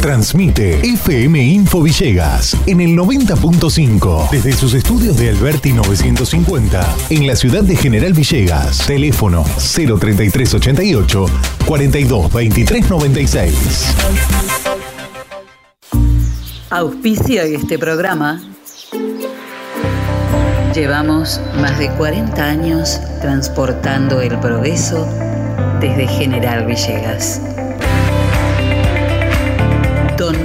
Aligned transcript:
Transmite 0.00 0.80
FM 0.80 1.42
Info 1.42 1.82
Villegas 1.82 2.56
en 2.66 2.80
el 2.80 2.96
90.5 2.96 4.30
desde 4.30 4.52
sus 4.52 4.72
estudios 4.72 5.18
de 5.18 5.28
Alberti 5.28 5.72
950 5.74 6.96
en 7.10 7.26
la 7.26 7.36
ciudad 7.36 7.62
de 7.62 7.76
General 7.76 8.14
Villegas. 8.14 8.86
Teléfono 8.86 9.44
03388 9.44 11.26
42 11.66 12.32
23 12.32 12.88
96. 12.90 13.94
Auspicio 16.70 17.42
de 17.42 17.56
este 17.56 17.78
programa. 17.78 18.42
Llevamos 20.74 21.40
más 21.60 21.78
de 21.78 21.90
40 21.90 22.42
años 22.42 23.00
transportando 23.20 24.22
el 24.22 24.38
progreso 24.38 25.06
desde 25.80 26.06
General 26.06 26.64
Villegas. 26.66 27.57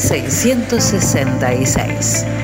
666. 0.00 2.39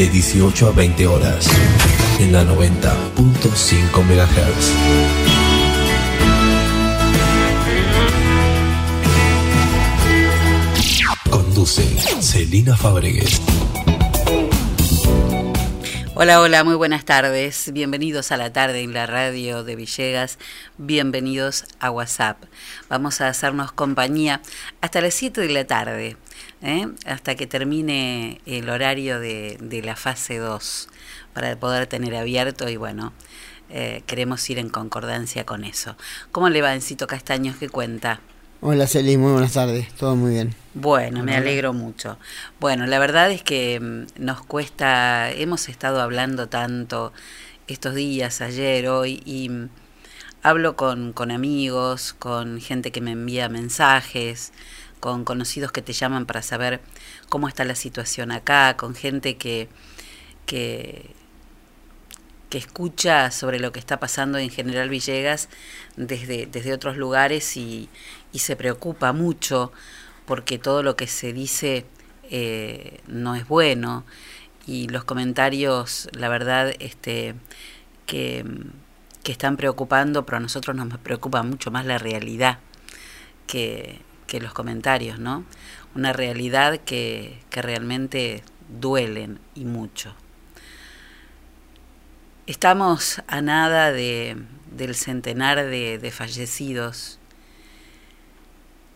De 0.00 0.08
18 0.08 0.68
a 0.68 0.72
20 0.72 1.06
horas, 1.06 1.46
en 2.20 2.32
la 2.32 2.42
90.5 2.42 4.02
MHz. 4.02 4.72
Conduce 11.28 11.82
Celina 12.22 12.78
Fabregues. 12.78 13.42
Hola, 16.14 16.40
hola, 16.40 16.64
muy 16.64 16.76
buenas 16.76 17.04
tardes. 17.04 17.70
Bienvenidos 17.70 18.32
a 18.32 18.38
la 18.38 18.50
tarde 18.54 18.80
en 18.80 18.94
la 18.94 19.06
radio 19.06 19.64
de 19.64 19.76
Villegas. 19.76 20.38
Bienvenidos 20.78 21.66
a 21.78 21.90
WhatsApp. 21.90 22.42
Vamos 22.88 23.20
a 23.20 23.28
hacernos 23.28 23.72
compañía 23.72 24.40
hasta 24.80 25.02
las 25.02 25.12
7 25.12 25.42
de 25.42 25.50
la 25.50 25.66
tarde, 25.66 26.16
¿eh? 26.62 26.88
hasta 27.06 27.34
que 27.34 27.46
termine 27.46 28.40
el 28.46 28.68
horario 28.68 29.20
de, 29.20 29.58
de 29.60 29.82
la 29.82 29.96
fase 29.96 30.38
2, 30.38 30.88
para 31.32 31.56
poder 31.56 31.86
tener 31.86 32.14
abierto 32.14 32.68
y 32.68 32.76
bueno, 32.76 33.12
eh, 33.70 34.02
queremos 34.06 34.48
ir 34.50 34.58
en 34.58 34.68
concordancia 34.68 35.46
con 35.46 35.64
eso. 35.64 35.96
¿Cómo 36.32 36.48
le 36.48 36.60
va, 36.60 36.74
Encito 36.74 37.06
Castaños? 37.06 37.56
¿Qué 37.56 37.68
cuenta? 37.68 38.20
Hola 38.62 38.86
Celi, 38.86 39.16
muy 39.16 39.32
buenas 39.32 39.54
tardes, 39.54 39.90
todo 39.94 40.16
muy 40.16 40.32
bien. 40.32 40.54
Bueno, 40.74 41.22
me 41.22 41.34
alegro 41.34 41.72
mucho. 41.72 42.18
Bueno, 42.58 42.86
la 42.86 42.98
verdad 42.98 43.30
es 43.30 43.42
que 43.42 43.80
mm, 43.80 44.22
nos 44.22 44.42
cuesta, 44.42 45.30
hemos 45.30 45.68
estado 45.68 46.02
hablando 46.02 46.48
tanto 46.48 47.12
estos 47.68 47.94
días, 47.94 48.42
ayer, 48.42 48.88
hoy, 48.88 49.22
y 49.24 49.48
mm, 49.48 49.68
hablo 50.42 50.76
con, 50.76 51.14
con 51.14 51.30
amigos, 51.30 52.12
con 52.18 52.60
gente 52.60 52.90
que 52.90 53.00
me 53.00 53.12
envía 53.12 53.48
mensajes, 53.48 54.52
con 55.00 55.24
conocidos 55.24 55.72
que 55.72 55.82
te 55.82 55.92
llaman 55.92 56.26
para 56.26 56.42
saber 56.42 56.80
cómo 57.28 57.48
está 57.48 57.64
la 57.64 57.74
situación 57.74 58.30
acá, 58.30 58.76
con 58.76 58.94
gente 58.94 59.36
que, 59.36 59.68
que, 60.46 61.14
que 62.50 62.58
escucha 62.58 63.30
sobre 63.30 63.58
lo 63.58 63.72
que 63.72 63.80
está 63.80 63.98
pasando 63.98 64.38
en 64.38 64.50
General 64.50 64.88
Villegas 64.88 65.48
desde, 65.96 66.46
desde 66.46 66.72
otros 66.72 66.96
lugares 66.96 67.56
y, 67.56 67.88
y 68.32 68.40
se 68.40 68.56
preocupa 68.56 69.12
mucho 69.12 69.72
porque 70.26 70.58
todo 70.58 70.82
lo 70.82 70.94
que 70.96 71.06
se 71.06 71.32
dice 71.32 71.86
eh, 72.30 73.00
no 73.08 73.34
es 73.34 73.48
bueno. 73.48 74.04
Y 74.66 74.88
los 74.88 75.04
comentarios, 75.04 76.08
la 76.12 76.28
verdad, 76.28 76.72
este, 76.78 77.34
que, 78.06 78.44
que 79.24 79.32
están 79.32 79.56
preocupando, 79.56 80.24
pero 80.24 80.36
a 80.36 80.40
nosotros 80.40 80.76
nos 80.76 80.96
preocupa 80.98 81.42
mucho 81.42 81.70
más 81.70 81.86
la 81.86 81.98
realidad 81.98 82.58
que, 83.46 84.00
que 84.30 84.40
los 84.40 84.52
comentarios, 84.52 85.18
¿no? 85.18 85.44
Una 85.96 86.12
realidad 86.12 86.78
que, 86.78 87.42
que 87.50 87.62
realmente 87.62 88.44
duelen 88.80 89.40
y 89.56 89.64
mucho. 89.64 90.14
Estamos 92.46 93.22
a 93.26 93.42
nada 93.42 93.90
de, 93.90 94.36
del 94.70 94.94
centenar 94.94 95.66
de, 95.66 96.12
fallecidos 96.14 97.18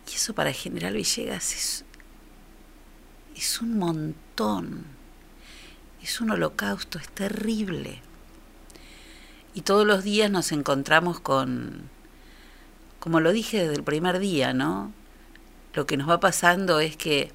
y 0.09 0.15
eso 0.15 0.33
para 0.33 0.53
General 0.53 0.93
Villegas 0.93 1.53
es, 1.53 1.85
es 3.35 3.61
un 3.61 3.77
montón. 3.77 4.85
Es 6.01 6.21
un 6.21 6.31
holocausto, 6.31 6.97
es 6.97 7.09
terrible. 7.09 8.01
Y 9.53 9.61
todos 9.61 9.85
los 9.85 10.05
días 10.05 10.31
nos 10.31 10.53
encontramos 10.53 11.19
con, 11.19 11.89
como 13.01 13.19
lo 13.19 13.33
dije 13.33 13.59
desde 13.63 13.75
el 13.75 13.83
primer 13.83 14.19
día, 14.19 14.53
¿no? 14.53 14.93
Lo 15.75 15.85
que 15.85 15.97
nos 15.97 16.09
va 16.09 16.21
pasando 16.21 16.79
es 16.79 16.95
que 16.95 17.31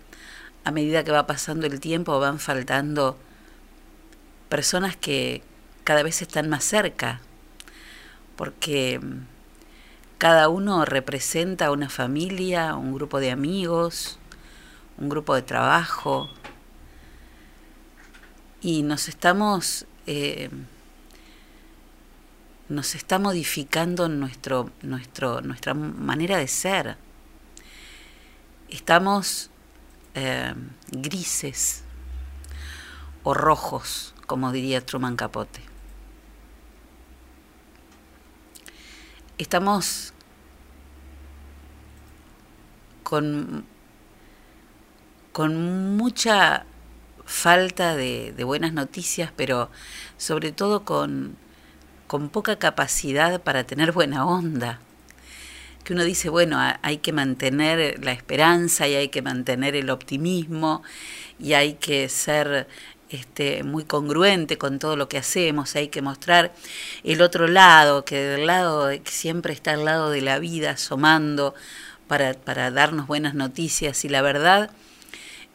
a 0.64 0.70
medida 0.70 1.04
que 1.04 1.12
va 1.12 1.26
pasando 1.26 1.66
el 1.66 1.78
tiempo 1.78 2.18
van 2.20 2.38
faltando 2.38 3.18
personas 4.48 4.96
que 4.96 5.42
cada 5.84 6.02
vez 6.02 6.22
están 6.22 6.48
más 6.48 6.64
cerca, 6.64 7.20
porque 8.36 8.98
cada 10.16 10.48
uno 10.48 10.86
representa 10.86 11.70
una 11.70 11.90
familia, 11.90 12.76
un 12.76 12.94
grupo 12.94 13.20
de 13.20 13.30
amigos, 13.30 14.18
un 14.96 15.10
grupo 15.10 15.34
de 15.34 15.42
trabajo. 15.42 16.30
Y 18.62 18.82
nos 18.82 19.08
estamos, 19.08 19.86
eh, 20.06 20.48
nos 22.70 22.94
está 22.94 23.18
modificando 23.18 24.08
nuestro, 24.08 24.70
nuestro, 24.80 25.42
nuestra 25.42 25.74
manera 25.74 26.38
de 26.38 26.48
ser. 26.48 26.96
Estamos 28.70 29.50
eh, 30.14 30.54
grises 30.92 31.82
o 33.24 33.34
rojos, 33.34 34.14
como 34.28 34.52
diría 34.52 34.86
Truman 34.86 35.16
Capote. 35.16 35.60
Estamos 39.38 40.12
con, 43.02 43.66
con 45.32 45.96
mucha 45.96 46.64
falta 47.24 47.96
de, 47.96 48.32
de 48.36 48.44
buenas 48.44 48.72
noticias, 48.72 49.32
pero 49.34 49.68
sobre 50.16 50.52
todo 50.52 50.84
con, 50.84 51.36
con 52.06 52.28
poca 52.28 52.56
capacidad 52.60 53.42
para 53.42 53.64
tener 53.64 53.90
buena 53.90 54.24
onda. 54.26 54.78
Que 55.84 55.94
uno 55.94 56.04
dice, 56.04 56.28
bueno, 56.28 56.58
hay 56.82 56.98
que 56.98 57.12
mantener 57.12 58.04
la 58.04 58.12
esperanza 58.12 58.86
y 58.86 58.94
hay 58.94 59.08
que 59.08 59.22
mantener 59.22 59.74
el 59.74 59.90
optimismo 59.90 60.82
y 61.38 61.54
hay 61.54 61.74
que 61.74 62.08
ser 62.08 62.68
este, 63.10 63.64
muy 63.64 63.84
congruente 63.84 64.56
con 64.56 64.78
todo 64.78 64.94
lo 64.94 65.08
que 65.08 65.18
hacemos, 65.18 65.74
hay 65.74 65.88
que 65.88 66.00
mostrar 66.00 66.52
el 67.02 67.22
otro 67.22 67.48
lado, 67.48 68.04
que 68.04 68.16
del 68.16 68.46
lado 68.46 68.88
que 68.88 69.10
siempre 69.10 69.52
está 69.52 69.72
al 69.72 69.84
lado 69.84 70.10
de 70.10 70.20
la 70.20 70.38
vida 70.38 70.72
asomando 70.72 71.54
para, 72.06 72.34
para 72.34 72.70
darnos 72.70 73.08
buenas 73.08 73.34
noticias 73.34 74.04
y 74.04 74.08
la 74.08 74.22
verdad 74.22 74.70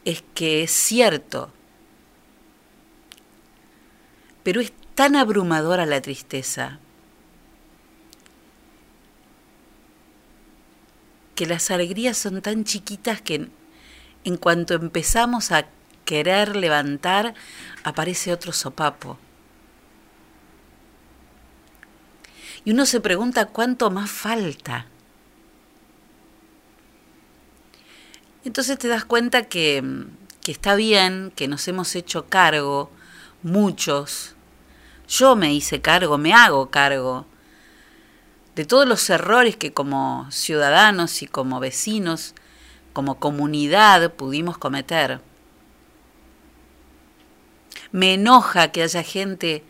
es 0.04 0.22
que 0.34 0.64
es 0.64 0.70
cierto, 0.70 1.50
pero 4.42 4.60
es 4.60 4.72
tan 4.94 5.16
abrumadora 5.16 5.86
la 5.86 6.02
tristeza 6.02 6.78
que 11.36 11.46
las 11.46 11.70
alegrías 11.70 12.16
son 12.16 12.42
tan 12.42 12.64
chiquitas 12.64 13.20
que 13.20 13.48
en 14.24 14.36
cuanto 14.38 14.74
empezamos 14.74 15.52
a 15.52 15.68
querer 16.04 16.56
levantar, 16.56 17.34
aparece 17.84 18.32
otro 18.32 18.52
sopapo. 18.52 19.18
Y 22.64 22.72
uno 22.72 22.86
se 22.86 23.00
pregunta 23.00 23.46
cuánto 23.46 23.90
más 23.90 24.10
falta. 24.10 24.86
Entonces 28.44 28.78
te 28.78 28.88
das 28.88 29.04
cuenta 29.04 29.44
que, 29.44 29.84
que 30.42 30.52
está 30.52 30.74
bien, 30.74 31.32
que 31.36 31.46
nos 31.46 31.68
hemos 31.68 31.94
hecho 31.94 32.26
cargo, 32.26 32.90
muchos, 33.42 34.34
yo 35.08 35.36
me 35.36 35.52
hice 35.52 35.80
cargo, 35.80 36.18
me 36.18 36.32
hago 36.32 36.70
cargo 36.70 37.26
de 38.56 38.64
todos 38.64 38.88
los 38.88 39.08
errores 39.10 39.54
que 39.54 39.74
como 39.74 40.26
ciudadanos 40.30 41.20
y 41.20 41.26
como 41.26 41.60
vecinos, 41.60 42.34
como 42.94 43.20
comunidad 43.20 44.14
pudimos 44.14 44.56
cometer. 44.56 45.20
Me 47.92 48.14
enoja 48.14 48.72
que 48.72 48.82
haya 48.82 49.02
gente 49.02 49.62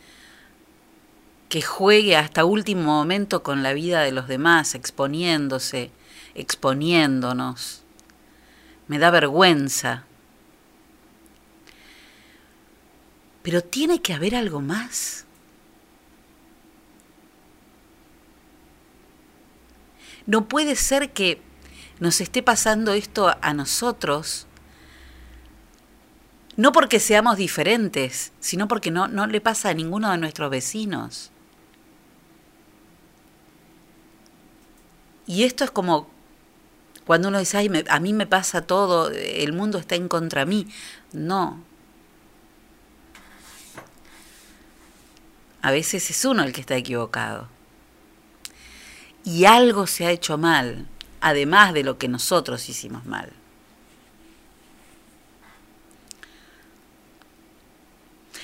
que 1.48 1.62
juegue 1.62 2.16
hasta 2.16 2.44
último 2.44 2.82
momento 2.82 3.42
con 3.42 3.64
la 3.64 3.72
vida 3.72 4.02
de 4.02 4.12
los 4.12 4.28
demás, 4.28 4.76
exponiéndose, 4.76 5.90
exponiéndonos. 6.36 7.82
Me 8.86 9.00
da 9.00 9.10
vergüenza. 9.10 10.04
Pero 13.42 13.64
tiene 13.64 14.00
que 14.00 14.14
haber 14.14 14.36
algo 14.36 14.60
más. 14.60 15.25
No 20.26 20.48
puede 20.48 20.74
ser 20.74 21.12
que 21.12 21.40
nos 22.00 22.20
esté 22.20 22.42
pasando 22.42 22.92
esto 22.92 23.34
a 23.40 23.54
nosotros, 23.54 24.46
no 26.56 26.72
porque 26.72 27.00
seamos 27.00 27.36
diferentes, 27.36 28.32
sino 28.40 28.66
porque 28.66 28.90
no, 28.90 29.08
no 29.08 29.26
le 29.26 29.40
pasa 29.40 29.68
a 29.70 29.74
ninguno 29.74 30.10
de 30.10 30.18
nuestros 30.18 30.50
vecinos. 30.50 31.30
Y 35.26 35.44
esto 35.44 35.64
es 35.64 35.70
como 35.70 36.08
cuando 37.06 37.28
uno 37.28 37.38
dice, 37.38 37.58
Ay, 37.58 37.68
me, 37.68 37.84
a 37.88 38.00
mí 38.00 38.12
me 38.12 38.26
pasa 38.26 38.62
todo, 38.62 39.10
el 39.10 39.52
mundo 39.52 39.78
está 39.78 39.94
en 39.94 40.08
contra 40.08 40.44
mí. 40.44 40.66
No. 41.12 41.62
A 45.62 45.70
veces 45.70 46.10
es 46.10 46.24
uno 46.24 46.42
el 46.42 46.52
que 46.52 46.60
está 46.60 46.76
equivocado 46.76 47.55
y 49.26 49.44
algo 49.44 49.88
se 49.88 50.06
ha 50.06 50.12
hecho 50.12 50.38
mal, 50.38 50.86
además 51.20 51.74
de 51.74 51.82
lo 51.82 51.98
que 51.98 52.06
nosotros 52.06 52.68
hicimos 52.68 53.04
mal. 53.06 53.32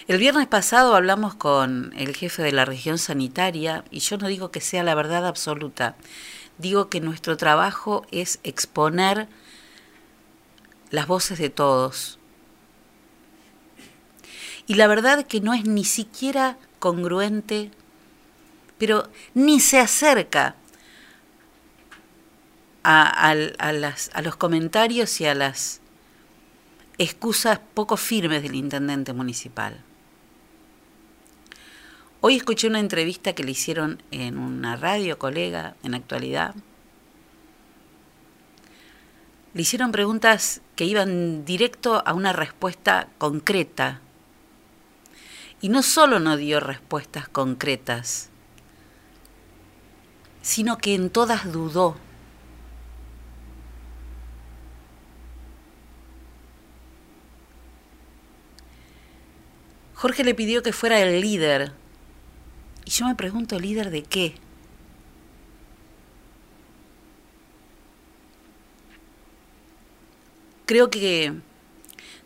El 0.09 0.19
viernes 0.19 0.49
pasado 0.49 0.97
hablamos 0.97 1.37
con 1.37 1.93
el 1.97 2.17
jefe 2.17 2.43
de 2.43 2.51
la 2.51 2.65
región 2.65 2.99
sanitaria 2.99 3.85
y 3.93 4.01
yo 4.01 4.19
no 4.19 4.27
digo 4.27 4.51
que 4.51 4.61
sea 4.61 4.83
la 4.83 4.97
verdad 4.97 5.25
absoluta, 5.25 5.95
digo 6.59 6.89
que 6.89 7.01
nuestro 7.01 7.37
trabajo 7.37 8.05
es 8.11 8.41
exponer 8.43 9.29
las 10.91 11.07
voces 11.07 11.39
de 11.39 11.49
todos. 11.49 12.19
Y 14.67 14.75
la 14.75 14.89
verdad 14.89 15.27
que 15.27 15.41
no 15.41 15.55
es 15.55 15.65
ni 15.65 15.85
siquiera 15.85 16.59
congruente, 16.81 17.71
pero 18.79 19.09
ni 19.35 19.61
se 19.61 19.79
acerca 19.79 20.57
a, 22.85 23.35
las, 23.35 24.11
a 24.15 24.23
los 24.23 24.37
comentarios 24.37 25.21
y 25.21 25.27
a 25.27 25.35
las 25.35 25.81
excusas 26.99 27.61
poco 27.75 27.97
firmes 27.97 28.43
del 28.43 28.55
intendente 28.55 29.13
municipal. 29.13 29.81
Hoy 32.21 32.37
escuché 32.37 32.69
una 32.69 32.79
entrevista 32.79 33.33
que 33.33 33.43
le 33.43 33.51
hicieron 33.51 34.01
en 34.13 34.39
una 34.39 34.77
radio 34.77 35.19
colega 35.19 35.75
en 35.83 35.95
actualidad. 35.95 36.55
Le 39.55 39.63
hicieron 39.63 39.91
preguntas 39.91 40.61
que 40.77 40.85
iban 40.85 41.45
directo 41.45 42.03
a 42.07 42.15
una 42.15 42.33
respuesta 42.33 43.09
concreta. 43.19 44.01
Y 45.61 45.69
no 45.69 45.83
solo 45.83 46.21
no 46.21 46.37
dio 46.37 46.61
respuestas 46.61 47.29
concretas, 47.29 48.31
sino 50.43 50.79
que 50.79 50.95
en 50.95 51.11
todas 51.11 51.53
dudó. 51.53 51.97
Jorge 60.03 60.25
le 60.25 60.35
pidió 60.35 60.65
que 60.65 60.73
fuera 60.73 61.01
el 61.01 61.21
líder. 61.21 61.71
Y 62.85 62.91
yo 62.91 63.07
me 63.07 63.15
pregunto, 63.15 63.61
¿líder 63.61 63.91
de 63.91 64.03
qué? 64.03 64.35
Creo 70.67 70.91
que 70.91 71.35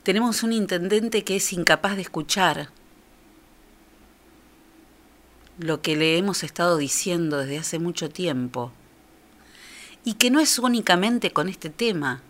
tenemos 0.04 0.42
un 0.42 0.54
intendente 0.54 1.22
que 1.22 1.36
es 1.36 1.52
incapaz 1.52 1.96
de 1.96 2.00
escuchar 2.00 2.70
lo 5.58 5.82
que 5.82 5.96
le 5.96 6.16
hemos 6.16 6.44
estado 6.44 6.78
diciendo 6.78 7.36
desde 7.36 7.58
hace 7.58 7.78
mucho 7.78 8.08
tiempo. 8.08 8.72
Y 10.02 10.14
que 10.14 10.30
no 10.30 10.40
es 10.40 10.58
únicamente 10.58 11.30
con 11.30 11.46
este 11.50 11.68
tema, 11.68 12.22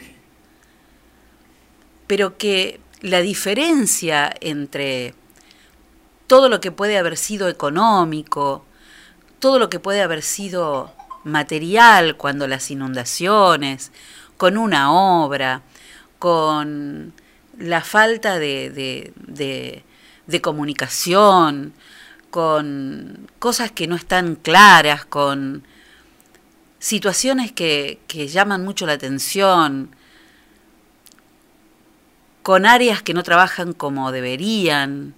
pero 2.09 2.37
que 2.37 2.81
la 3.00 3.21
diferencia 3.21 4.35
entre 4.41 5.15
todo 6.26 6.49
lo 6.49 6.61
que 6.61 6.73
puede 6.73 6.99
haber 6.99 7.16
sido 7.16 7.49
económico, 7.49 8.64
todo 9.38 9.59
lo 9.59 9.71
que 9.71 9.80
puede 9.80 10.02
haber 10.02 10.23
sido 10.23 10.92
material 11.25 12.16
cuando 12.16 12.47
las 12.47 12.71
inundaciones, 12.71 13.92
con 14.37 14.56
una 14.56 14.92
obra, 14.92 15.62
con 16.18 17.12
la 17.59 17.80
falta 17.83 18.38
de, 18.38 19.12
de, 19.26 20.40
comunicación, 20.40 21.73
con 22.30 23.28
cosas 23.38 23.71
que 23.73 23.87
no 23.87 23.97
están 23.97 24.37
claras, 24.37 25.04
con 25.04 25.64
situaciones 26.78 27.52
que, 27.52 28.00
que 28.06 28.28
llaman 28.28 28.64
mucho 28.64 28.87
la 28.87 28.92
atención, 28.92 29.90
con 32.42 32.66
áreas 32.66 33.02
que 33.02 33.14
no 33.14 33.23
trabajan 33.23 33.73
como 33.73 34.12
deberían, 34.12 35.14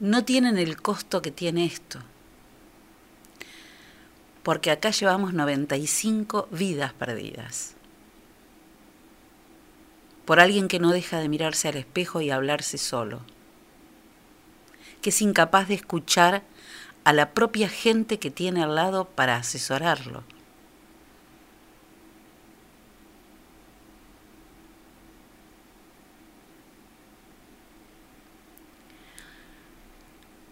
no 0.00 0.24
tienen 0.24 0.56
el 0.56 0.80
costo 0.80 1.20
que 1.20 1.30
tiene 1.30 1.66
esto. 1.66 2.00
Porque 4.42 4.70
acá 4.70 4.90
llevamos 4.90 5.34
95 5.34 6.48
vidas 6.50 6.94
perdidas. 6.94 7.74
Por 10.24 10.40
alguien 10.40 10.68
que 10.68 10.78
no 10.78 10.92
deja 10.92 11.20
de 11.20 11.28
mirarse 11.28 11.68
al 11.68 11.76
espejo 11.76 12.22
y 12.22 12.30
hablarse 12.30 12.78
solo. 12.78 13.20
Que 15.02 15.10
es 15.10 15.20
incapaz 15.20 15.68
de 15.68 15.74
escuchar 15.74 16.42
a 17.04 17.12
la 17.12 17.30
propia 17.32 17.68
gente 17.68 18.18
que 18.18 18.30
tiene 18.30 18.62
al 18.62 18.74
lado 18.74 19.04
para 19.04 19.36
asesorarlo. 19.36 20.22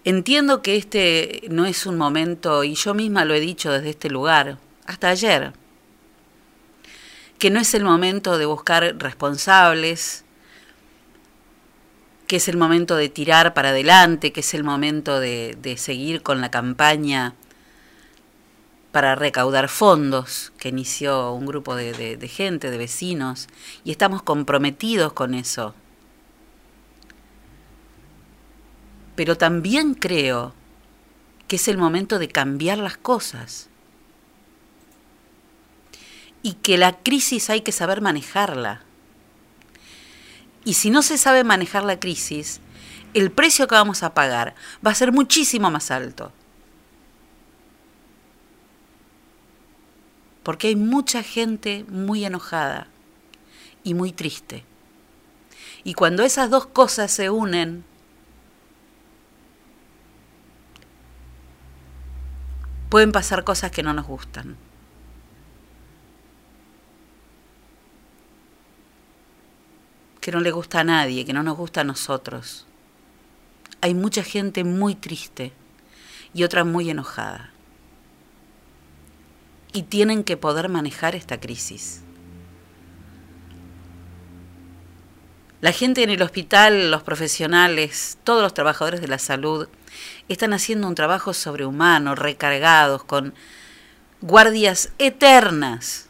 Entiendo 0.05 0.62
que 0.62 0.76
este 0.76 1.43
no 1.50 1.67
es 1.67 1.85
un 1.85 1.99
momento, 1.99 2.64
y 2.64 2.75
yo 2.75 2.95
misma 2.95 3.25
lo 3.25 3.35
he 3.35 3.40
dicho 3.40 3.73
desde 3.73 3.90
este 3.90 4.09
lugar, 4.09 4.59
hasta 4.87 5.09
ayer, 5.09 5.52
que 7.38 7.50
no 7.50 7.61
es 7.61 7.75
el 7.75 7.85
momento 7.85 8.38
de 8.38 8.47
buscar 8.47 8.97
responsables, 8.99 10.25
que 12.26 12.37
es 12.37 12.49
el 12.49 12.57
momento 12.57 12.97
de 12.97 13.09
tirar 13.09 13.55
para 13.55 13.71
adelante, 13.71 14.33
que 14.33 14.40
es 14.40 14.55
el 14.55 14.62
momento 14.62 15.19
de, 15.19 15.75
seguir 15.78 16.23
con 16.23 16.40
la 16.40 16.50
campaña 16.50 17.35
para 18.93 19.14
recaudar 19.14 19.69
fondos 19.69 20.52
que 20.59 20.69
inició 20.69 21.33
un 21.33 21.47
grupo 21.47 21.75
de 21.75 22.31
gente, 22.33 22.71
de 22.71 22.78
vecinos, 22.78 23.49
y 23.85 23.90
estamos 23.90 24.23
comprometidos 24.23 25.12
con 25.12 25.35
eso. 25.35 25.75
Pero 29.19 29.37
también 29.37 29.95
creo 29.95 30.55
que 31.49 31.57
es 31.57 31.67
el 31.67 31.77
momento 31.77 32.21
de 32.21 32.29
cambiar 32.29 32.79
las 32.79 32.97
cosas 32.97 33.69
y 36.41 36.53
que 36.53 36.79
la 36.79 36.99
crisis 36.99 37.51
hay 37.51 37.63
que 37.63 37.73
saber 37.73 38.01
manejarla. 38.01 38.83
Y 40.65 40.75
si 40.75 40.91
no 40.91 41.03
se 41.03 41.19
sabe 41.19 41.43
manejar 41.43 41.83
la 41.83 41.99
crisis, 41.99 42.61
el 43.13 43.33
precio 43.33 43.67
que 43.67 43.75
vamos 43.75 44.05
a 44.05 44.15
pagar 44.15 44.55
va 44.87 44.93
a 44.93 44.95
ser 44.95 45.11
muchísimo 45.11 45.69
más 45.69 45.91
alto. 45.91 46.31
Porque 50.45 50.69
hay 50.69 50.77
mucha 50.77 51.25
gente 51.25 51.85
muy 51.89 52.25
enojada 52.25 52.87
y 53.83 53.95
muy 53.95 54.13
triste. 54.13 54.63
Y 55.83 55.95
cuando 55.95 56.23
esas 56.23 56.51
dos 56.51 56.67
cosas 56.67 57.11
se 57.11 57.31
unen, 57.31 57.85
pueden 62.88 63.12
pasar 63.12 63.45
cosas 63.45 63.71
que 63.71 63.83
no 63.83 63.92
nos 63.92 64.07
gustan. 64.07 64.57
Que 70.21 70.33
no 70.33 70.40
le 70.40 70.50
gusta 70.50 70.80
a 70.80 70.85
nadie, 70.85 71.25
que 71.25 71.33
no 71.33 71.42
nos 71.42 71.57
gusta 71.57 71.83
a 71.83 71.85
nosotros. 71.85 72.66
Hay 73.80 73.95
mucha 73.95 74.23
gente 74.23 74.64
muy 74.64 74.95
triste 74.95 75.52
y 76.35 76.42
otra 76.42 76.64
muy 76.64 76.90
enojada. 76.90 77.50
Y 79.73 79.83
tienen 79.83 80.25
que 80.25 80.37
poder 80.37 80.68
manejar 80.68 81.14
esta 81.14 81.38
crisis. 81.38 82.02
La 85.61 85.73
gente 85.73 86.02
en 86.02 86.11
el 86.11 86.23
hospital, 86.23 86.90
los 86.90 87.02
profesionales, 87.02 88.16
todos 88.23 88.42
los 88.42 88.54
trabajadores 88.54 89.00
de 89.00 89.09
la 89.09 89.18
salud, 89.18 89.68
están 90.28 90.52
haciendo 90.52 90.87
un 90.87 90.94
trabajo 90.94 91.32
sobrehumano, 91.32 92.14
recargados, 92.14 93.04
con 93.04 93.35
guardias 94.20 94.90
eternas. 94.99 96.06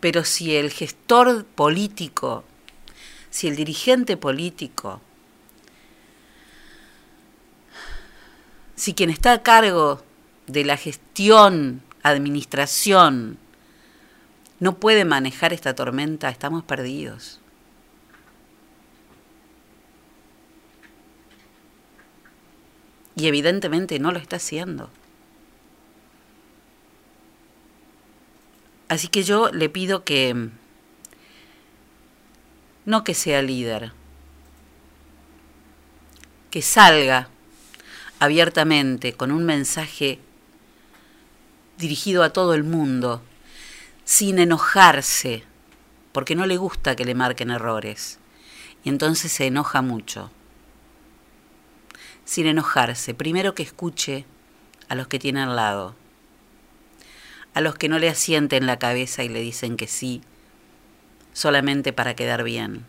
Pero 0.00 0.24
si 0.24 0.54
el 0.56 0.70
gestor 0.70 1.44
político, 1.44 2.44
si 3.30 3.48
el 3.48 3.56
dirigente 3.56 4.16
político, 4.16 5.00
si 8.76 8.94
quien 8.94 9.10
está 9.10 9.32
a 9.32 9.42
cargo 9.42 10.04
de 10.46 10.64
la 10.64 10.76
gestión, 10.76 11.82
administración, 12.04 13.38
no 14.60 14.78
puede 14.78 15.04
manejar 15.04 15.52
esta 15.52 15.74
tormenta, 15.74 16.28
estamos 16.28 16.64
perdidos. 16.64 17.40
Y 23.14 23.26
evidentemente 23.26 23.98
no 23.98 24.12
lo 24.12 24.18
está 24.18 24.36
haciendo. 24.36 24.90
Así 28.88 29.08
que 29.08 29.22
yo 29.22 29.50
le 29.50 29.68
pido 29.68 30.04
que 30.04 30.50
no 32.86 33.04
que 33.04 33.14
sea 33.14 33.42
líder, 33.42 33.92
que 36.50 36.62
salga 36.62 37.28
abiertamente 38.18 39.12
con 39.12 39.30
un 39.30 39.44
mensaje 39.44 40.18
dirigido 41.76 42.22
a 42.22 42.32
todo 42.32 42.54
el 42.54 42.64
mundo 42.64 43.22
sin 44.08 44.38
enojarse, 44.38 45.44
porque 46.12 46.34
no 46.34 46.46
le 46.46 46.56
gusta 46.56 46.96
que 46.96 47.04
le 47.04 47.14
marquen 47.14 47.50
errores, 47.50 48.18
y 48.82 48.88
entonces 48.88 49.30
se 49.30 49.44
enoja 49.44 49.82
mucho. 49.82 50.30
Sin 52.24 52.46
enojarse, 52.46 53.12
primero 53.12 53.54
que 53.54 53.62
escuche 53.62 54.24
a 54.88 54.94
los 54.94 55.08
que 55.08 55.18
tiene 55.18 55.42
al 55.42 55.56
lado, 55.56 55.94
a 57.52 57.60
los 57.60 57.74
que 57.74 57.90
no 57.90 57.98
le 57.98 58.08
asienten 58.08 58.64
la 58.64 58.78
cabeza 58.78 59.24
y 59.24 59.28
le 59.28 59.40
dicen 59.40 59.76
que 59.76 59.86
sí, 59.86 60.22
solamente 61.34 61.92
para 61.92 62.16
quedar 62.16 62.44
bien. 62.44 62.86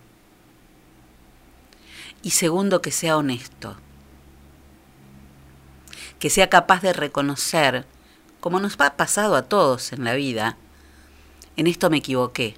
Y 2.21 2.29
segundo, 2.29 2.81
que 2.81 2.91
sea 2.91 3.17
honesto, 3.17 3.75
que 6.17 6.29
sea 6.29 6.49
capaz 6.49 6.81
de 6.81 6.93
reconocer, 6.93 7.85
como 8.39 8.61
nos 8.61 8.79
ha 8.79 8.95
pasado 8.95 9.35
a 9.35 9.49
todos 9.49 9.91
en 9.91 10.05
la 10.05 10.13
vida, 10.13 10.55
en 11.59 11.67
esto 11.67 11.89
me 11.89 11.97
equivoqué. 11.97 12.55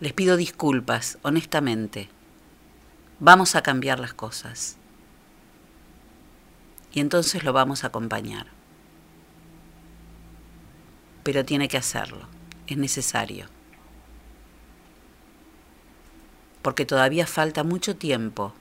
Les 0.00 0.14
pido 0.14 0.38
disculpas, 0.38 1.18
honestamente. 1.20 2.08
Vamos 3.18 3.56
a 3.56 3.62
cambiar 3.62 4.00
las 4.00 4.14
cosas. 4.14 4.78
Y 6.92 7.00
entonces 7.00 7.44
lo 7.44 7.52
vamos 7.52 7.84
a 7.84 7.88
acompañar. 7.88 8.46
Pero 11.24 11.44
tiene 11.44 11.68
que 11.68 11.76
hacerlo. 11.76 12.26
Es 12.66 12.78
necesario. 12.78 13.44
Porque 16.62 16.86
todavía 16.86 17.26
falta 17.26 17.64
mucho 17.64 17.96
tiempo 17.96 18.54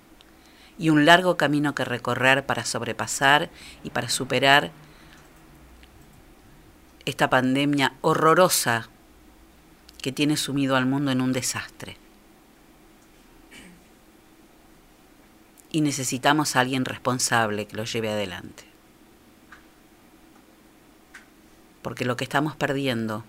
y 0.77 0.89
un 0.89 1.05
largo 1.05 1.37
camino 1.37 1.75
que 1.75 1.85
recorrer 1.85 2.45
para 2.45 2.65
sobrepasar 2.65 3.49
y 3.85 3.91
para 3.91 4.09
superar 4.09 4.71
esta 7.09 7.29
pandemia 7.29 7.93
horrorosa 8.01 8.89
que 10.01 10.11
tiene 10.11 10.37
sumido 10.37 10.75
al 10.75 10.85
mundo 10.85 11.11
en 11.11 11.21
un 11.21 11.33
desastre. 11.33 11.97
Y 15.71 15.81
necesitamos 15.81 16.55
a 16.55 16.61
alguien 16.61 16.85
responsable 16.85 17.67
que 17.67 17.75
lo 17.75 17.83
lleve 17.83 18.09
adelante. 18.09 18.63
Porque 21.81 22.05
lo 22.05 22.17
que 22.17 22.23
estamos 22.23 22.55
perdiendo 22.55 23.23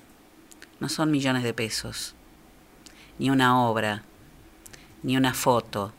no 0.79 0.89
son 0.89 1.11
millones 1.11 1.43
de 1.43 1.53
pesos, 1.53 2.15
ni 3.19 3.31
una 3.31 3.63
obra, 3.63 4.03
ni 5.03 5.17
una 5.17 5.35
foto, 5.35 5.93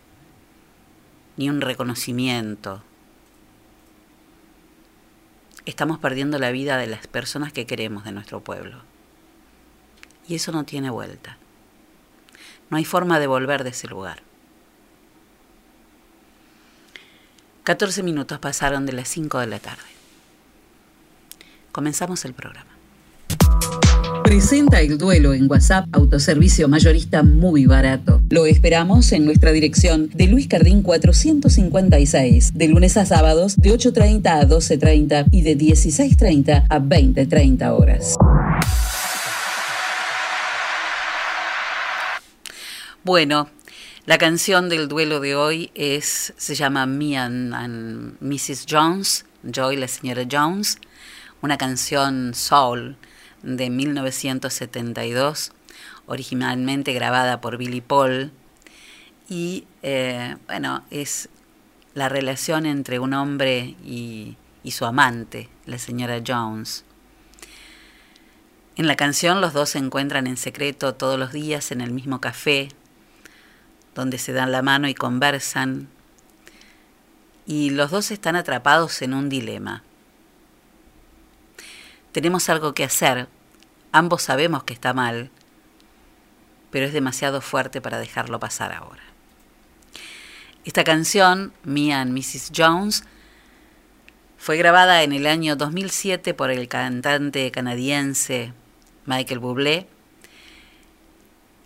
ni 1.38 1.50
un 1.50 1.62
reconocimiento, 1.62 2.84
estamos 5.66 6.00
perdiendo 6.00 6.40
la 6.40 6.52
vida 6.52 6.78
de 6.78 6.88
las 6.88 7.08
personas 7.08 7.54
que 7.54 7.66
queremos 7.66 8.04
de 8.04 8.12
nuestro 8.12 8.42
pueblo. 8.42 8.78
Y 10.28 10.36
eso 10.36 10.52
no 10.52 10.64
tiene 10.64 10.90
vuelta. 10.90 11.38
No 12.70 12.78
hay 12.78 12.86
forma 12.86 13.20
de 13.20 13.28
volver 13.28 13.64
de 13.64 13.72
ese 13.72 13.88
lugar. 13.88 14.24
14 17.64 18.02
minutos 18.02 18.40
pasaron 18.40 18.86
de 18.86 18.94
las 18.94 19.08
5 19.10 19.40
de 19.40 19.48
la 19.48 19.60
tarde. 19.60 19.84
Comenzamos 21.72 22.26
el 22.26 22.34
programa. 22.34 22.72
Presenta 24.32 24.80
el 24.80 24.98
duelo 24.98 25.34
en 25.34 25.52
WhatsApp, 25.52 25.88
autoservicio 25.92 26.70
mayorista 26.70 27.22
muy 27.22 27.66
barato. 27.66 28.22
Lo 28.30 28.46
esperamos 28.46 29.12
en 29.12 29.26
nuestra 29.26 29.52
dirección 29.52 30.10
de 30.14 30.28
Luis 30.28 30.48
Cardín 30.48 30.84
456, 30.84 32.54
de 32.54 32.68
lunes 32.70 32.96
a 32.96 33.06
sábados 33.06 33.58
de 33.58 33.72
8.30 33.72 34.28
a 34.28 34.48
12.30 34.48 35.26
y 35.32 35.42
de 35.42 35.58
16.30 35.58 36.66
a 36.70 36.80
20.30 36.80 37.78
horas. 37.78 38.16
Bueno, 43.04 43.50
la 44.06 44.18
canción 44.18 44.70
del 44.70 44.88
duelo 44.88 45.20
de 45.20 45.36
hoy 45.36 45.72
es, 45.76 46.34
se 46.38 46.56
llama 46.56 46.86
Me 46.86 47.18
and, 47.18 48.16
Mrs. 48.22 48.66
Jones, 48.70 49.26
Joy 49.44 49.76
la 49.76 49.90
señora 49.90 50.26
Jones, 50.32 50.78
una 51.42 51.58
canción 51.58 52.34
soul 52.34 52.96
de 53.44 53.70
1972, 53.70 55.52
originalmente 56.06 56.94
grabada 56.94 57.42
por 57.42 57.58
Billy 57.58 57.82
Paul. 57.82 58.32
Y 59.30 59.66
eh, 59.84 60.36
bueno, 60.48 60.84
es 60.92 61.30
la 61.94 62.10
relación 62.10 62.66
entre 62.66 63.00
un 63.00 63.14
hombre 63.14 63.76
y, 63.84 64.38
y 64.64 64.72
su 64.72 64.86
amante, 64.86 65.50
la 65.66 65.78
señora 65.78 66.22
Jones. 66.26 66.86
En 68.78 68.88
la 68.88 68.96
canción 68.96 69.42
los 69.42 69.54
dos 69.54 69.70
se 69.70 69.80
encuentran 69.80 70.28
en 70.28 70.38
secreto 70.38 70.96
todos 70.96 71.20
los 71.20 71.32
días 71.32 71.72
en 71.72 71.82
el 71.82 71.92
mismo 71.92 72.22
café, 72.22 72.70
donde 73.96 74.18
se 74.18 74.34
dan 74.34 74.52
la 74.52 74.62
mano 74.62 74.88
y 74.88 74.94
conversan, 74.94 75.90
y 77.46 77.72
los 77.72 77.92
dos 77.92 78.12
están 78.12 78.36
atrapados 78.36 79.02
en 79.02 79.14
un 79.14 79.28
dilema. 79.28 79.84
Tenemos 82.12 82.50
algo 82.50 82.74
que 82.74 82.84
hacer, 82.84 83.28
ambos 83.92 84.24
sabemos 84.24 84.64
que 84.64 84.74
está 84.74 84.94
mal, 84.94 85.32
pero 86.70 86.86
es 86.86 86.94
demasiado 86.94 87.42
fuerte 87.42 87.82
para 87.82 88.00
dejarlo 88.00 88.40
pasar 88.40 88.74
ahora. 88.74 89.04
Esta 90.66 90.84
canción, 90.84 91.54
Me 91.64 91.94
and 91.94 92.12
Mrs. 92.12 92.52
Jones, 92.56 93.04
fue 94.38 94.58
grabada 94.58 95.04
en 95.04 95.14
el 95.14 95.28
año 95.28 95.56
2007 95.56 96.34
por 96.34 96.50
el 96.50 96.68
cantante 96.68 97.52
canadiense 97.52 98.54
Michael 99.06 99.40
Bublé. 99.40 99.88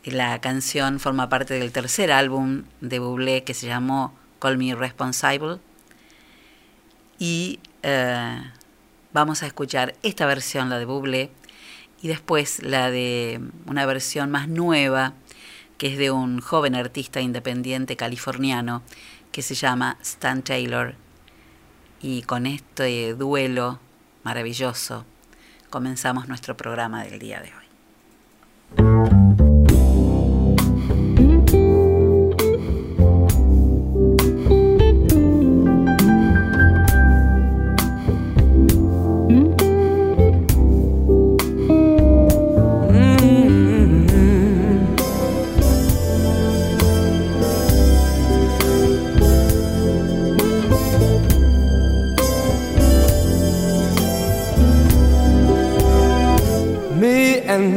La 0.03 0.39
canción 0.41 0.99
forma 0.99 1.29
parte 1.29 1.53
del 1.53 1.71
tercer 1.71 2.11
álbum 2.11 2.63
de 2.81 2.99
Bublé 2.99 3.43
que 3.43 3.53
se 3.53 3.67
llamó 3.67 4.13
Call 4.39 4.57
Me 4.57 4.75
Responsible. 4.75 5.59
Y 7.17 7.59
eh, 7.81 8.41
vamos 9.15 9.43
a 9.43 9.47
escuchar 9.47 9.95
esta 10.03 10.25
versión, 10.25 10.69
la 10.69 10.77
de 10.77 10.83
Bublé, 10.83 11.31
y 12.01 12.09
después 12.09 12.61
la 12.61 12.91
de 12.91 13.39
una 13.65 13.85
versión 13.85 14.29
más 14.29 14.49
nueva, 14.49 15.13
que 15.77 15.93
es 15.93 15.97
de 15.97 16.11
un 16.11 16.41
joven 16.41 16.75
artista 16.75 17.21
independiente 17.21 17.95
californiano 17.95 18.83
que 19.31 19.41
se 19.41 19.55
llama 19.55 19.97
Stan 20.01 20.43
Taylor. 20.43 20.95
Y 22.01 22.23
con 22.23 22.45
este 22.45 23.13
duelo 23.13 23.79
maravilloso 24.23 25.05
comenzamos 25.69 26.27
nuestro 26.27 26.57
programa 26.57 27.05
del 27.05 27.17
día 27.17 27.41
de 27.41 27.53
hoy. 27.55 29.24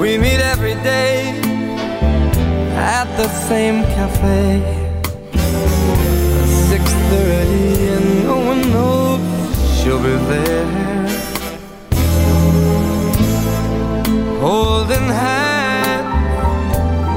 We 0.00 0.16
meet 0.16 0.40
every 0.40 0.76
day 0.76 1.38
at 2.74 3.04
the 3.18 3.28
same 3.28 3.82
cafe. 3.96 4.62
Six 6.70 6.84
thirty, 7.10 7.88
and 7.94 8.24
no 8.24 8.36
one 8.50 8.62
knows 8.72 9.20
she'll 9.76 10.02
be 10.02 10.16
there. 10.32 10.68
Holding 14.40 15.08
hands, 15.22 16.08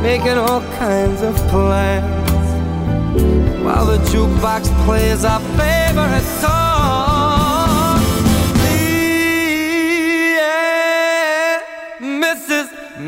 making 0.04 0.38
all 0.38 0.62
kinds 0.78 1.22
of 1.22 1.38
plans, 1.52 2.50
while 3.64 3.86
the 3.86 4.00
jukebox 4.12 4.68
plays 4.84 5.24
our 5.24 5.40
favorite 5.58 6.28
song. 6.42 6.63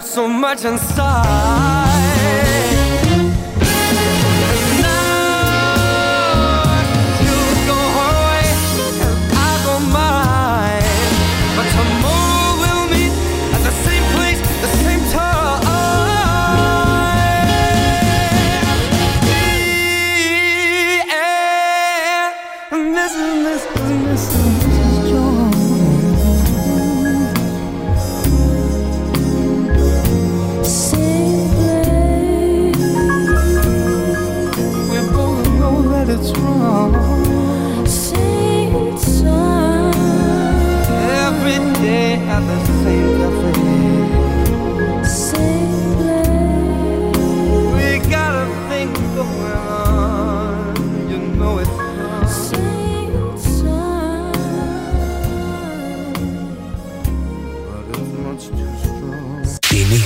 Hurts 0.00 0.14
so 0.14 0.26
much 0.26 0.64
inside. 0.64 1.79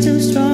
too 0.00 0.18
strong. 0.20 0.53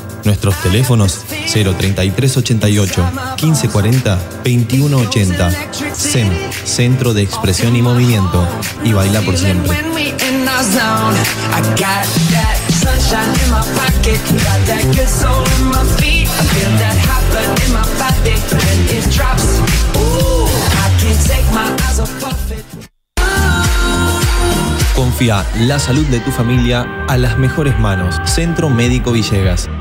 Nuestros 0.23 0.55
teléfonos 0.61 1.21
03388 1.27 3.03
1540 3.41 4.15
2180. 4.43 5.51
SEM, 5.93 6.29
Centro 6.63 7.13
de 7.13 7.23
Expresión 7.23 7.75
y 7.75 7.81
Movimiento. 7.81 8.47
Y 8.83 8.93
baila 8.93 9.21
por 9.21 9.37
siempre. 9.37 9.71
Confía 24.95 25.45
la 25.59 25.79
salud 25.79 26.05
de 26.07 26.19
tu 26.19 26.31
familia 26.31 27.05
a 27.07 27.17
las 27.17 27.37
mejores 27.37 27.79
manos. 27.79 28.15
Centro 28.25 28.69
Médico 28.69 29.11
Villegas. 29.11 29.69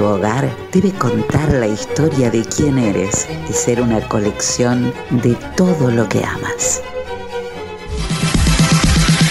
Tu 0.00 0.06
hogar 0.06 0.48
debe 0.72 0.92
contar 0.92 1.52
la 1.52 1.66
historia 1.66 2.30
de 2.30 2.42
quién 2.42 2.78
eres 2.78 3.28
y 3.50 3.52
ser 3.52 3.82
una 3.82 4.00
colección 4.08 4.94
de 5.10 5.36
todo 5.58 5.90
lo 5.90 6.08
que 6.08 6.24
amas. 6.24 6.82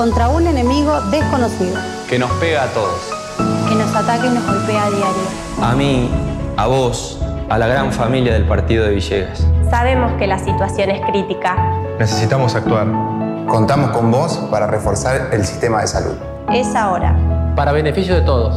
contra 0.00 0.30
un 0.30 0.46
enemigo 0.46 0.98
desconocido 1.10 1.78
que 2.08 2.18
nos 2.18 2.30
pega 2.40 2.62
a 2.62 2.66
todos. 2.68 3.12
que 3.68 3.74
nos 3.74 3.94
ataca 3.94 4.24
y 4.24 4.30
nos 4.30 4.46
golpea 4.46 4.86
a 4.86 4.88
diario. 4.88 5.62
A 5.62 5.74
mí, 5.74 6.10
a 6.56 6.66
vos, 6.68 7.20
a 7.50 7.58
la 7.58 7.66
gran 7.66 7.92
familia 7.92 8.32
del 8.32 8.46
partido 8.46 8.86
de 8.86 8.94
Villegas. 8.94 9.46
Sabemos 9.68 10.10
que 10.14 10.26
la 10.26 10.38
situación 10.38 10.88
es 10.88 11.02
crítica. 11.02 11.54
Necesitamos 11.98 12.54
actuar. 12.54 12.86
Contamos 13.46 13.90
con 13.90 14.10
vos 14.10 14.38
para 14.50 14.66
reforzar 14.66 15.28
el 15.32 15.44
sistema 15.44 15.82
de 15.82 15.88
salud. 15.88 16.14
Es 16.50 16.74
ahora. 16.74 17.14
Para 17.54 17.72
beneficio 17.72 18.14
de 18.14 18.22
todos. 18.22 18.56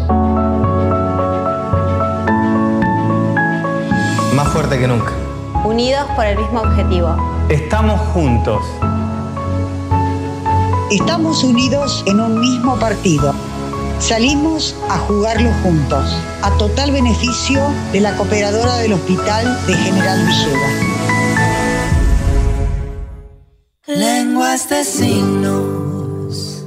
Más 4.34 4.48
fuerte 4.48 4.80
que 4.80 4.88
nunca. 4.88 5.12
Unidos 5.66 6.06
por 6.16 6.26
el 6.26 6.38
mismo 6.38 6.62
objetivo. 6.62 7.18
Estamos 7.50 8.00
juntos. 8.14 8.64
Estamos 10.92 11.44
unidos 11.44 12.04
en 12.06 12.20
un 12.20 12.40
mismo 12.40 12.78
partido. 12.78 13.34
Salimos 14.00 14.76
a 14.90 14.98
jugarlo 15.00 15.52
juntos, 15.64 16.06
a 16.42 16.52
total 16.58 16.92
beneficio 16.92 17.62
de 17.92 18.02
la 18.02 18.16
cooperadora 18.16 18.78
del 18.78 18.94
Hospital 18.94 19.66
de 19.66 19.74
General 19.74 20.20
Villegas. 20.26 20.94
Lenguas 23.88 24.70
de 24.70 24.84
signos, 24.84 26.66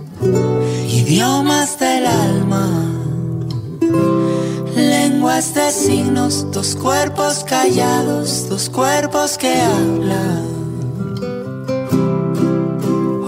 idiomas 0.89 1.79
del 1.79 2.07
alma. 2.07 2.69
Lenguas 4.75 5.55
de 5.55 5.71
signos, 5.71 6.51
dos 6.53 6.75
cuerpos 6.75 7.45
callados, 7.45 8.49
dos 8.49 8.69
cuerpos 8.71 9.39
que 9.39 9.61
hablan. 9.61 10.57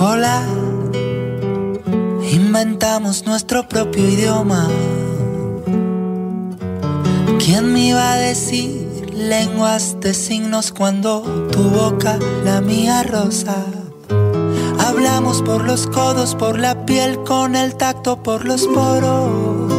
Hola, 0.01 0.58
inventamos 2.61 3.25
nuestro 3.25 3.69
propio 3.69 4.09
idioma. 4.09 4.67
¿Quién 7.39 7.73
me 7.73 7.87
iba 7.91 8.15
a 8.15 8.17
decir 8.17 9.15
lenguas 9.15 10.01
de 10.01 10.13
signos 10.13 10.73
cuando 10.73 11.23
tu 11.53 11.63
boca, 11.63 12.19
la 12.45 12.61
mía 12.61 13.05
rosa? 13.05 13.65
Hablamos 14.85 15.41
por 15.43 15.63
los 15.63 15.87
codos, 15.87 16.35
por 16.35 16.59
la 16.59 16.85
piel, 16.85 17.23
con 17.23 17.55
el 17.55 17.77
tacto, 17.77 18.25
por 18.25 18.45
los 18.45 18.67
poros. 18.67 19.73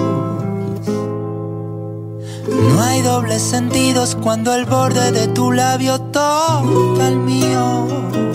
No 2.48 2.82
hay 2.82 3.02
dobles 3.02 3.42
sentidos 3.42 4.16
cuando 4.16 4.56
el 4.56 4.64
borde 4.64 5.12
de 5.12 5.28
tu 5.28 5.52
labio 5.52 6.00
toca 6.00 7.10
el 7.10 7.18
mío. 7.18 8.29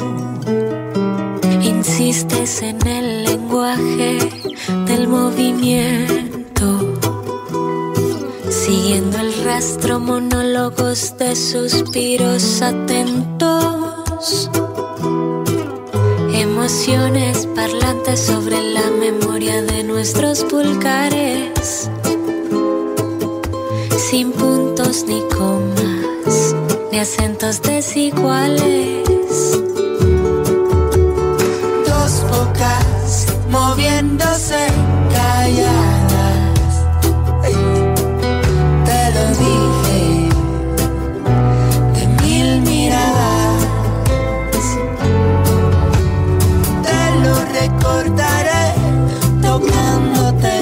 Insistes 1.96 2.61
en 2.62 2.85
el 2.88 3.22
lenguaje 3.22 4.18
del 4.85 5.07
movimiento, 5.07 6.98
siguiendo 8.50 9.18
el 9.18 9.44
rastro 9.44 10.00
monólogos 10.00 11.16
de 11.18 11.37
suspiros 11.37 12.62
atentos, 12.62 14.50
emociones 16.33 17.46
parlantes 17.54 18.18
sobre 18.18 18.61
la 18.72 18.90
memoria 18.90 19.62
de 19.62 19.85
nuestros 19.85 20.42
pulgares, 20.42 21.88
sin 23.96 24.33
puntos 24.33 25.04
ni 25.07 25.22
comas, 25.28 26.57
ni 26.90 26.98
acentos 26.98 27.62
desiguales. 27.62 29.04
Moviéndose 33.54 34.66
calladas. 35.14 36.72
Te 38.88 39.02
lo 39.14 39.24
dije 39.42 40.02
de 41.94 42.04
mil 42.22 42.48
miradas. 42.62 43.62
Te 46.86 47.02
lo 47.22 47.34
recordaré 47.60 48.64
tocándote 49.40 50.54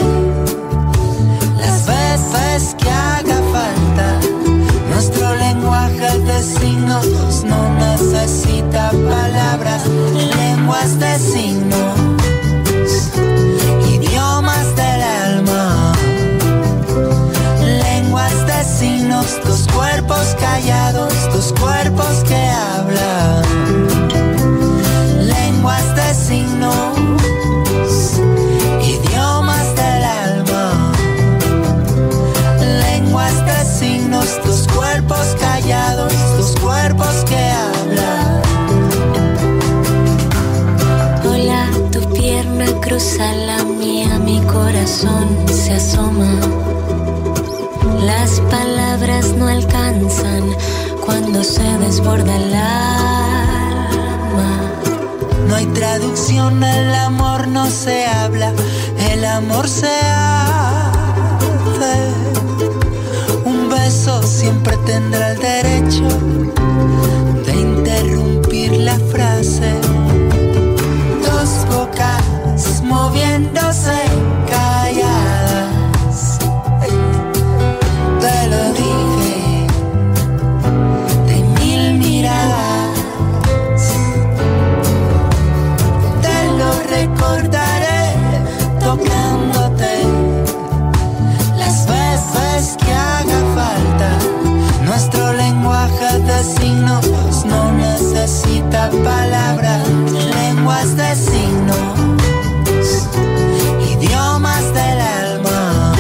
las 1.63 1.79
veces 1.95 2.77
que 2.79 2.91
haga 2.91 3.39
falta. 3.57 4.07
Nuestro 4.91 5.35
lenguaje 5.37 6.11
de 6.29 6.43
signos 6.43 7.07
no 7.45 7.61
necesita 7.87 8.91
palabras, 9.15 9.83
lenguas 10.37 10.99
de 10.99 11.19
signos, 11.19 11.95
cuerpos 20.03 20.37
callados, 20.41 21.15
dos 21.33 21.55
cuerpos 21.61 22.25
que 22.27 22.35
hablan, 22.35 23.43
lenguas 25.27 25.95
de 25.95 26.15
signos, 26.15 26.99
idiomas 28.83 29.75
del 29.77 30.05
alma, 30.05 30.93
lenguas 32.81 33.47
de 33.47 33.65
signos, 33.65 34.41
dos 34.45 34.67
cuerpos 34.75 35.37
callados, 35.41 36.13
dos 36.37 36.55
cuerpos 36.61 37.25
que 37.29 37.51
hablan. 37.51 38.43
Hola, 41.25 41.67
tu 41.93 42.01
pierna 42.13 42.67
cruza 42.81 43.33
la 43.33 43.63
mía, 43.65 44.19
mi 44.19 44.41
corazón 44.47 45.29
se 45.49 45.75
asoma. 45.75 46.82
Las 48.05 48.41
palabras 48.51 49.33
no 49.37 49.47
alcanzan 49.47 50.51
cuando 51.05 51.45
se 51.45 51.63
desborda 51.79 52.35
el 52.37 52.53
alma. 52.53 53.53
No 55.49 55.55
hay 55.55 55.67
traducción, 55.67 56.65
el 56.65 56.93
amor 56.97 57.47
no 57.47 57.71
se 57.71 58.07
habla, 58.07 58.53
el 59.11 59.25
amor 59.25 59.69
se 59.69 59.87
hace. 59.87 61.13
Un 63.45 63.69
beso 63.69 64.21
siempre 64.23 64.77
tendrá 64.79 65.33
el 65.33 65.39
derecho 65.39 66.09
de 67.47 67.53
interrumpir 67.53 68.73
la 68.73 68.99
frase. 68.99 69.75
Dos 71.25 71.65
bocas 71.71 72.83
moviéndose 72.83 74.03
palabras, 99.05 99.89
lenguas 100.35 100.97
de 100.97 101.15
signos, 101.15 103.09
idiomas 103.91 104.65
del 104.75 105.01
alma, 105.01 105.95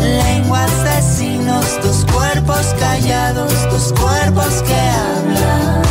lenguas 0.00 0.84
de 0.84 1.02
signos, 1.02 1.66
dos 1.82 2.04
cuerpos 2.12 2.74
callados, 2.78 3.52
dos 3.70 3.92
cuerpos 3.98 4.62
que 4.62 4.74
hablan. 4.74 5.82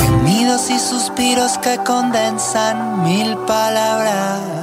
Gemidos 0.00 0.70
y 0.70 0.78
suspiros 0.78 1.58
que 1.58 1.78
condensan 1.84 3.02
mil 3.02 3.36
palabras. 3.46 4.59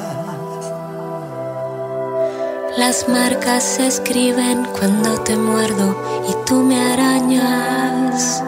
Las 2.77 3.09
marcas 3.09 3.63
se 3.63 3.87
escriben 3.87 4.63
cuando 4.65 5.19
te 5.23 5.35
muerdo 5.35 5.99
y 6.29 6.35
tú 6.45 6.61
me 6.61 6.79
arañas. 6.79 8.43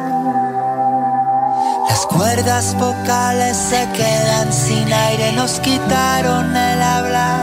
Las 1.89 2.05
cuerdas 2.05 2.75
vocales 2.77 3.57
se 3.57 3.87
quedan 3.91 4.53
sin 4.53 4.93
aire, 4.93 5.31
nos 5.31 5.59
quitaron 5.61 6.55
el 6.55 6.79
habla. 6.79 7.39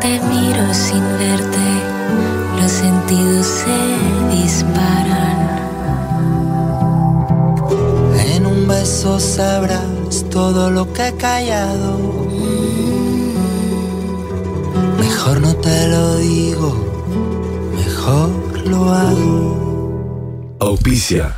Te 0.00 0.18
miro 0.20 0.72
sin 0.72 1.06
verte, 1.18 1.82
los 2.58 2.72
sentidos 2.72 3.46
se 3.46 3.76
disparan. 4.34 5.38
En 8.34 8.46
un 8.46 8.66
beso 8.66 9.20
sabrás 9.20 10.24
todo 10.30 10.70
lo 10.70 10.90
que 10.94 11.08
he 11.08 11.12
callado. 11.14 12.27
Mejor 15.28 15.42
no 15.42 15.56
te 15.56 15.88
lo 15.88 16.16
digo, 16.16 16.72
mejor 17.76 18.30
lo 18.66 18.90
hago. 18.90 20.56
Auspicia 20.58 21.37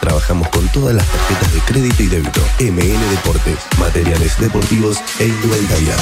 Trabajamos 0.00 0.48
con 0.48 0.66
todas 0.68 0.94
las 0.94 1.06
tarjetas 1.06 1.52
de 1.52 1.60
crédito 1.60 2.02
y 2.02 2.06
débito. 2.06 2.40
MN 2.60 3.10
Deportes, 3.10 3.58
materiales 3.78 4.38
deportivos 4.38 4.98
e 5.18 5.26
indumentaria. 5.26 5.94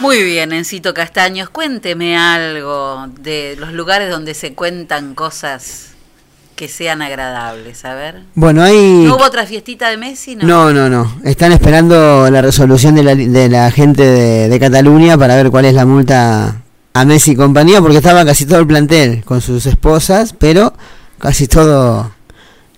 Muy 0.00 0.22
bien, 0.22 0.52
Encito 0.52 0.92
Castaños, 0.92 1.48
cuénteme 1.48 2.18
algo 2.18 3.06
de 3.20 3.56
los 3.58 3.72
lugares 3.72 4.10
donde 4.10 4.34
se 4.34 4.52
cuentan 4.52 5.14
cosas 5.14 5.92
que 6.56 6.68
sean 6.68 7.00
agradables, 7.00 7.84
a 7.84 7.94
ver. 7.94 8.22
Bueno, 8.34 8.62
hay... 8.62 9.04
¿No 9.04 9.16
hubo 9.16 9.24
otra 9.24 9.46
fiestita 9.46 9.88
de 9.90 9.96
Messi? 9.96 10.36
No. 10.36 10.46
No, 10.46 10.72
no, 10.72 10.90
no. 10.90 11.20
Están 11.24 11.52
esperando 11.52 12.28
la 12.30 12.42
resolución 12.42 12.94
de 12.94 13.02
la, 13.02 13.14
de 13.14 13.48
la 13.48 13.70
gente 13.70 14.02
de, 14.02 14.48
de 14.48 14.60
Cataluña 14.60 15.16
para 15.16 15.36
ver 15.36 15.50
cuál 15.50 15.64
es 15.64 15.74
la 15.74 15.86
multa 15.86 16.63
a 16.94 17.04
Messi 17.04 17.32
y 17.32 17.36
compañía, 17.36 17.80
porque 17.80 17.96
estaba 17.96 18.24
casi 18.24 18.46
todo 18.46 18.60
el 18.60 18.66
plantel 18.68 19.24
con 19.24 19.40
sus 19.40 19.66
esposas, 19.66 20.32
pero 20.32 20.72
casi 21.18 21.48
todo, 21.48 22.12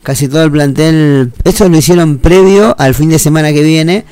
casi 0.02 0.26
todo 0.26 0.42
el 0.42 0.50
plantel. 0.50 1.32
Eso 1.44 1.68
lo 1.68 1.76
hicieron 1.76 2.18
previo 2.18 2.74
al 2.78 2.94
fin 2.94 3.10
de 3.10 3.18
semana 3.18 3.52
que 3.52 3.62
viene, 3.62 4.06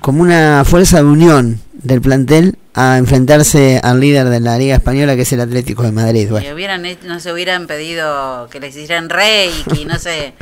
como 0.00 0.22
una 0.22 0.64
fuerza 0.64 0.98
de 0.98 1.04
unión 1.04 1.60
del 1.72 2.00
plantel 2.00 2.56
a 2.74 2.98
enfrentarse 2.98 3.80
al 3.82 3.98
líder 3.98 4.28
de 4.28 4.38
la 4.38 4.58
Liga 4.58 4.76
Española, 4.76 5.16
que 5.16 5.22
es 5.22 5.32
el 5.32 5.40
Atlético 5.40 5.82
de 5.82 5.90
Madrid. 5.90 6.28
Bueno. 6.30 6.46
Y 6.48 6.52
hubieran, 6.52 6.86
no 7.04 7.18
se 7.18 7.32
hubieran 7.32 7.66
pedido 7.66 8.48
que 8.48 8.60
les 8.60 8.76
hicieran 8.76 9.08
reiki, 9.08 9.86
no 9.86 9.98
sé, 9.98 10.34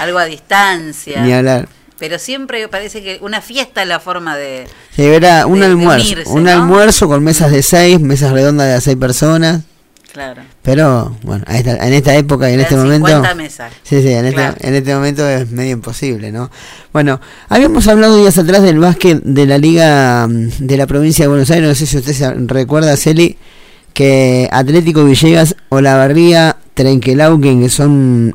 algo 0.00 0.18
a 0.18 0.24
distancia. 0.24 1.22
Ni 1.22 1.32
hablar. 1.32 1.68
Pero 2.02 2.18
siempre 2.18 2.66
parece 2.66 3.00
que 3.00 3.18
una 3.22 3.40
fiesta 3.40 3.82
es 3.82 3.86
la 3.86 4.00
forma 4.00 4.36
de... 4.36 4.66
Sí, 4.96 5.02
era 5.04 5.46
un 5.46 5.60
de- 5.60 5.66
de 5.66 5.66
almuerzo, 5.66 6.12
unirse, 6.12 6.32
un 6.32 6.42
¿no? 6.42 6.50
almuerzo 6.50 7.06
con 7.06 7.22
mesas 7.22 7.52
de 7.52 7.62
seis, 7.62 8.00
mesas 8.00 8.32
redondas 8.32 8.74
de 8.74 8.80
seis 8.80 8.96
personas. 8.96 9.60
Claro. 10.12 10.42
Pero 10.62 11.16
bueno, 11.22 11.44
a 11.46 11.56
esta- 11.58 11.76
en 11.86 11.92
esta 11.92 12.16
época 12.16 12.50
y 12.50 12.54
en 12.54 12.60
este 12.60 12.74
momento. 12.74 13.06
50 13.06 13.34
mesas. 13.36 13.72
Sí, 13.84 14.02
sí, 14.02 14.08
en, 14.08 14.24
este, 14.24 14.42
en 14.66 14.74
este 14.74 14.92
momento 14.96 15.28
es 15.28 15.48
medio 15.52 15.70
imposible, 15.70 16.32
¿no? 16.32 16.50
Bueno, 16.92 17.20
habíamos 17.48 17.86
hablado 17.86 18.16
días 18.16 18.36
atrás 18.36 18.62
del 18.62 18.80
básquet 18.80 19.22
de 19.22 19.46
la 19.46 19.58
Liga 19.58 20.26
mm, 20.26 20.48
de 20.66 20.76
la 20.76 20.88
provincia 20.88 21.24
de 21.24 21.28
Buenos 21.28 21.52
Aires. 21.52 21.68
No 21.68 21.74
sé 21.76 21.86
si 21.86 21.98
usted 21.98 22.14
se 22.14 22.30
recuerda, 22.34 22.96
Celi, 22.96 23.38
que 23.94 24.48
Atlético 24.50 25.04
Villegas, 25.04 25.54
Olavarría, 25.68 26.56
Trenquelauquen, 26.74 27.62
que 27.62 27.68
son, 27.68 28.34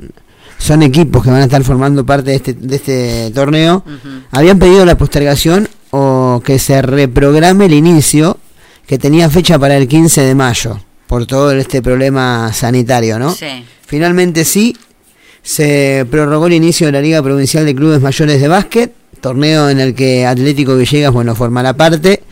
son 0.58 0.84
equipos 0.84 1.24
que 1.24 1.30
van 1.30 1.42
a 1.42 1.46
estar 1.46 1.64
formando 1.64 2.06
parte 2.06 2.32
de 2.32 2.36
este, 2.36 2.54
de 2.54 2.76
este 2.76 3.32
torneo, 3.32 3.84
habían 4.32 4.60
pedido 4.60 4.86
la 4.86 4.98
postergación 4.98 5.68
o 5.92 6.42
que 6.44 6.60
se 6.60 6.82
reprograme 6.82 7.66
el 7.66 7.74
inicio, 7.74 8.38
que 8.86 8.98
tenía 8.98 9.30
fecha 9.30 9.60
para 9.60 9.78
el 9.78 9.88
15 9.88 10.22
de 10.22 10.36
mayo, 10.36 10.80
por 11.08 11.26
todo 11.26 11.52
este 11.52 11.82
problema 11.82 12.52
sanitario, 12.54 13.20
¿no? 13.20 13.34
Sí. 13.34 13.66
Finalmente 13.86 14.44
sí, 14.44 14.76
se 15.42 16.06
prorrogó 16.12 16.48
el 16.48 16.54
inicio 16.54 16.88
de 16.88 16.94
la 16.94 17.02
Liga 17.02 17.24
Provincial 17.24 17.66
de 17.66 17.74
Clubes 17.74 18.02
Mayores 18.02 18.42
de 18.42 18.48
Básquet, 18.48 18.94
torneo 19.22 19.70
en 19.70 19.80
el 19.80 19.96
que 19.96 20.26
Atlético 20.26 20.76
Villegas, 20.76 21.14
bueno, 21.14 21.36
formará 21.36 21.74
parte. 21.74 22.24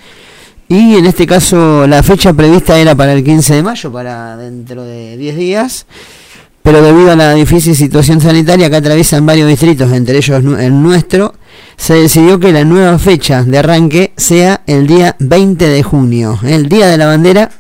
Y 0.67 0.95
en 0.95 1.05
este 1.05 1.27
caso 1.27 1.85
la 1.87 2.01
fecha 2.01 2.33
prevista 2.33 2.77
era 2.77 2.95
para 2.95 3.13
el 3.13 3.23
15 3.23 3.55
de 3.55 3.63
mayo, 3.63 3.91
para 3.91 4.35
dentro 4.35 4.83
de 4.83 5.15
10 5.15 5.37
días. 5.37 5.85
Pero 6.65 6.81
debido 6.81 7.11
a 7.11 7.15
la 7.15 7.33
difícil 7.35 7.75
situación 7.75 8.19
sanitaria 8.19 8.69
que 8.71 8.75
atraviesan 8.75 9.23
varios 9.25 9.47
distritos, 9.47 9.91
entre 9.93 10.17
ellos 10.17 10.43
el 10.59 10.81
nuestro, 10.81 11.35
se 11.77 11.93
decidió 11.93 12.39
que 12.39 12.51
la 12.51 12.63
nueva 12.65 12.97
fecha 12.97 13.43
de 13.43 13.59
arranque 13.59 14.13
sea 14.17 14.61
el 14.65 14.87
día 14.87 15.15
20 15.19 15.69
de 15.69 15.83
junio, 15.83 16.39
el 16.43 16.67
día 16.67 16.87
de 16.87 16.97
la 16.97 17.05
bandera, 17.05 17.51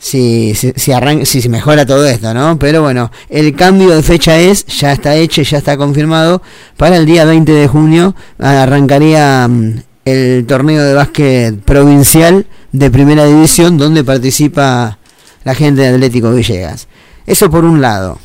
si, 0.00 0.52
si, 0.56 0.72
si, 0.74 0.90
arran- 0.90 1.24
si 1.24 1.48
mejora 1.48 1.86
todo 1.86 2.04
esto, 2.08 2.34
¿no? 2.34 2.58
Pero 2.58 2.82
bueno, 2.82 3.12
el 3.30 3.54
cambio 3.54 3.90
de 3.90 4.02
fecha 4.02 4.36
es, 4.38 4.66
ya 4.66 4.90
está 4.92 5.14
hecho 5.14 5.40
ya 5.42 5.58
está 5.58 5.76
confirmado, 5.76 6.42
para 6.76 6.96
el 6.96 7.06
día 7.06 7.24
20 7.24 7.52
de 7.52 7.68
junio 7.68 8.16
arrancaría 8.38 9.46
mm, 9.48 9.74
el 10.06 10.44
torneo 10.46 10.82
de 10.82 10.92
básquet 10.92 11.56
provincial 11.60 12.46
de 12.72 12.90
primera 12.90 13.26
división 13.26 13.78
donde 13.78 14.02
participa 14.02 14.98
la 15.44 15.54
gente 15.54 15.82
de 15.82 15.88
Atlético 15.88 16.32
Villegas. 16.32 16.88
Eso 17.26 17.48
por 17.48 17.64
un 17.64 17.80
lado. 17.80 18.18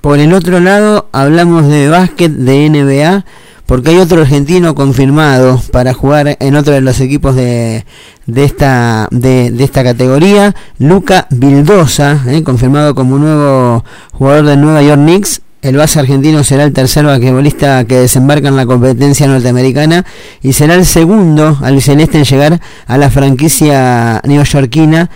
Por 0.00 0.20
el 0.20 0.32
otro 0.32 0.60
lado, 0.60 1.08
hablamos 1.12 1.66
de 1.66 1.88
básquet 1.88 2.30
de 2.30 2.70
NBA, 2.70 3.24
porque 3.66 3.90
hay 3.90 3.98
otro 3.98 4.20
argentino 4.22 4.74
confirmado 4.74 5.60
para 5.72 5.94
jugar 5.94 6.36
en 6.40 6.56
otro 6.56 6.72
de 6.72 6.80
los 6.80 7.00
equipos 7.00 7.34
de, 7.34 7.84
de, 8.26 8.44
esta, 8.44 9.08
de, 9.10 9.50
de 9.50 9.64
esta 9.64 9.82
categoría, 9.82 10.54
Luca 10.78 11.26
Vildosa, 11.30 12.22
eh, 12.28 12.42
confirmado 12.42 12.94
como 12.94 13.18
nuevo 13.18 13.84
jugador 14.12 14.46
del 14.46 14.60
Nueva 14.60 14.82
York 14.82 15.00
Knicks. 15.00 15.40
El 15.62 15.76
base 15.76 16.00
argentino 16.00 16.42
será 16.42 16.64
el 16.64 16.72
tercer 16.72 17.04
basquetbolista 17.04 17.84
que 17.84 17.96
desembarca 17.96 18.48
en 18.48 18.56
la 18.56 18.64
competencia 18.64 19.26
norteamericana 19.26 20.06
y 20.40 20.54
será 20.54 20.74
el 20.74 20.86
segundo 20.86 21.58
al 21.60 21.82
celeste 21.82 22.16
en 22.16 22.24
llegar 22.24 22.60
a 22.86 22.96
la 22.96 23.10
franquicia 23.10 24.22
neoyorquina 24.24 25.10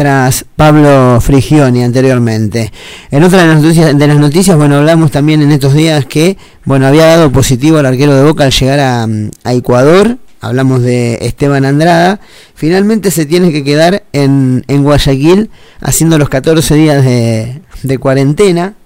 tras 0.00 0.46
Pablo 0.56 1.20
Frigioni 1.20 1.84
anteriormente. 1.84 2.72
En 3.10 3.22
otra 3.22 3.42
de 3.42 3.48
las 3.48 3.62
noticias, 3.62 3.98
de 3.98 4.06
las 4.06 4.16
noticias, 4.16 4.56
bueno, 4.56 4.76
hablamos 4.76 5.10
también 5.10 5.42
en 5.42 5.52
estos 5.52 5.74
días 5.74 6.06
que, 6.06 6.38
bueno, 6.64 6.86
había 6.86 7.04
dado 7.04 7.30
positivo 7.30 7.76
al 7.76 7.84
arquero 7.84 8.16
de 8.16 8.24
Boca 8.24 8.44
al 8.44 8.50
llegar 8.50 8.80
a, 8.80 9.52
Ecuador. 9.52 10.16
Hablamos 10.40 10.80
de 10.80 11.18
Esteban 11.20 11.66
Andrada. 11.66 12.18
Finalmente 12.54 13.10
se 13.10 13.26
tiene 13.26 13.52
que 13.52 13.62
quedar 13.62 14.04
en, 14.14 14.64
en 14.68 14.84
Guayaquil 14.84 15.50
haciendo 15.82 16.16
los 16.16 16.30
14 16.30 16.76
días 16.76 17.04
de, 17.04 17.60
de 17.82 17.98
cuarentena. 17.98 18.76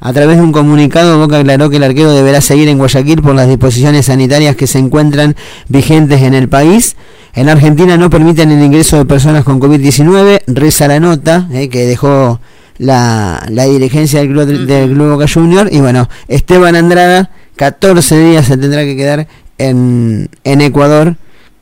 A 0.00 0.12
través 0.12 0.36
de 0.36 0.42
un 0.42 0.52
comunicado, 0.52 1.18
Boca 1.18 1.38
aclaró 1.38 1.70
que 1.70 1.76
el 1.76 1.84
arquero 1.84 2.12
deberá 2.12 2.40
seguir 2.40 2.68
en 2.68 2.78
Guayaquil 2.78 3.22
por 3.22 3.34
las 3.34 3.48
disposiciones 3.48 4.06
sanitarias 4.06 4.56
que 4.56 4.66
se 4.66 4.78
encuentran 4.78 5.36
vigentes 5.68 6.22
en 6.22 6.34
el 6.34 6.48
país. 6.48 6.96
En 7.34 7.48
Argentina 7.48 7.96
no 7.96 8.10
permiten 8.10 8.50
el 8.50 8.62
ingreso 8.62 8.98
de 8.98 9.04
personas 9.04 9.44
con 9.44 9.60
COVID-19. 9.60 10.42
Reza 10.46 10.88
la 10.88 11.00
nota 11.00 11.48
eh, 11.52 11.68
que 11.68 11.86
dejó 11.86 12.40
la, 12.78 13.44
la 13.50 13.64
dirigencia 13.64 14.20
del 14.20 14.30
club, 14.30 14.46
del 14.46 14.90
club 14.90 15.12
Boca 15.12 15.26
Junior. 15.32 15.68
Y 15.70 15.80
bueno, 15.80 16.08
Esteban 16.28 16.76
Andrada, 16.76 17.30
14 17.56 18.18
días 18.18 18.46
se 18.46 18.56
tendrá 18.56 18.84
que 18.84 18.96
quedar 18.96 19.26
en, 19.58 20.28
en 20.44 20.60
Ecuador. 20.60 21.16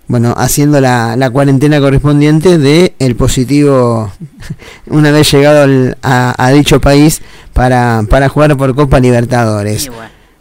Bueno, 0.07 0.35
haciendo 0.37 0.81
la, 0.83 1.17
la 1.17 1.31
cuarentena 1.31 1.81
correspondiente 1.81 2.59
de 2.59 2.95
el 2.99 3.17
positivo 3.17 4.13
una 4.87 5.11
vez 5.11 5.31
llegado 5.33 5.63
al- 5.63 5.97
a, 6.03 6.35
a 6.37 6.51
dicho 6.51 6.81
país 6.81 7.23
para, 7.55 8.03
para 8.11 8.29
jugar 8.29 8.57
por 8.57 8.75
Copa 8.75 9.01
Libertadores. 9.01 9.91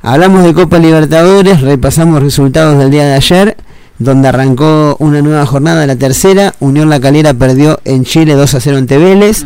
Hablamos 0.02 0.44
de 0.44 0.54
Copa 0.54 0.80
Libertadores, 0.80 1.62
repasamos 1.62 2.22
resultados 2.22 2.78
del 2.78 2.92
día 2.92 3.06
de 3.06 3.14
ayer, 3.14 3.56
donde 4.00 4.28
arrancó 4.28 4.98
una 5.00 5.22
nueva 5.22 5.46
jornada, 5.46 5.88
la 5.88 5.96
tercera. 5.96 6.54
Unión 6.60 6.90
La 6.90 7.00
Calera 7.00 7.34
perdió 7.34 7.80
en 7.86 8.04
Chile 8.04 8.34
2 8.34 8.56
a 8.56 8.60
0 8.60 8.78
ante 8.80 8.98
Vélez. 8.98 9.46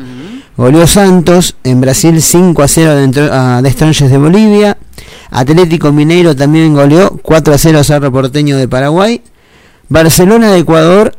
Goleó 0.56 0.88
Santos 0.88 1.56
en 1.64 1.80
Brasil 1.80 2.20
5 2.20 2.64
a 2.64 2.68
0 2.68 2.96
de, 2.96 3.06
Entro- 3.08 3.30
a 3.32 3.62
de 3.62 3.70
Strongest 3.72 4.10
de 4.10 4.18
Bolivia. 4.18 4.78
Atlético 5.30 5.92
Mineiro 5.92 6.36
también 6.36 6.74
goleó 6.74 7.12
4 7.22 7.54
a 7.54 7.58
0 7.60 7.78
a 7.80 7.84
Cerro 7.84 8.12
Porteño 8.12 8.58
de 8.58 8.68
Paraguay. 8.68 9.22
Barcelona 9.90 10.52
de 10.52 10.60
Ecuador 10.60 11.16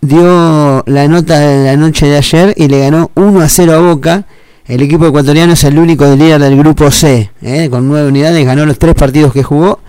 dio 0.00 0.82
la 0.86 1.06
nota 1.06 1.38
de 1.38 1.64
la 1.64 1.76
noche 1.76 2.06
de 2.06 2.16
ayer 2.16 2.52
y 2.56 2.66
le 2.66 2.80
ganó 2.80 3.10
1 3.14 3.40
a 3.40 3.48
0 3.48 3.72
a 3.72 3.78
Boca. 3.78 4.24
El 4.66 4.82
equipo 4.82 5.06
ecuatoriano 5.06 5.52
es 5.52 5.64
el 5.64 5.78
único 5.78 6.04
líder 6.04 6.40
del 6.40 6.58
grupo 6.58 6.90
C, 6.90 7.30
¿eh? 7.40 7.68
con 7.70 7.88
nueve 7.88 8.08
unidades, 8.08 8.44
ganó 8.44 8.66
los 8.66 8.78
tres 8.78 8.94
partidos 8.94 9.32
que 9.32 9.42
jugó. 9.42 9.80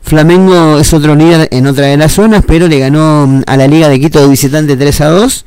Flamengo 0.00 0.78
es 0.78 0.92
otro 0.92 1.14
líder 1.14 1.48
en 1.50 1.66
otra 1.66 1.86
de 1.86 1.96
las 1.96 2.12
zonas, 2.12 2.44
pero 2.46 2.68
le 2.68 2.78
ganó 2.78 3.26
mm, 3.26 3.42
a 3.46 3.56
la 3.56 3.66
Liga 3.66 3.88
de 3.88 3.98
Quito 3.98 4.20
de 4.20 4.28
visitante 4.28 4.76
3 4.76 5.00
a 5.00 5.08
2. 5.08 5.44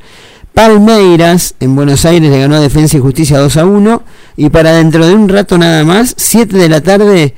Palmeiras 0.52 1.54
en 1.60 1.76
Buenos 1.76 2.04
Aires 2.04 2.28
le 2.28 2.40
ganó 2.40 2.56
a 2.56 2.60
Defensa 2.60 2.96
y 2.96 3.00
Justicia 3.00 3.38
2 3.38 3.56
a 3.56 3.64
1. 3.64 4.02
Y 4.36 4.50
para 4.50 4.72
dentro 4.72 5.06
de 5.06 5.14
un 5.14 5.28
rato 5.28 5.58
nada 5.58 5.84
más, 5.84 6.14
7 6.16 6.56
de 6.56 6.68
la 6.68 6.80
tarde, 6.80 7.34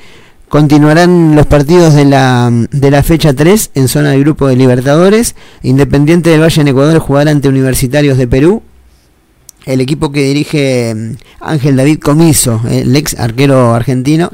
continuarán 0.50 1.36
los 1.36 1.46
partidos 1.46 1.94
de 1.94 2.04
la, 2.04 2.50
de 2.50 2.90
la 2.90 3.04
fecha 3.04 3.32
3 3.32 3.70
en 3.76 3.86
zona 3.86 4.10
de 4.10 4.18
grupo 4.18 4.48
de 4.48 4.56
Libertadores. 4.56 5.36
Independiente 5.62 6.28
del 6.30 6.42
Valle 6.42 6.60
en 6.60 6.68
Ecuador 6.68 6.98
jugará 6.98 7.30
ante 7.30 7.48
Universitarios 7.48 8.18
de 8.18 8.26
Perú. 8.26 8.60
El 9.66 9.80
equipo 9.80 10.10
que 10.10 10.22
dirige 10.22 10.94
mm, 10.94 11.12
Ángel 11.40 11.76
David 11.76 11.98
Comiso, 11.98 12.60
el 12.68 12.94
ex 12.96 13.18
arquero 13.18 13.74
argentino, 13.74 14.30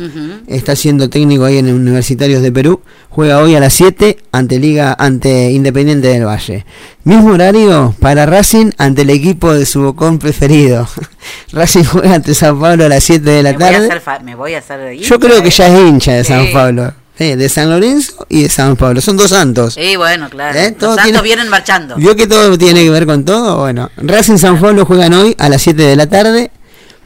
está 0.47 0.77
siendo 0.77 1.11
técnico 1.11 1.45
ahí 1.45 1.59
en 1.59 1.72
Universitarios 1.72 2.43
de 2.43 2.53
Perú. 2.53 2.81
Juega 3.11 3.41
hoy 3.41 3.55
a 3.55 3.61
las 3.61 3.72
7 3.74 4.18
ante 4.33 4.59
Liga 4.59 4.95
ante 4.99 5.51
Independiente 5.51 6.09
del 6.09 6.27
Valle. 6.27 6.64
Mismo 7.05 7.31
horario 7.33 7.95
para 8.01 8.27
Racing 8.27 8.70
ante 8.79 9.03
el 9.03 9.11
equipo 9.11 9.53
de 9.55 9.66
su 9.66 9.83
bocón 9.83 10.18
preferido. 10.18 10.87
Racing 11.53 11.85
juega 11.85 12.14
ante 12.14 12.35
San 12.35 12.61
Pablo 12.61 12.85
a 12.85 12.89
las 12.89 13.05
7 13.05 13.29
de 13.29 13.43
la 13.43 13.53
me, 13.53 13.57
voy 13.59 13.64
a 13.64 13.70
tarde. 13.72 13.93
hacer 13.93 14.22
me 14.24 14.35
voy 14.35 14.55
a 14.55 14.59
hacer 14.59 14.93
hincha, 14.93 15.09
Yo 15.09 15.18
creo 15.18 15.43
que 15.43 15.49
¿eh? 15.49 15.53
ya 15.53 15.66
es 15.68 15.89
hincha 15.89 16.12
de 16.12 16.24
San. 16.24 16.47
Pablo. 16.53 16.93
Sí, 17.18 17.34
de 17.34 17.48
San 17.48 17.70
Lorenzo 17.70 18.26
y 18.28 18.42
de 18.42 18.48
San 18.50 18.76
Pablo. 18.76 19.00
Son 19.00 19.16
dos 19.16 19.30
santos. 19.30 19.74
Sí, 19.74 19.96
bueno, 19.96 20.28
claro. 20.28 20.58
¿Eh? 20.58 20.76
Los 20.78 20.80
santos 20.96 21.04
tiene- 21.04 21.22
vienen 21.22 21.48
marchando. 21.48 21.96
¿Vio 21.96 22.14
que 22.14 22.26
todo 22.26 22.58
tiene 22.58 22.82
que 22.84 22.90
ver 22.90 23.06
con 23.06 23.24
todo? 23.24 23.58
Bueno, 23.60 23.90
Racing 23.96 24.36
San 24.36 24.60
Pablo 24.60 24.84
juegan 24.84 25.14
hoy 25.14 25.34
a 25.38 25.48
las 25.48 25.62
7 25.62 25.82
de 25.82 25.96
la 25.96 26.06
tarde. 26.08 26.50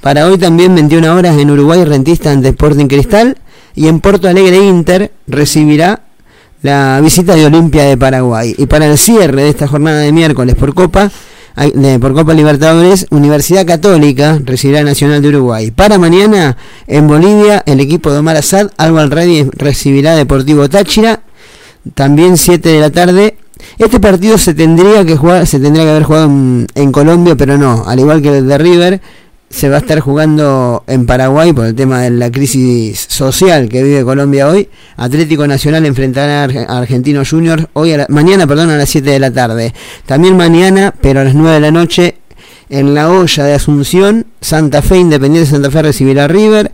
Para 0.01 0.27
hoy 0.27 0.37
también 0.39 0.75
21 0.75 1.15
horas 1.15 1.37
en 1.39 1.51
Uruguay 1.51 1.85
Rentista 1.85 2.33
ante 2.33 2.49
Sporting 2.49 2.87
Cristal. 2.87 3.37
Y 3.77 3.87
en 3.87 4.01
Porto 4.01 4.27
Alegre 4.29 4.57
Inter 4.57 5.13
recibirá 5.29 6.01
la 6.63 7.01
visita 7.03 7.37
de 7.37 7.47
Olimpia 7.47 7.85
de 7.85 7.97
Paraguay. 7.97 8.55
Y 8.59 8.67
para 8.67 8.87
el 8.87 8.99
cierre 8.99 9.43
de 9.45 9.49
esta 9.51 9.69
jornada 9.69 9.99
de 10.01 10.11
miércoles 10.11 10.57
por 10.57 10.75
Copa, 10.75 11.11
por 12.01 12.15
Copa 12.15 12.35
Libertadores, 12.35 13.07
Universidad 13.11 13.67
Católica 13.67 14.41
recibirá 14.45 14.83
Nacional 14.83 15.23
de 15.23 15.29
Uruguay. 15.29 15.71
Para 15.71 15.99
mañana, 15.99 16.57
en 16.87 17.07
Bolivia, 17.07 17.63
el 17.67 17.81
equipo 17.81 18.13
de 18.13 18.19
Omar 18.19 18.37
Azad, 18.37 18.71
Alba 18.77 19.07
Ready 19.07 19.49
recibirá 19.53 20.15
Deportivo 20.15 20.69
Táchira 20.69 21.23
también 21.95 22.37
7 22.37 22.69
de 22.69 22.81
la 22.81 22.91
tarde. 22.91 23.37
Este 23.79 24.01
partido 24.01 24.39
se 24.39 24.55
tendría 24.55 25.05
que 25.05 25.17
jugar, 25.17 25.47
se 25.47 25.61
tendría 25.61 25.85
que 25.85 25.91
haber 25.91 26.05
jugado 26.05 26.27
en, 26.27 26.67
en 26.75 26.93
Colombia, 26.93 27.37
pero 27.37 27.59
no, 27.59 27.85
al 27.87 27.99
igual 27.99 28.23
que 28.23 28.39
el 28.39 28.49
de 28.49 28.59
River, 28.59 29.01
se 29.51 29.69
va 29.69 29.77
a 29.77 29.79
estar 29.81 29.99
jugando 30.01 30.85
en 30.87 31.07
Paraguay 31.07 31.53
por 31.53 31.67
el 31.67 31.75
tema 31.75 32.01
de 32.03 32.11
la 32.11 32.31
crisis 32.31 33.07
social 33.09 33.69
que 33.69 33.83
vive 33.83 34.05
Colombia 34.05 34.49
hoy. 34.49 34.69
Atlético 34.97 35.47
Nacional 35.47 35.85
enfrentará 35.87 36.45
a 36.45 36.49
Arge- 36.49 36.67
a 36.69 36.79
Argentino 36.79 37.23
Junior 37.29 37.69
hoy 37.73 37.93
a 37.93 37.97
la- 37.99 38.07
mañana, 38.09 38.47
perdón, 38.47 38.71
a 38.71 38.77
las 38.77 38.89
7 38.89 39.11
de 39.11 39.19
la 39.19 39.33
tarde. 39.33 39.75
También 40.07 40.37
mañana, 40.37 40.95
pero 41.01 41.21
a 41.21 41.25
las 41.25 41.35
9 41.35 41.55
de 41.55 41.61
la 41.61 41.71
noche, 41.73 42.15
en 42.69 42.95
la 42.95 43.11
olla 43.11 43.43
de 43.45 43.55
Asunción, 43.55 44.27
Santa 44.41 44.81
Fe, 44.83 44.99
Independiente 44.99 45.47
de 45.51 45.53
Santa 45.57 45.71
Fe 45.73 45.83
recibirá 45.83 46.27
a 46.27 46.29
River. 46.29 46.71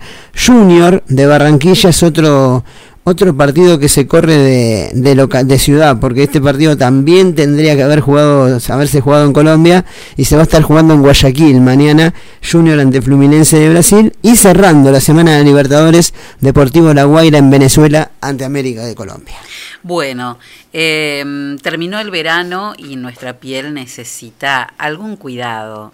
Junior 0.47 1.03
de 1.09 1.27
Barranquilla 1.27 1.89
es 1.89 2.03
otro 2.03 2.63
otro 3.09 3.37
partido 3.37 3.79
que 3.79 3.89
se 3.89 4.09
corre 4.09 4.37
de, 4.37 4.91
de, 4.93 5.45
de 5.45 5.59
ciudad, 5.61 6.01
porque 6.01 6.25
este 6.25 6.41
partido 6.41 6.77
también 6.77 7.37
tendría 7.37 7.77
que 7.77 7.85
haber 7.85 8.01
jugado, 8.01 8.59
haberse 8.69 9.01
jugado 9.01 9.27
en 9.27 9.33
Colombia 9.33 9.85
y 10.17 10.25
se 10.25 10.35
va 10.35 10.43
a 10.43 10.43
estar 10.43 10.63
jugando 10.63 10.93
en 10.93 11.03
Guayaquil 11.03 11.61
mañana, 11.61 12.15
Junior 12.43 12.81
ante 12.81 13.01
Fluminense 13.01 13.61
de 13.61 13.71
Brasil 13.71 14.13
y 14.23 14.35
cerrando 14.35 14.91
la 14.91 14.99
semana 14.99 15.39
de 15.39 15.45
Libertadores, 15.45 16.15
Deportivo 16.41 16.93
La 16.95 17.05
Guaira 17.05 17.39
en 17.39 17.49
Venezuela 17.49 18.11
ante 18.21 18.45
América 18.45 18.85
de 18.85 18.97
Colombia. 18.97 19.37
Bueno, 19.85 20.41
eh, 20.73 21.25
terminó 21.63 22.01
el 22.01 22.11
verano 22.11 22.75
y 22.77 22.97
nuestra 22.97 23.35
piel 23.35 23.73
necesita 23.73 24.65
algún 24.79 25.15
cuidado. 25.15 25.93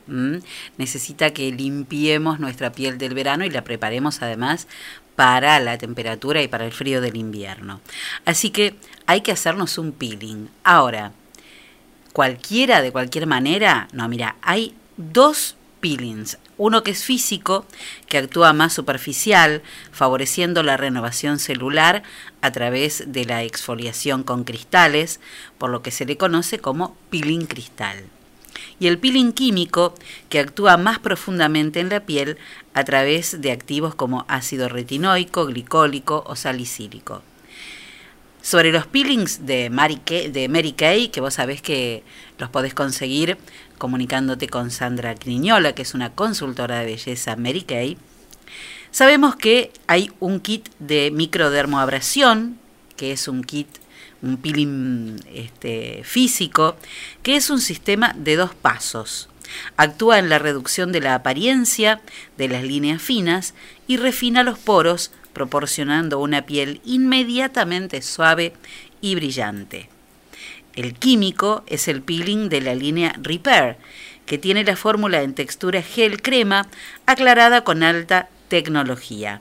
Necesita 0.79 1.35
que 1.35 1.53
limpiemos 1.53 2.41
nuestra 2.41 2.73
piel 2.73 2.97
del 2.97 3.13
verano 3.13 3.45
y 3.45 3.51
la 3.51 3.65
preparemos 3.65 4.23
además 4.23 4.67
para 5.17 5.59
la 5.61 5.79
temperatura 5.79 6.43
y 6.43 6.49
para 6.49 6.65
el 6.65 6.73
frío 6.73 7.01
del 7.01 7.17
invierno. 7.17 7.81
Así 8.25 8.51
que 8.51 8.75
hay 9.07 9.21
que 9.21 9.33
hacernos 9.33 9.79
un 9.79 9.93
peeling. 9.93 10.49
Ahora, 10.65 11.13
cualquiera 12.13 12.83
de 12.83 12.93
cualquier 12.93 13.27
manera, 13.27 13.89
no, 13.93 14.09
mira, 14.09 14.37
hay 14.43 14.75
dos 14.97 15.57
peelings. 15.81 16.39
Uno 16.57 16.83
que 16.83 16.93
es 16.93 17.05
físico, 17.05 17.67
que 18.07 18.19
actúa 18.19 18.53
más 18.53 18.73
superficial, 18.73 19.63
favoreciendo 19.91 20.63
la 20.63 20.77
renovación 20.77 21.39
celular 21.39 22.03
a 22.41 22.53
través 22.53 23.05
de 23.07 23.25
la 23.25 23.43
exfoliación 23.43 24.23
con 24.23 24.45
cristales, 24.45 25.21
por 25.59 25.71
lo 25.71 25.83
que 25.83 25.91
se 25.91 26.07
le 26.07 26.17
conoce 26.17 26.59
como 26.59 26.97
peeling 27.11 27.47
cristal. 27.47 28.05
Y 28.83 28.89
el 28.89 28.99
peeling 28.99 29.30
químico, 29.30 29.95
que 30.28 30.41
actúa 30.41 30.76
más 30.76 30.99
profundamente 30.99 31.78
en 31.78 31.89
la 31.89 32.01
piel 32.01 32.37
a 32.74 32.83
través 32.83 33.41
de 33.41 33.53
activos 33.53 33.95
como 33.95 34.24
ácido 34.26 34.68
retinoico, 34.68 35.47
glicólico 35.47 36.24
o 36.26 36.35
salicílico. 36.35 37.22
Sobre 38.43 38.72
los 38.72 38.89
peelings 38.89 39.47
de 39.47 39.70
Mary, 39.70 40.72
Kay, 40.72 41.11
que 41.11 41.20
vos 41.20 41.35
sabés 41.35 41.62
que 41.62 42.03
los 42.39 42.51
podés 42.51 42.74
conseguir 42.74 43.39
comunicándote 43.78 44.49
con 44.49 44.72
Sandra 44.72 45.14
Criñola, 45.14 45.76
que 45.76 45.83
es 45.83 45.95
una 45.95 46.11
consultora 46.11 46.80
de 46.80 46.87
belleza 46.87 47.37
Mary 47.37 47.62
Kay, 47.62 47.97
sabemos 48.91 49.37
que 49.37 49.70
hay 49.87 50.11
un 50.18 50.41
kit 50.41 50.68
de 50.80 51.12
microdermoabrasión, 51.12 52.59
que 52.97 53.12
es 53.12 53.28
un 53.28 53.45
kit, 53.45 53.68
un 54.23 54.37
peeling 54.37 55.20
este, 55.35 56.03
físico, 56.05 56.77
que 57.23 57.37
es 57.37 57.51
un 57.51 57.61
sistema 57.61 58.14
de 58.16 58.37
dos 58.37 58.55
pasos. 58.55 59.29
Actúa 59.77 60.18
en 60.18 60.29
la 60.29 60.39
reducción 60.39 60.93
de 60.93 61.01
la 61.01 61.14
apariencia 61.14 62.01
de 62.39 62.49
las 62.49 62.62
líneas 62.62 63.03
finas 63.03 63.55
y 63.87 63.97
refina 63.97 64.43
los 64.43 64.59
poros, 64.59 65.12
proporcionando 65.33 66.20
una 66.20 66.43
piel 66.43 66.81
inmediatamente 66.85 68.03
suave 68.03 68.53
y 69.01 69.14
brillante. 69.14 69.89
El 70.75 70.95
químico 70.95 71.64
es 71.66 71.89
el 71.89 72.03
peeling 72.03 72.49
de 72.49 72.61
la 72.61 72.75
línea 72.75 73.14
Repair, 73.20 73.77
que 74.25 74.39
tiene 74.39 74.64
la 74.64 74.77
fórmula 74.77 75.23
en 75.23 75.35
textura 75.35 75.83
gel 75.83 76.23
crema 76.23 76.66
aclarada 77.07 77.64
con 77.64 77.83
alta 77.83 78.29
tecnología. 78.49 79.41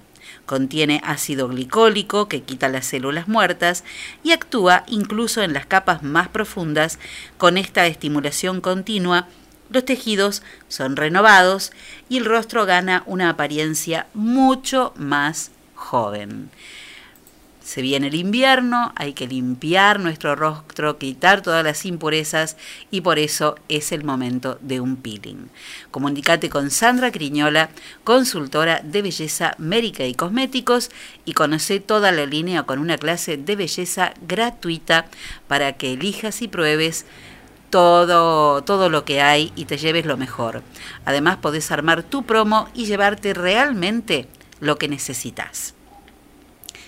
Contiene 0.52 1.00
ácido 1.06 1.48
glicólico 1.48 2.28
que 2.28 2.42
quita 2.42 2.68
las 2.68 2.86
células 2.86 3.30
muertas 3.30 3.86
y 4.22 4.34
actúa 4.34 4.84
incluso 4.86 5.44
en 5.44 5.54
las 5.54 5.66
capas 5.66 6.04
más 6.04 6.28
profundas 6.28 7.00
con 7.38 7.58
esta 7.58 7.88
estimulación 7.88 8.60
continua 8.60 9.30
los 9.70 9.86
tejidos 9.86 10.44
son 10.68 10.98
renovados 10.98 11.72
y 12.10 12.18
el 12.18 12.26
rostro 12.26 12.66
gana 12.66 13.04
una 13.06 13.30
apariencia 13.30 14.08
mucho 14.14 14.92
más 14.98 15.52
joven. 15.74 16.50
Se 17.72 17.82
viene 17.82 18.08
el 18.08 18.16
invierno, 18.16 18.92
hay 18.98 19.14
que 19.14 19.28
limpiar 19.28 20.02
nuestro 20.02 20.36
rostro, 20.36 20.98
quitar 20.98 21.40
todas 21.40 21.64
las 21.64 21.86
impurezas 21.86 22.58
y 22.92 23.00
por 23.00 23.18
eso 23.18 23.56
es 23.70 23.94
el 23.94 24.04
momento 24.04 24.58
de 24.60 24.82
un 24.82 24.98
peeling. 24.98 25.48
Comunicate 25.90 26.50
con 26.50 26.70
Sandra 26.70 27.14
Criñola, 27.14 27.70
consultora 28.04 28.82
de 28.84 29.02
belleza 29.02 29.56
médica 29.58 30.04
y 30.04 30.16
cosméticos 30.16 30.92
y 31.24 31.32
conoce 31.32 31.80
toda 31.80 32.12
la 32.12 32.26
línea 32.26 32.64
con 32.64 32.78
una 32.78 32.98
clase 32.98 33.38
de 33.38 33.56
belleza 33.56 34.16
gratuita 34.28 35.06
para 35.48 35.72
que 35.72 35.94
elijas 35.94 36.42
y 36.42 36.50
pruebes 36.50 37.06
todo, 37.70 38.66
todo 38.66 38.90
lo 38.90 39.06
que 39.06 39.22
hay 39.22 39.54
y 39.56 39.64
te 39.64 39.78
lleves 39.78 40.06
lo 40.06 40.18
mejor. 40.18 40.62
Además 41.06 41.38
podés 41.38 41.72
armar 41.72 42.04
tu 42.04 42.24
promo 42.24 42.68
y 42.74 42.84
llevarte 42.84 43.34
realmente 43.34 44.28
lo 44.60 44.78
que 44.78 44.90
necesitas. 44.90 45.74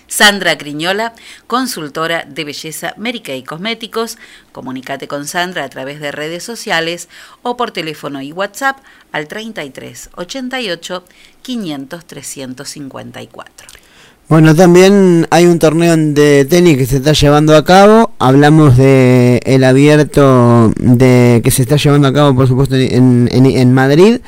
Sandra 0.06 0.56
Criñola, 0.58 1.14
consultora 1.46 2.24
de 2.28 2.44
belleza 2.44 2.94
médica 2.96 3.34
y 3.34 3.42
cosméticos. 3.42 4.18
Comunicate 4.52 5.08
con 5.08 5.26
Sandra 5.26 5.64
a 5.64 5.68
través 5.68 6.00
de 6.00 6.12
redes 6.12 6.44
sociales 6.44 7.08
o 7.42 7.56
por 7.56 7.70
teléfono 7.70 8.22
y 8.22 8.32
WhatsApp 8.32 8.78
al 9.12 9.28
33 9.28 10.10
88 10.14 11.04
500 11.42 12.04
354. 12.04 13.83
Bueno, 14.26 14.54
también 14.54 15.26
hay 15.28 15.44
un 15.44 15.58
torneo 15.58 15.94
de 15.98 16.46
tenis 16.46 16.78
que 16.78 16.86
se 16.86 16.96
está 16.96 17.12
llevando 17.12 17.54
a 17.54 17.62
cabo. 17.62 18.12
Hablamos 18.18 18.74
de 18.78 19.42
el 19.44 19.62
abierto 19.64 20.72
de 20.78 21.42
que 21.44 21.50
se 21.50 21.60
está 21.60 21.76
llevando 21.76 22.08
a 22.08 22.12
cabo, 22.14 22.34
por 22.34 22.48
supuesto, 22.48 22.74
en, 22.74 23.28
en, 23.30 23.74
Madrid. 23.74 24.20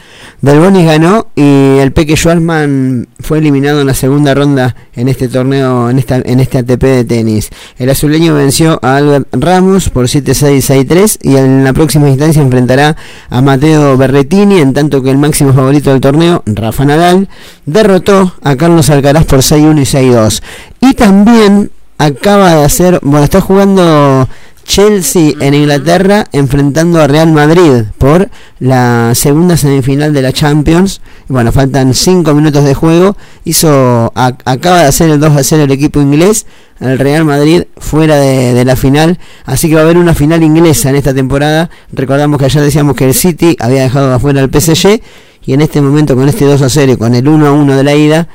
Del 0.43 0.61
Bonis 0.61 0.85
ganó 0.85 1.29
y 1.35 1.79
el 1.79 1.93
Peque 1.93 2.15
Schwarzman 2.15 3.09
fue 3.21 3.39
eliminado 3.39 3.81
en 3.81 3.87
la 3.87 3.95
segunda 3.95 4.35
ronda 4.35 4.77
en 4.95 5.09
este 5.09 5.29
torneo, 5.29 5.89
en 5.89 5.99
esta 5.99 6.17
en 6.17 6.41
este 6.41 6.59
ATP 6.59 6.83
de 6.83 7.05
tenis. 7.05 7.49
El 7.79 7.89
azuleño 7.89 8.35
venció 8.35 8.79
a 8.83 8.97
Albert 8.97 9.29
Ramos 9.33 9.89
por 9.89 10.09
7-6-6-3 10.09 11.21
y 11.23 11.37
en 11.37 11.65
la 11.65 11.73
próxima 11.73 12.11
instancia 12.11 12.43
enfrentará 12.43 12.97
a 13.31 13.41
Mateo 13.41 13.97
Berretini, 13.97 14.59
en 14.59 14.75
tanto 14.75 15.03
que 15.03 15.11
el 15.11 15.17
máximo 15.17 15.55
favorito 15.55 15.91
del 15.91 16.03
torneo, 16.03 16.43
Rafa 16.45 16.85
Nadal, 16.85 17.29
derrotó 17.65 18.35
a 18.43 18.57
Carlos 18.57 18.91
Alcaraz 18.91 19.25
por 19.25 19.39
6-1 19.39 19.81
y 19.81 19.86
6-2. 19.95 20.43
Y 20.81 20.95
también 20.95 21.71
acaba 21.99 22.55
de 22.55 22.65
hacer, 22.65 23.01
bueno, 23.03 23.25
está 23.25 23.41
jugando 23.41 24.29
Chelsea 24.65 25.33
en 25.41 25.55
Inglaterra 25.55 26.27
enfrentando 26.33 27.01
a 27.01 27.07
Real 27.07 27.31
Madrid 27.33 27.85
por 27.99 28.29
la 28.59 29.13
segunda 29.15 29.57
semifinal 29.57 30.13
de 30.13 30.23
la 30.23 30.33
Champions. 30.33 31.01
Bueno, 31.29 31.53
faltan 31.53 31.95
5 31.95 32.35
minutos 32.35 32.65
de 32.65 32.75
juego. 32.75 33.17
Hizo 33.45 34.11
a- 34.15 34.35
acaba 34.45 34.83
de 34.83 34.89
hacer 34.89 35.09
el 35.11 35.21
2 35.21 35.37
a 35.37 35.45
0 35.45 35.63
el 35.63 35.71
equipo 35.71 36.01
inglés. 36.01 36.47
El 36.81 36.99
Real 36.99 37.25
Madrid 37.25 37.63
fuera 37.79 38.17
de, 38.17 38.53
de 38.55 38.65
la 38.65 38.75
final. 38.77 39.19
Así 39.45 39.69
que 39.69 39.77
va 39.77 39.83
a 39.83 39.85
haber 39.85 39.99
una 39.99 40.15
final 40.15 40.43
inglesa 40.43 40.91
en 40.91 40.97
esta 40.97 41.15
temporada. 41.15 41.71
Recordamos 41.93 42.39
que 42.39 42.47
ayer 42.47 42.63
decíamos 42.63 42.97
que 42.97 43.05
el 43.07 43.15
City 43.15 43.57
había 43.61 43.83
dejado 43.83 44.13
afuera 44.13 44.41
al 44.43 44.51
PSG. 44.51 45.01
Y 45.47 45.53
en 45.55 45.61
este 45.61 45.81
momento 45.81 46.17
con 46.17 46.29
este 46.29 46.45
2 46.45 46.61
a 46.63 46.69
0 46.69 46.93
y 46.93 46.97
con 46.97 47.15
el 47.15 47.29
1 47.29 47.47
a 47.47 47.53
1 47.53 47.77
de 47.77 47.85
la 47.85 47.95
ida, 47.95 48.27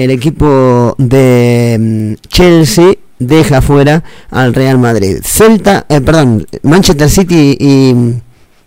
el 0.00 0.10
equipo 0.10 0.94
de 0.98 1.76
mm, 1.78 2.14
Chelsea 2.28 2.94
deja 3.18 3.60
fuera 3.60 4.02
al 4.30 4.54
Real 4.54 4.78
Madrid. 4.78 5.18
Celta, 5.22 5.86
eh, 5.88 6.00
perdón, 6.00 6.46
Manchester 6.62 7.10
City 7.10 7.56
y 7.58 7.94
mm, 7.94 8.20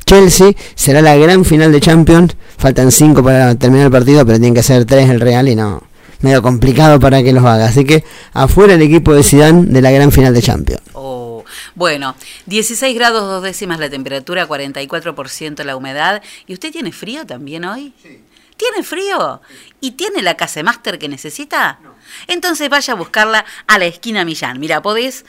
Chelsea 0.05 0.51
será 0.75 1.01
la 1.01 1.15
gran 1.15 1.43
final 1.43 1.71
de 1.71 1.79
Champions. 1.81 2.35
Faltan 2.57 2.91
cinco 2.91 3.23
para 3.23 3.55
terminar 3.55 3.87
el 3.87 3.91
partido, 3.91 4.25
pero 4.25 4.37
tienen 4.37 4.53
que 4.53 4.63
ser 4.63 4.85
tres 4.85 5.09
el 5.09 5.19
Real 5.19 5.47
y 5.47 5.55
no 5.55 5.83
medio 6.23 6.41
complicado 6.41 6.99
para 6.99 7.21
que 7.21 7.33
los 7.33 7.43
haga. 7.43 7.65
Así 7.65 7.85
que 7.85 8.03
afuera 8.31 8.73
el 8.73 8.81
equipo 8.81 9.13
de 9.13 9.23
Zidane 9.23 9.65
de 9.65 9.81
la 9.81 9.91
gran 9.91 10.11
final 10.11 10.33
de 10.33 10.41
Champions. 10.41 10.81
Oh, 10.93 11.43
bueno, 11.75 12.15
16 12.47 12.95
grados 12.95 13.21
dos 13.21 13.43
décimas 13.43 13.79
la 13.79 13.89
temperatura, 13.89 14.47
44% 14.47 15.63
la 15.63 15.75
humedad. 15.75 16.23
¿Y 16.47 16.53
usted 16.53 16.71
tiene 16.71 16.91
frío 16.91 17.25
también 17.25 17.65
hoy? 17.65 17.93
¿Tiene 18.63 18.83
frío? 18.83 19.41
¿Y 19.81 19.91
tiene 19.91 20.21
la 20.21 20.37
Casemaster 20.37 20.97
que 20.97 21.09
necesita? 21.09 21.81
Entonces 22.27 22.69
vaya 22.69 22.93
a 22.93 22.95
buscarla 22.95 23.43
a 23.67 23.77
la 23.77 23.83
esquina 23.83 24.23
Millán. 24.23 24.57
Mira, 24.57 24.81
podés 24.81 25.25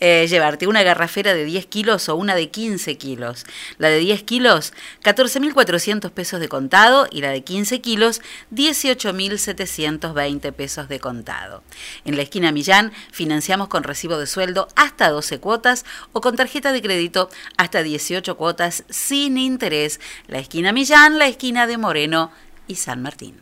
eh, 0.00 0.26
llevarte 0.26 0.66
una 0.66 0.82
garrafera 0.82 1.34
de 1.34 1.44
10 1.44 1.66
kilos 1.66 2.08
o 2.08 2.16
una 2.16 2.34
de 2.34 2.48
15 2.48 2.96
kilos. 2.96 3.44
La 3.76 3.88
de 3.88 3.98
10 3.98 4.22
kilos, 4.22 4.72
14.400 5.02 6.10
pesos 6.12 6.40
de 6.40 6.48
contado 6.48 7.06
y 7.10 7.20
la 7.20 7.28
de 7.28 7.44
15 7.44 7.82
kilos, 7.82 8.22
18.720 8.54 10.50
pesos 10.54 10.88
de 10.88 10.98
contado. 10.98 11.62
En 12.06 12.16
la 12.16 12.22
esquina 12.22 12.52
Millán 12.52 12.92
financiamos 13.12 13.68
con 13.68 13.82
recibo 13.82 14.16
de 14.16 14.26
sueldo 14.26 14.68
hasta 14.76 15.10
12 15.10 15.40
cuotas 15.40 15.84
o 16.12 16.22
con 16.22 16.36
tarjeta 16.36 16.72
de 16.72 16.80
crédito 16.80 17.28
hasta 17.58 17.82
18 17.82 18.34
cuotas 18.38 18.84
sin 18.88 19.36
interés. 19.36 20.00
La 20.26 20.38
esquina 20.38 20.72
Millán, 20.72 21.18
la 21.18 21.26
esquina 21.26 21.66
de 21.66 21.76
Moreno 21.76 22.30
y 22.68 22.76
San 22.76 23.02
Martín. 23.02 23.34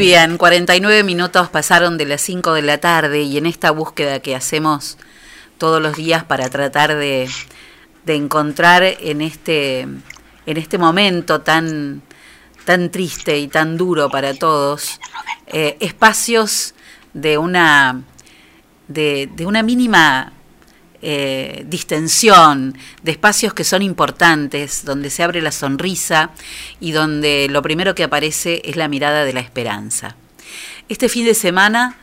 Bien, 0.00 0.38
49 0.38 1.04
minutos 1.04 1.50
pasaron 1.50 1.98
de 1.98 2.06
las 2.06 2.22
5 2.22 2.54
de 2.54 2.62
la 2.62 2.78
tarde 2.78 3.20
y 3.20 3.36
en 3.36 3.44
esta 3.44 3.70
búsqueda 3.70 4.20
que 4.20 4.34
hacemos 4.34 4.96
todos 5.58 5.82
los 5.82 5.94
días 5.94 6.24
para 6.24 6.48
tratar 6.48 6.96
de, 6.96 7.28
de 8.06 8.14
encontrar 8.14 8.82
en 8.82 9.20
este, 9.20 9.80
en 9.80 10.56
este 10.56 10.78
momento 10.78 11.42
tan, 11.42 12.00
tan 12.64 12.90
triste 12.90 13.38
y 13.38 13.48
tan 13.48 13.76
duro 13.76 14.08
para 14.08 14.32
todos, 14.32 14.98
eh, 15.48 15.76
espacios 15.80 16.74
de 17.12 17.36
una, 17.36 18.02
de, 18.88 19.28
de 19.36 19.44
una 19.44 19.62
mínima 19.62 20.32
eh, 21.02 21.64
distensión, 21.68 22.76
de 23.02 23.12
espacios 23.12 23.54
que 23.54 23.64
son 23.64 23.82
importantes, 23.82 24.84
donde 24.84 25.10
se 25.10 25.22
abre 25.22 25.40
la 25.42 25.52
sonrisa 25.52 26.30
y 26.80 26.92
donde 26.92 27.46
lo 27.50 27.62
primero 27.62 27.94
que 27.94 28.04
aparece 28.04 28.62
es 28.64 28.76
la 28.76 28.88
mirada 28.88 29.24
de 29.24 29.32
la 29.32 29.40
esperanza. 29.40 30.16
Este 30.88 31.08
fin 31.08 31.24
de 31.24 31.34
semana 31.34 31.96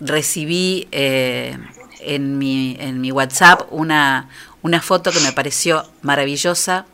recibí 0.00 0.88
eh, 0.92 1.56
en, 2.00 2.38
mi, 2.38 2.76
en 2.80 3.00
mi 3.00 3.10
WhatsApp 3.12 3.62
una, 3.70 4.28
una 4.62 4.80
foto 4.80 5.10
que 5.12 5.20
me 5.20 5.32
pareció 5.32 5.88
maravillosa 6.02 6.86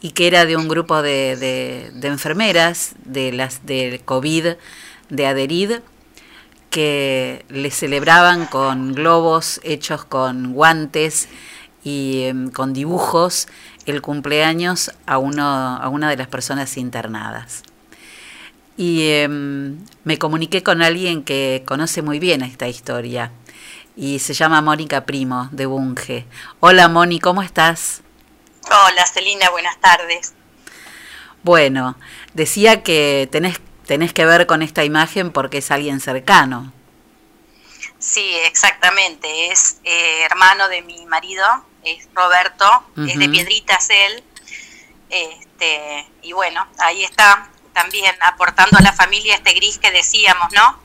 y 0.00 0.10
que 0.10 0.26
era 0.26 0.44
de 0.44 0.56
un 0.56 0.68
grupo 0.68 1.00
de, 1.02 1.36
de- 1.36 1.90
de 1.94 2.08
enfermeras 2.08 2.92
de 3.04 3.32
las 3.32 3.64
del 3.64 4.00
COVID 4.00 4.54
de 5.08 5.26
Aderid 5.26 5.72
que 6.76 7.46
le 7.48 7.70
celebraban 7.70 8.44
con 8.44 8.92
globos 8.92 9.62
hechos 9.64 10.04
con 10.04 10.52
guantes 10.52 11.26
y 11.82 12.24
em, 12.24 12.50
con 12.50 12.74
dibujos 12.74 13.48
el 13.86 14.02
cumpleaños 14.02 14.92
a, 15.06 15.16
uno, 15.16 15.42
a 15.42 15.88
una 15.88 16.10
de 16.10 16.18
las 16.18 16.28
personas 16.28 16.76
internadas. 16.76 17.62
Y 18.76 19.08
em, 19.08 19.78
me 20.04 20.18
comuniqué 20.18 20.62
con 20.62 20.82
alguien 20.82 21.24
que 21.24 21.62
conoce 21.64 22.02
muy 22.02 22.18
bien 22.18 22.42
esta 22.42 22.68
historia 22.68 23.32
y 23.96 24.18
se 24.18 24.34
llama 24.34 24.60
Mónica 24.60 25.06
Primo 25.06 25.48
de 25.52 25.64
Bunge. 25.64 26.26
Hola 26.60 26.90
Moni, 26.90 27.20
¿cómo 27.20 27.40
estás? 27.40 28.02
Hola 28.66 29.06
Celina, 29.06 29.48
buenas 29.48 29.80
tardes. 29.80 30.34
Bueno, 31.42 31.96
decía 32.34 32.82
que 32.82 33.30
tenés, 33.32 33.62
tenés 33.86 34.12
que 34.12 34.24
ver 34.26 34.46
con 34.46 34.62
esta 34.62 34.84
imagen 34.84 35.30
porque 35.32 35.58
es 35.58 35.70
alguien 35.70 36.00
cercano. 36.00 36.72
Sí, 37.98 38.34
exactamente. 38.44 39.50
Es 39.52 39.78
eh, 39.84 40.22
hermano 40.24 40.68
de 40.68 40.82
mi 40.82 41.04
marido, 41.06 41.44
es 41.82 42.06
Roberto, 42.14 42.64
es 43.08 43.18
de. 43.18 43.28
Piedritas 43.28 43.88
él. 43.90 44.24
Este, 45.08 46.06
y 46.22 46.32
bueno, 46.32 46.66
ahí 46.78 47.04
está 47.04 47.48
también 47.72 48.14
aportando 48.22 48.78
a 48.78 48.82
la 48.82 48.92
familia 48.92 49.34
este 49.34 49.52
gris 49.52 49.78
que 49.78 49.90
decíamos, 49.90 50.50
¿no? 50.52 50.80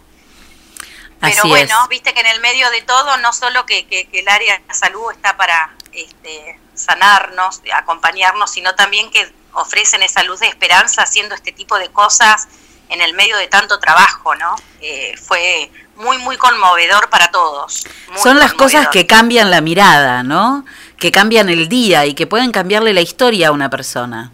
Pero 1.20 1.40
Así 1.40 1.48
bueno, 1.50 1.76
es. 1.84 1.90
viste 1.90 2.14
que 2.14 2.20
en 2.22 2.28
el 2.28 2.40
medio 2.42 2.70
de 2.72 2.82
todo, 2.82 3.18
no 3.18 3.32
solo 3.34 3.66
que, 3.66 3.86
que- 3.88 4.08
que 4.08 4.20
el 4.20 4.28
área 4.28 4.58
de 4.60 4.74
salud 4.74 5.12
está 5.12 5.38
para 5.38 5.76
este, 5.94 6.60
sanarnos, 6.74 7.62
acompañarnos, 7.74 8.52
sino 8.52 8.74
también 8.76 9.12
que 9.12 9.32
ofrecen 9.54 10.02
esa 10.04 10.24
luz 10.24 10.40
de 10.40 10.48
esperanza 10.48 11.04
haciendo 11.04 11.36
este 11.36 11.52
tipo 11.52 11.78
de 11.78 11.90
cosas 11.92 12.48
en 12.92 13.02
el 13.02 13.14
medio 13.14 13.38
de 13.38 13.48
tanto 13.48 13.80
trabajo, 13.80 14.36
¿no? 14.36 14.56
Eh, 14.82 15.16
fue 15.18 15.72
muy, 15.96 16.18
muy 16.20 16.38
conmovedor 16.38 17.10
para 17.10 17.32
todos. 17.32 17.86
Son 18.22 18.38
las 18.38 18.54
cosas 18.54 18.90
que 18.90 19.08
cambian 19.08 19.50
la 19.50 19.62
mirada, 19.62 20.24
¿no? 20.24 20.66
Que 20.98 21.12
cambian 21.12 21.50
el 21.50 21.70
día 21.70 22.06
y 22.06 22.14
que 22.14 22.28
pueden 22.28 22.52
cambiarle 22.52 22.94
la 22.94 23.02
historia 23.02 23.48
a 23.48 23.52
una 23.52 23.70
persona. 23.70 24.32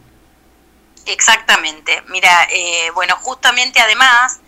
Exactamente. 1.06 2.04
Mira, 2.08 2.48
eh, 2.52 2.90
bueno, 2.96 3.16
justamente 3.22 3.80
además 3.80 4.40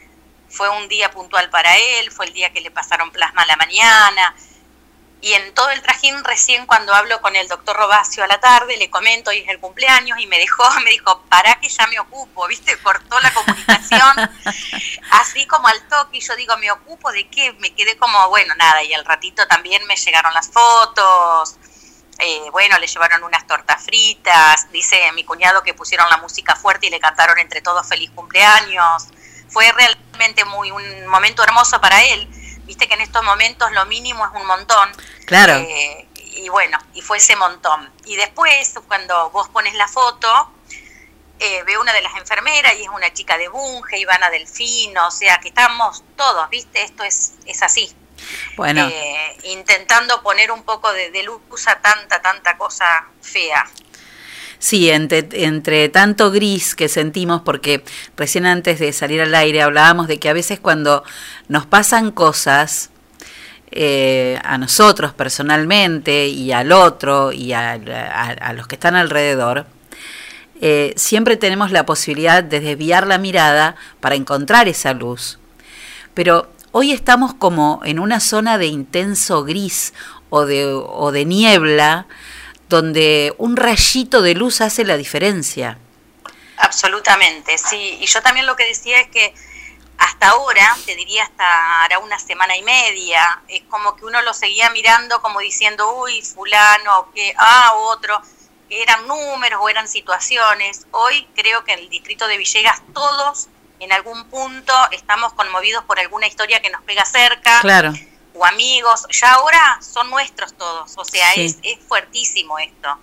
fue 0.49 0.70
un 0.70 0.89
día 0.89 1.12
puntual 1.12 1.49
para 1.51 1.78
él, 1.78 2.12
fue 2.12 2.26
el 2.26 2.34
día 2.34 2.51
que 2.51 2.62
le 2.62 2.72
pasaron 2.72 3.12
plasma 3.12 3.43
a 3.43 3.45
la 3.45 3.55
mañana. 3.55 4.36
Y 5.22 5.34
en 5.34 5.53
todo 5.53 5.70
el 5.72 5.82
trajín, 5.82 6.24
recién 6.24 6.65
cuando 6.65 6.93
hablo 6.93 7.22
con 7.22 7.36
el 7.36 7.47
doctor 7.47 7.76
Robacio 7.76 8.24
a 8.24 8.28
la 8.28 8.39
tarde, 8.39 8.78
le 8.78 8.89
comento, 8.89 9.32
hoy 9.32 9.39
es 9.39 9.49
el 9.49 9.59
cumpleaños, 9.59 10.17
y 10.20 10.28
me 10.28 10.38
dejó, 10.38 10.63
me 10.84 10.91
dijo, 10.91 11.22
para 11.30 11.59
que 11.59 11.67
ya 11.67 11.88
me 11.88 11.99
ocupo, 11.99 12.47
¿viste? 12.47 12.78
Cortó 12.78 13.20
la 13.20 13.34
comunicación, 13.34 14.32
así 15.11 15.45
como 15.45 15.67
al 15.67 15.88
toque, 15.89 16.17
y 16.17 16.22
yo 16.22 16.36
digo, 16.36 16.55
¿me 16.57 16.72
ocupo 16.72 17.11
de 17.11 17.28
qué? 17.28 17.51
Me 17.59 17.74
quedé 17.74 17.97
como, 17.97 18.30
bueno, 18.30 18.55
nada, 18.55 18.82
y 18.84 18.93
al 18.93 19.03
ratito 19.03 19.45
también 19.47 19.86
me 19.88 19.97
llegaron 19.97 20.34
las 20.34 20.49
fotos, 20.49 21.57
eh, 22.20 22.49
bueno, 22.51 22.78
le 22.78 22.88
llevaron 22.88 23.24
unas 23.24 23.47
tortas 23.47 23.82
fritas, 23.84 24.70
dice 24.74 25.09
mi 25.13 25.24
cuñado 25.24 25.63
que 25.63 25.74
pusieron 25.74 26.09
la 26.09 26.17
música 26.17 26.53
fuerte 26.53 26.88
y 26.88 26.89
le 26.89 26.99
cantaron 26.99 27.39
entre 27.39 27.61
todos 27.61 27.88
feliz 27.88 28.11
cumpleaños. 28.13 29.07
Fue 29.47 29.72
realmente 29.72 30.43
muy 30.43 30.70
un 30.70 31.07
momento 31.07 31.41
hermoso 31.43 31.80
para 31.80 32.03
él. 32.03 32.28
Viste 32.70 32.88
que 32.88 32.93
en 32.93 33.01
estos 33.01 33.24
momentos 33.24 33.72
lo 33.72 33.84
mínimo 33.88 34.24
es 34.24 34.32
un 34.39 34.45
montón. 34.45 34.91
Claro. 35.26 35.55
Eh, 35.55 36.07
y 36.15 36.49
bueno, 36.49 36.78
y 36.93 37.01
fue 37.01 37.17
ese 37.17 37.36
montón. 37.36 37.91
Y 38.05 38.15
después, 38.15 38.76
cuando 38.88 39.32
vos 39.32 39.49
pones 39.49 39.74
la 39.74 39.88
foto, 39.88 40.51
eh, 41.39 41.63
veo 41.63 41.82
una 41.82 41.93
de 41.93 42.03
las 42.03 42.15
enfermeras 42.15 42.76
y 42.76 42.84
es 42.84 42.89
una 42.89 43.11
chica 43.11 43.39
de 43.39 43.47
Bunge, 43.47 43.97
Ivana 43.97 44.30
Delfino, 44.30 45.07
o 45.07 45.11
sea 45.11 45.39
que 45.39 45.47
estamos 45.47 46.03
todos, 46.15 46.47
¿viste? 46.51 46.84
Esto 46.84 47.03
es, 47.03 47.34
es 47.47 47.63
así. 47.63 47.91
Bueno, 48.55 48.88
Eh, 48.88 49.38
intentando 49.45 50.22
poner 50.22 50.51
un 50.51 50.61
poco 50.61 50.93
de, 50.93 51.09
de 51.09 51.24
luz 51.24 51.67
a 51.67 51.82
tanta, 51.82 52.22
tanta 52.22 52.55
cosa 52.55 53.07
fea. 53.20 53.67
Sí, 54.60 54.89
entre, 54.91 55.89
tanto 55.89 56.32
gris 56.32 56.76
que 56.76 56.88
sentimos, 56.88 57.41
porque 57.41 57.84
recién 58.16 58.45
antes 58.45 58.80
de 58.80 58.93
salir 58.93 59.22
al 59.22 59.34
aire 59.34 59.62
hablábamos 59.62 60.07
de 60.07 60.20
que 60.20 60.30
a 60.30 60.34
veces 60.34 60.60
cuando 60.60 61.03
nos 61.47 61.66
pasan 61.66 62.12
cosas, 62.12 62.91
eh, 63.72 64.39
a 64.43 64.57
nosotros 64.57 65.14
personalmente 65.14 66.28
y 66.28 66.51
al 66.51 66.72
otro 66.72 67.32
y 67.32 67.53
a 67.53 68.53
los 68.55 68.68
que 68.68 68.76
están 68.76 68.95
alrededor, 68.95 69.68
eh, 70.62 70.93
siempre 70.97 71.38
tenemos 71.38 71.72
la 71.72 71.86
posibilidad 71.86 72.43
de 72.43 72.60
desviar 72.60 73.07
la 73.07 73.18
mirada 73.18 73.76
para 74.01 74.16
encontrar 74.16 74.68
esa 74.68 74.93
luz. 74.93 75.39
Pero 76.14 76.49
hoy 76.72 76.91
estamos 76.91 77.34
como 77.34 77.80
en 77.86 77.99
una 77.99 78.20
zona 78.20 78.57
de 78.57 78.68
intenso 78.68 79.45
gris 79.45 79.93
o 80.30 80.45
de, 80.45 80.66
o 80.66 81.12
de 81.14 81.26
niebla, 81.26 82.07
donde 82.70 83.34
un 83.38 83.57
rayito 83.57 84.22
de 84.22 84.36
luz 84.36 84.61
hace 84.61 84.86
la 84.86 84.95
diferencia. 84.95 85.78
Absolutamente, 86.57 87.57
sí. 87.57 87.97
Y 87.99 88.05
yo 88.05 88.22
también 88.22 88.45
lo 88.45 88.55
que 88.55 88.65
decía 88.65 89.01
es 89.01 89.09
que 89.09 89.34
hasta 89.97 90.30
ahora, 90.30 90.78
te 90.86 90.95
diría 90.95 91.24
hasta 91.24 91.84
hará 91.84 91.99
una 91.99 92.20
semana 92.20 92.55
y 92.55 92.61
media, 92.61 93.41
es 93.49 93.63
como 93.63 93.95
que 93.95 94.05
uno 94.05 94.22
lo 94.22 94.34
seguía 94.34 94.70
mirando 94.70 95.22
como 95.22 95.39
diciendo, 95.39 95.93
uy, 95.95 96.22
fulano, 96.22 97.11
que, 97.13 97.34
ah, 97.38 97.74
otro, 97.76 98.22
que 98.70 98.82
eran 98.82 99.07
números 99.07 99.59
o 99.61 99.67
eran 99.67 99.88
situaciones. 99.88 100.86
Hoy 100.91 101.28
creo 101.36 101.65
que 101.65 101.74
en 101.74 101.80
el 101.80 101.89
distrito 101.89 102.28
de 102.28 102.38
Villegas 102.38 102.82
todos 102.93 103.47
en 103.80 103.91
algún 103.91 104.26
punto 104.26 104.74
estamos 104.91 105.34
conmovidos 105.34 105.84
por 105.86 105.99
alguna 105.99 106.28
historia 106.28 106.61
que 106.61 106.70
nos 106.70 106.82
pega 106.84 107.05
cerca. 107.05 107.59
Claro. 107.61 107.93
O 108.39 108.45
amigos, 108.45 109.05
ya 109.11 109.33
ahora 109.33 109.79
son 109.81 110.09
nuestros 110.09 110.53
todos, 110.53 110.93
o 110.97 111.03
sea, 111.03 111.33
Sí. 111.33 111.45
es, 111.45 111.57
es 111.61 111.79
fuertísimo 111.85 112.57
esto. 112.57 112.97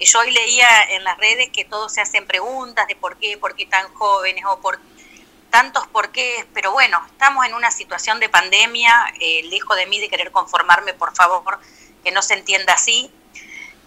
Y 0.00 0.04
Yo 0.06 0.18
hoy 0.18 0.32
leía 0.32 0.66
en 0.90 1.04
las 1.04 1.16
redes 1.18 1.50
que 1.52 1.64
todos 1.64 1.92
se 1.92 2.00
hacen 2.00 2.26
preguntas 2.26 2.88
de 2.88 2.96
por 2.96 3.16
qué, 3.18 3.38
por 3.38 3.54
qué 3.54 3.66
tan 3.66 3.92
jóvenes 3.94 4.44
o 4.46 4.58
por 4.60 4.80
tantos 5.50 5.86
por 5.88 6.10
qué, 6.10 6.44
pero 6.54 6.72
bueno, 6.72 7.00
estamos 7.06 7.46
en 7.46 7.54
una 7.54 7.70
situación 7.70 8.18
de 8.18 8.28
pandemia, 8.28 9.12
eh, 9.20 9.42
lejos 9.44 9.76
de 9.76 9.86
mí 9.86 10.00
de 10.00 10.08
querer 10.08 10.32
conformarme, 10.32 10.92
por 10.94 11.14
favor, 11.14 11.60
que 12.02 12.10
no 12.10 12.22
se 12.22 12.34
entienda 12.34 12.72
así, 12.74 13.12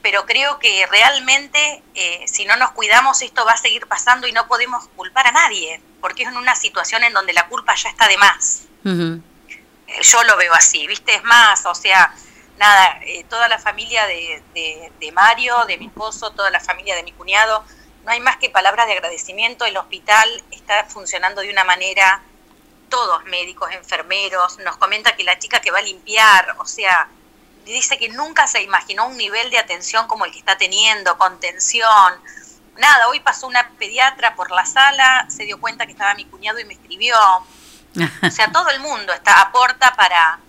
pero 0.01 0.25
creo 0.25 0.59
que 0.59 0.85
realmente 0.87 1.81
eh, 1.95 2.23
si 2.27 2.45
no 2.45 2.55
nos 2.57 2.71
cuidamos 2.71 3.21
esto 3.21 3.43
va 3.45 3.53
a 3.53 3.57
seguir 3.57 3.87
pasando 3.87 4.27
y 4.27 4.31
no 4.31 4.47
podemos 4.47 4.87
culpar 4.95 5.27
a 5.27 5.31
nadie, 5.31 5.81
porque 5.99 6.23
es 6.23 6.29
en 6.29 6.37
una 6.37 6.55
situación 6.55 7.03
en 7.03 7.11
donde 7.13 7.33
la 7.33 7.47
culpa 7.47 7.75
ya 7.75 7.89
está 7.89 8.07
de 8.07 8.17
más 8.17 8.63
eh, 8.85 9.19
yo 10.01 10.23
lo 10.23 10.37
veo 10.37 10.53
así, 10.53 10.87
¿viste? 10.87 11.15
Es 11.15 11.23
más, 11.23 11.65
o 11.65 11.75
sea, 11.75 12.13
nada, 12.57 12.99
eh, 13.05 13.23
toda 13.29 13.47
la 13.47 13.59
familia 13.59 14.05
de, 14.07 14.41
de- 14.53 14.91
de 14.99 15.11
Mario, 15.11 15.65
de 15.65 15.77
mi 15.77 15.87
esposo, 15.87 16.31
toda 16.31 16.49
la 16.49 16.59
familia 16.59 16.95
de 16.95 17.03
mi 17.03 17.11
cuñado, 17.11 17.63
no 18.03 18.11
hay 18.11 18.19
más 18.19 18.37
que 18.37 18.49
palabras 18.49 18.87
de 18.87 18.93
agradecimiento. 18.93 19.65
El 19.65 19.77
hospital 19.77 20.43
está 20.51 20.85
funcionando 20.85 21.41
de 21.41 21.49
una 21.49 21.63
manera, 21.63 22.21
todos 22.89 23.23
médicos, 23.25 23.71
enfermeros, 23.71 24.57
nos 24.59 24.77
comenta 24.77 25.15
que 25.15 25.23
la 25.23 25.39
chica 25.39 25.61
que 25.61 25.71
va 25.71 25.79
a 25.79 25.83
limpiar, 25.83 26.55
o 26.59 26.65
sea, 26.65 27.07
dice 27.65 27.97
que 27.97 28.09
nunca 28.09 28.45
se 28.47 28.61
imaginó 28.61 29.07
un 29.07 29.17
nivel 29.17 29.49
de 29.49 29.57
atención 29.57 30.07
como 30.07 30.25
el 30.25 30.31
que 30.31 30.39
está 30.39 30.57
teniendo, 30.57 31.17
contención. 31.17 32.13
Nada, 32.77 33.07
hoy 33.07 33.19
pasó 33.21 33.47
una 33.47 33.69
pediatra 33.79 34.35
por 34.35 34.51
la 34.51 34.65
sala, 34.65 35.25
se 35.29 35.43
dio 35.45 35.59
cuenta 35.59 35.85
que 35.85 35.93
estaba 35.93 36.13
mi 36.15 36.25
cuñado 36.25 36.59
y 36.59 36.65
me 36.65 36.73
escribió. 36.73 37.15
O 38.25 38.31
sea, 38.31 38.51
todo 38.51 38.69
el 38.69 38.79
mundo 38.79 39.13
está 39.13 39.41
aporta 39.41 39.93
para, 39.95 40.39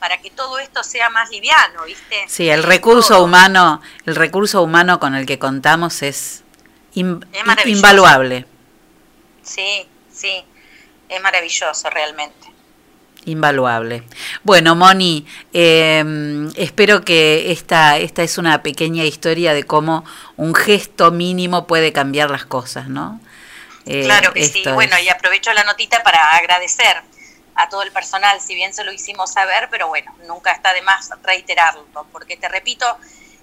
para 0.00 0.18
que 0.20 0.30
todo 0.30 0.58
esto 0.58 0.82
sea 0.82 1.10
más 1.10 1.30
liviano, 1.30 1.84
¿viste? 1.86 2.24
Sí, 2.28 2.48
el 2.48 2.62
recurso 2.62 3.22
humano, 3.22 3.82
el 4.06 4.16
recurso 4.16 4.62
humano 4.62 4.98
con 5.00 5.14
el 5.14 5.26
que 5.26 5.38
contamos 5.38 6.02
es, 6.02 6.42
in- 6.94 7.24
Es 7.32 7.66
invaluable, 7.66 8.46
Sí, 9.42 9.86
sí, 10.12 10.42
es 11.08 11.20
maravilloso 11.22 11.90
realmente. 11.90 12.34
invaluable. 13.26 14.02
Bueno, 14.42 14.74
Moni, 14.74 15.26
eh, 15.54 16.48
espero 16.56 17.02
que 17.04 17.52
esta, 17.52 17.96
esta 17.98 18.22
es 18.22 18.36
una 18.38 18.62
pequeña 18.62 19.04
historia 19.04 19.54
de 19.54 19.64
cómo 19.64 20.04
un 20.36 20.54
gesto 20.54 21.10
mínimo 21.10 21.66
puede 21.66 21.92
cambiar 21.92 22.30
las 22.30 22.44
cosas, 22.44 22.88
¿no? 22.88 23.20
Eh, 23.86 24.02
claro 24.04 24.32
que 24.32 24.44
sí. 24.48 24.62
es- 24.64 24.72
Bueno, 24.72 24.98
y 24.98 25.08
aprovecho 25.08 25.52
la 25.52 25.64
notita 25.64 26.02
para 26.02 26.36
agradecer 26.36 27.02
a 27.56 27.68
todo 27.68 27.82
el 27.82 27.92
personal, 27.92 28.40
si 28.40 28.54
bien 28.54 28.74
se 28.74 28.82
lo 28.84 28.92
hicimos 28.92 29.32
saber, 29.32 29.68
pero 29.70 29.88
bueno, 29.88 30.14
nunca 30.26 30.52
está 30.52 30.72
de 30.72 30.82
más 30.82 31.10
reiterarlo, 31.22 31.86
porque 32.10 32.36
te 32.36 32.48
repito, 32.48 32.98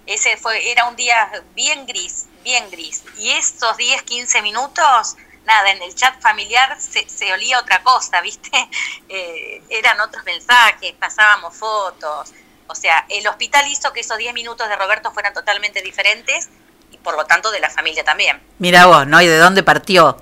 ese 0.05 0.35
fue 0.37 0.71
era 0.71 0.85
un 0.85 0.95
día 0.95 1.31
bien 1.53 1.85
gris, 1.85 2.25
bien 2.43 2.69
gris, 2.71 3.03
y 3.17 3.31
esos 3.31 3.77
10, 3.77 4.01
15 4.03 4.41
minutos, 4.41 5.15
nada, 5.45 5.71
en 5.71 5.81
el 5.81 5.95
chat 5.95 6.19
familiar 6.21 6.77
se, 6.81 7.07
se 7.07 7.31
olía 7.31 7.59
otra 7.59 7.81
cosa, 7.83 8.19
¿viste? 8.21 8.49
Eh, 9.13 9.61
eran 9.69 9.99
otros 9.99 10.23
mensajes, 10.23 10.93
pasábamos 10.93 11.55
fotos, 11.55 12.31
O 12.67 12.75
sea, 12.75 13.05
el 13.09 13.27
hospital 13.27 13.67
hizo 13.67 13.91
que 13.91 13.99
esos 13.99 14.17
10 14.17 14.33
minutos 14.33 14.67
de 14.69 14.75
Roberto 14.77 15.11
fueran 15.11 15.33
totalmente 15.33 15.81
diferentes 15.81 16.47
y 16.91 16.97
por 16.97 17.15
lo 17.15 17.25
tanto 17.25 17.51
de 17.51 17.59
la 17.59 17.69
familia 17.69 18.03
también. 18.03 18.41
Mira 18.59 18.85
vos, 18.85 19.07
¿no? 19.07 19.21
¿Y 19.21 19.27
de 19.27 19.37
dónde 19.37 19.63
partió? 19.63 20.21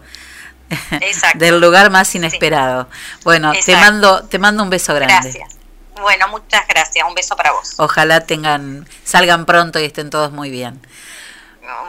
Exacto. 1.02 1.40
Del 1.40 1.60
lugar 1.60 1.90
más 1.90 2.14
inesperado. 2.16 2.90
Bueno, 3.24 3.54
te 3.66 3.76
mando, 3.76 4.24
te 4.28 4.40
mando 4.40 4.64
un 4.64 4.70
beso 4.70 4.94
grande. 4.94 5.14
Gracias. 5.14 5.58
Bueno, 6.00 6.28
muchas 6.30 6.66
gracias. 6.68 7.06
Un 7.08 7.14
beso 7.14 7.36
para 7.36 7.52
vos. 7.52 7.74
Ojalá 7.78 8.22
tengan, 8.22 8.88
salgan 9.04 9.46
pronto 9.46 9.80
y 9.80 9.86
estén 9.86 10.10
todos 10.10 10.32
muy 10.32 10.50
bien. 10.50 10.80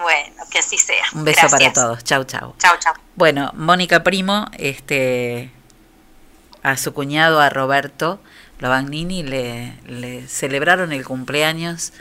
Bueno, 0.02 0.34
que 0.50 0.58
así 0.58 0.76
sea. 0.76 1.04
Un 1.14 1.24
beso 1.24 1.40
Gracias. 1.48 1.60
para 1.60 1.72
todos. 1.72 2.04
Chau, 2.04 2.24
chau. 2.24 2.54
Chau, 2.58 2.76
chau. 2.78 2.94
Bueno, 3.14 3.50
Mónica 3.54 4.02
Primo, 4.02 4.46
este, 4.58 5.50
a 6.62 6.76
su 6.76 6.92
cuñado, 6.92 7.40
a 7.40 7.48
Roberto 7.48 8.20
Lovangnini, 8.58 9.22
le, 9.22 9.74
le 9.86 10.28
celebraron 10.28 10.92
el 10.92 11.04
cumpleaños 11.04 11.92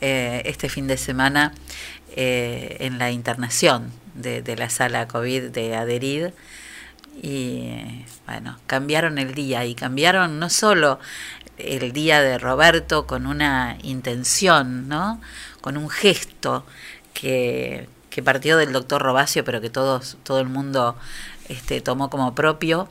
eh, 0.00 0.42
este 0.44 0.68
fin 0.68 0.86
de 0.86 0.96
semana 0.96 1.52
eh, 2.16 2.76
en 2.80 2.98
la 2.98 3.10
internación 3.10 3.92
de, 4.14 4.56
la 4.56 4.70
sala 4.70 5.06
COVID 5.08 5.50
de 5.50 5.76
Aderid. 5.76 6.26
Y 7.22 8.04
bueno, 8.26 8.58
cambiaron 8.66 9.18
el 9.18 9.34
día 9.34 9.64
y 9.64 9.74
cambiaron 9.74 10.38
no 10.38 10.50
solo 10.50 10.98
el 11.56 11.92
día 11.92 12.20
de 12.20 12.38
Roberto 12.38 13.06
con 13.06 13.26
una 13.26 13.76
intención, 13.82 14.88
¿no? 14.88 15.20
Con 15.60 15.76
un 15.76 15.90
gesto 15.90 16.64
que, 17.14 17.88
que 18.10 18.22
partió 18.22 18.56
del 18.56 18.72
doctor 18.72 19.02
Robacio, 19.02 19.44
pero 19.44 19.60
que 19.60 19.70
todos, 19.70 20.16
todo 20.22 20.40
el 20.40 20.48
mundo 20.48 20.96
este, 21.48 21.80
tomó 21.80 22.10
como 22.10 22.34
propio. 22.34 22.88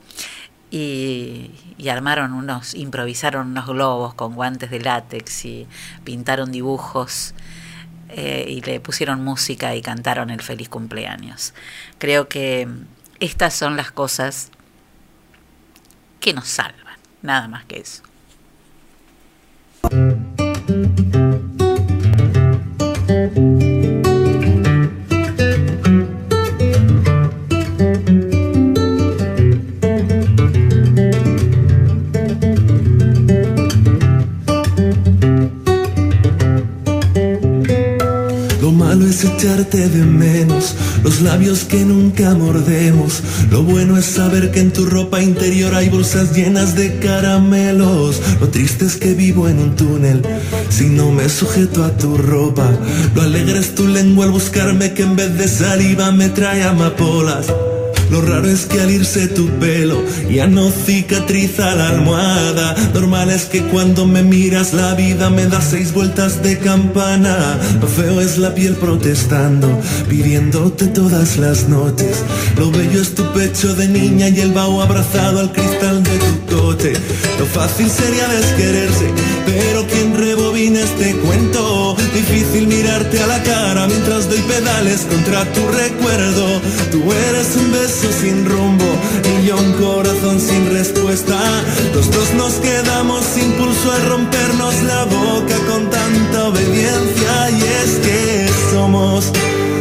Y, 0.70 1.52
y 1.78 1.88
armaron 1.88 2.34
unos, 2.34 2.76
improvisaron 2.76 3.48
unos 3.48 3.68
globos 3.68 4.14
con 4.16 4.36
guantes 4.36 4.70
de 4.70 4.82
látex 4.82 5.46
y 5.46 5.66
pintaron 6.04 6.52
dibujos 6.52 7.34
eh, 8.10 8.46
y 8.48 8.62
le 8.62 8.80
pusieron 8.80 9.24
música 9.24 9.76
y 9.76 9.82
cantaron 9.82 10.30
el 10.30 10.42
feliz 10.42 10.70
cumpleaños. 10.70 11.54
Creo 11.98 12.28
que 12.28 12.68
estas 13.20 13.54
son 13.54 13.78
las 13.78 13.92
cosas 13.92 14.52
que 16.20 16.34
nos 16.34 16.48
salvan, 16.48 16.98
nada 17.22 17.48
más 17.48 17.66
que 17.66 17.80
eso. 17.80 18.04
Echarte 39.08 39.88
de 39.88 40.04
menos, 40.04 40.76
los 41.02 41.22
labios 41.22 41.64
que 41.64 41.86
nunca 41.86 42.36
mordemos. 42.36 43.24
Lo 43.50 43.64
bueno 43.64 43.98
es 43.98 44.06
saber 44.06 44.52
que 44.52 44.60
en 44.60 44.72
tu 44.72 44.86
ropa 44.86 45.22
interior 45.22 45.74
hay 45.76 45.88
bolsas 45.88 46.36
llenas 46.36 46.76
de 46.76 47.00
caramelos. 47.00 48.22
Lo 48.42 48.50
triste 48.50 48.86
es 48.86 48.98
que 48.98 49.14
vivo 49.14 49.48
en 49.48 49.60
un 49.60 49.78
túnel, 49.78 50.24
si 50.70 50.90
no 50.90 51.12
me 51.12 51.30
sujeto 51.30 51.86
a 51.86 51.96
tu 51.96 52.18
ropa. 52.18 52.70
Lo 53.16 53.22
alegre 53.22 53.60
es 53.60 53.76
tu 53.76 53.88
lengua 53.88 54.26
al 54.26 54.32
buscarme 54.32 54.94
que 54.94 55.04
en 55.04 55.16
vez 55.16 55.38
de 55.38 55.48
saliva 55.48 56.12
me 56.12 56.28
trae 56.28 56.64
amapolas. 56.64 57.48
Lo 58.10 58.22
raro 58.22 58.50
es 58.50 58.66
que 58.66 58.80
al 58.80 58.90
irse 58.90 59.28
tu 59.28 59.48
pelo 59.60 60.02
ya 60.30 60.48
no 60.48 60.72
cicatriza 60.72 61.76
la 61.76 61.90
almohada. 61.90 62.76
Normal 62.94 63.30
es 63.30 63.46
que 63.46 63.62
cuando 63.64 64.06
me 64.06 64.24
miras 64.24 64.74
la 64.74 64.94
vida 64.96 65.30
me 65.30 65.46
da 65.46 65.62
seis 65.62 65.94
vueltas 65.94 66.42
de 66.42 66.58
campana. 66.58 67.60
Lo 67.82 67.88
feo 67.88 68.22
es 68.22 68.38
la 68.38 68.56
piel 68.56 68.76
protestando, 68.76 69.68
pidiéndote 70.10 70.88
todas 70.88 71.38
las 71.38 71.68
noches. 71.68 72.24
Lo 72.58 72.72
bello 72.72 73.02
es 73.02 73.14
tu 73.14 73.24
pecho 73.34 73.76
de 73.76 73.88
niña 73.88 74.30
y 74.30 74.40
el 74.40 74.54
vaho 74.54 74.82
abrazado 74.82 75.40
al 75.40 75.52
cristal 75.52 76.04
de 76.04 76.18
tu 76.18 76.56
coche. 76.56 76.94
Lo 77.40 77.46
fácil 77.46 77.90
sería 77.90 78.28
desquererse, 78.28 79.12
pero 79.46 79.86
quien 79.88 80.18
rebobina 80.18 80.80
este 80.80 81.14
cuento. 81.16 81.77
Difícil 82.30 82.68
mirarte 82.68 83.24
a 83.24 83.28
la 83.28 83.42
cara 83.42 83.88
mientras 83.88 84.30
doy 84.30 84.42
pedales 84.42 85.08
contra 85.10 85.46
tu 85.54 85.66
recuerdo. 85.70 86.62
Tú 86.92 87.14
eres 87.30 87.56
un 87.56 87.72
beso 87.72 88.12
sin 88.20 88.44
rumbo 88.44 88.84
y 89.24 89.48
yo 89.48 89.56
un 89.56 89.72
corazón 89.74 90.38
sin 90.42 90.70
respuesta. 90.70 91.40
Los 91.96 92.12
dos 92.12 92.34
nos 92.34 92.56
quedamos 92.56 93.24
sin 93.34 93.50
pulso 93.54 93.92
al 93.94 94.10
rompernos 94.10 94.76
la 94.84 95.06
boca 95.06 95.56
con 95.70 95.90
tanta 95.90 96.50
obediencia. 96.50 97.50
Y 97.50 97.62
es 97.62 97.92
que 98.06 98.50
somos 98.72 99.32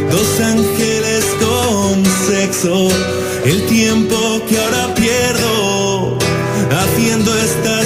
dos 0.09 0.39
ángeles 0.39 1.25
con 1.43 2.05
sexo. 2.33 2.87
El 3.43 3.61
tiempo 3.65 4.41
que 4.47 4.57
ahora 4.57 4.93
pierdo 4.95 6.17
haciendo 6.71 7.37
estas 7.39 7.76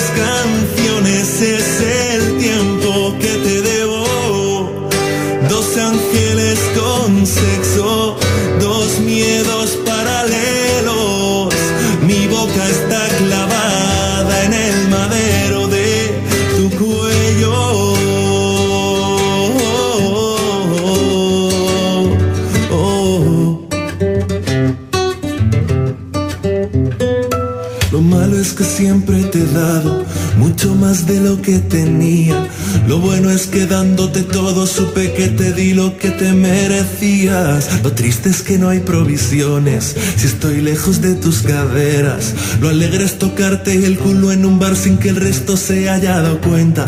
mucho 30.38 30.74
más 30.76 31.06
de 31.06 31.20
lo 31.20 31.42
que 31.42 31.60
tenía. 31.60 32.48
Lo 32.88 33.00
bueno 33.00 33.30
es 33.30 33.48
que 33.48 33.68
dándote 33.68 34.24
todo 34.24 34.66
supe 34.66 35.14
que 35.14 35.28
te 35.28 35.54
di 35.54 35.74
lo 35.74 35.98
que 35.98 36.10
te 36.12 36.34
merecías. 36.34 37.84
Lo 37.84 37.92
triste 37.94 38.30
es 38.30 38.42
que 38.42 38.58
no 38.58 38.70
hay 38.70 38.80
provisiones 38.80 39.96
si 40.18 40.28
estoy 40.28 40.62
lejos 40.62 41.02
de 41.02 41.16
tus 41.16 41.42
caderas. 41.42 42.34
Lo 42.60 42.70
alegre 42.70 43.04
es 43.04 43.20
tocarte 43.20 43.74
el 43.86 43.98
culo 44.00 44.32
en 44.32 44.46
un 44.46 44.60
bar 44.60 44.76
sin 44.76 44.98
que 44.98 45.10
el 45.10 45.18
resto 45.18 45.58
se 45.58 45.90
haya 45.90 46.22
dado 46.22 46.42
cuenta. 46.42 46.86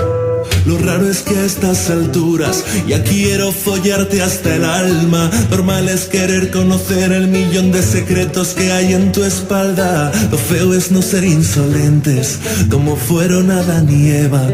Lo 0.65 0.77
raro 0.77 1.09
es 1.09 1.21
que 1.21 1.35
a 1.37 1.45
estas 1.45 1.89
alturas 1.89 2.63
ya 2.87 3.03
quiero 3.03 3.51
follarte 3.51 4.21
hasta 4.21 4.55
el 4.55 4.63
alma. 4.63 5.29
Normal 5.49 5.89
es 5.89 6.05
querer 6.05 6.51
conocer 6.51 7.11
el 7.11 7.27
millón 7.27 7.71
de 7.71 7.83
secretos 7.83 8.49
que 8.49 8.71
hay 8.71 8.93
en 8.93 9.11
tu 9.11 9.23
espalda. 9.23 10.11
Lo 10.31 10.37
feo 10.37 10.73
es 10.73 10.91
no 10.91 11.01
ser 11.01 11.25
insolentes 11.25 12.39
como 12.69 12.95
fueron 12.95 13.51
Adán 13.51 13.89
y 13.89 14.11
Eva. 14.11 14.47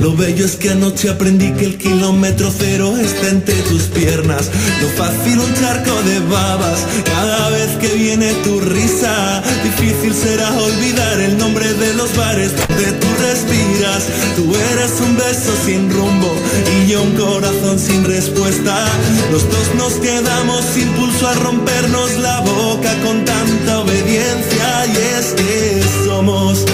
Lo 0.00 0.16
bello 0.16 0.46
es 0.46 0.56
que 0.56 0.70
anoche 0.70 1.10
aprendí 1.10 1.52
que 1.52 1.66
el 1.66 1.76
kilómetro 1.76 2.50
cero 2.56 2.96
está 2.98 3.28
entre 3.28 3.54
tus 3.68 3.82
piernas. 3.82 4.50
Lo 4.80 4.88
fácil 4.88 5.38
un 5.40 5.54
charco 5.54 6.02
de 6.02 6.20
babas 6.20 6.78
cada 7.04 7.50
vez 7.50 7.70
que 7.80 7.88
viene 7.96 8.32
tu 8.44 8.60
risa. 8.60 9.42
Difícil 9.62 10.14
será 10.14 10.50
olvidar 10.56 11.20
el 11.20 11.36
nombre 11.36 11.72
de 11.74 11.94
los 11.94 12.16
bares 12.16 12.52
donde 12.56 12.92
tú 12.92 13.06
respiras. 13.20 14.04
Tú 14.36 14.54
eres 14.72 14.92
un 15.00 15.16
beso 15.16 15.49
sin 15.64 15.90
rumbo 15.90 16.32
y 16.72 16.90
yo 16.90 17.02
un 17.02 17.12
corazón 17.16 17.78
sin 17.78 18.04
respuesta. 18.04 18.86
Los 19.32 19.44
dos 19.50 19.74
nos 19.76 19.94
quedamos 19.94 20.64
sin 20.64 20.88
pulso 20.90 21.28
al 21.28 21.40
rompernos 21.40 22.16
la 22.18 22.40
boca 22.40 22.92
con 23.04 23.24
tanta 23.24 23.80
obediencia. 23.80 24.86
Y 24.86 24.96
es 25.18 25.26
que 25.34 25.82
somos 26.04 26.64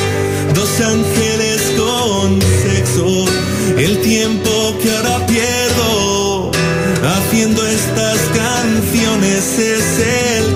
dos 0.55 0.81
ángeles 0.81 1.61
con 1.77 2.41
sexo. 2.63 3.25
El 3.77 4.01
tiempo 4.01 4.51
que 4.83 4.91
ahora 4.91 5.27
pierdo 5.27 6.51
haciendo 7.03 7.67
estas 7.67 8.19
canciones 8.35 9.59
es 9.59 9.85
el 10.39 10.56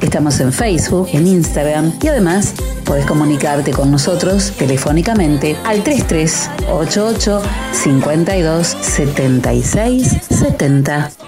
Estamos 0.00 0.38
en 0.40 0.52
Facebook, 0.52 1.08
en 1.12 1.26
Instagram 1.26 1.92
y 2.00 2.08
además 2.08 2.54
puedes 2.84 3.04
comunicarte 3.04 3.72
con 3.72 3.90
nosotros 3.90 4.52
telefónicamente 4.56 5.56
al 5.64 5.82
3388 5.82 7.42
52 7.72 8.66
76 8.80 10.16
70. 10.28 11.27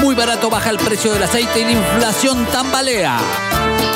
Muy 0.00 0.14
barato 0.14 0.50
baja 0.50 0.70
el 0.70 0.78
precio 0.78 1.12
del 1.12 1.22
aceite 1.22 1.60
y 1.60 1.64
la 1.64 1.72
inflación 1.72 2.46
tambalea. 2.46 3.18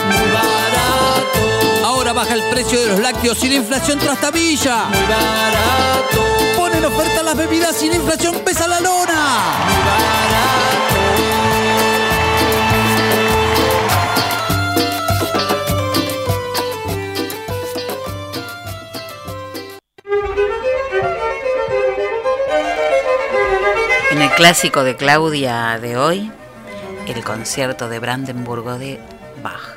Muy 0.07 0.31
barato. 0.33 1.87
Ahora 1.87 2.13
baja 2.13 2.35
el 2.35 2.43
precio 2.45 2.81
de 2.81 2.89
los 2.89 3.01
lácteos 3.01 3.43
y 3.45 3.49
la 3.49 3.55
inflación 3.57 3.99
trastabilla. 3.99 4.85
Muy 4.87 5.03
barato. 5.03 6.57
Ponen 6.57 6.85
oferta 6.85 7.23
las 7.23 7.37
bebidas 7.37 7.83
y 7.83 7.89
la 7.89 7.97
inflación 7.97 8.37
pesa 8.45 8.67
la 8.67 8.81
lona. 8.81 9.43
En 9.67 9.77
el 9.77 10.28
clásico 24.39 24.85
de 24.85 24.95
Claudia 24.95 25.81
de 25.81 25.97
hoy, 25.97 26.31
el 27.09 27.25
concierto 27.25 27.89
de 27.89 27.99
Brandenburgo 27.99 28.79
de 28.79 29.01
Bach. 29.43 29.77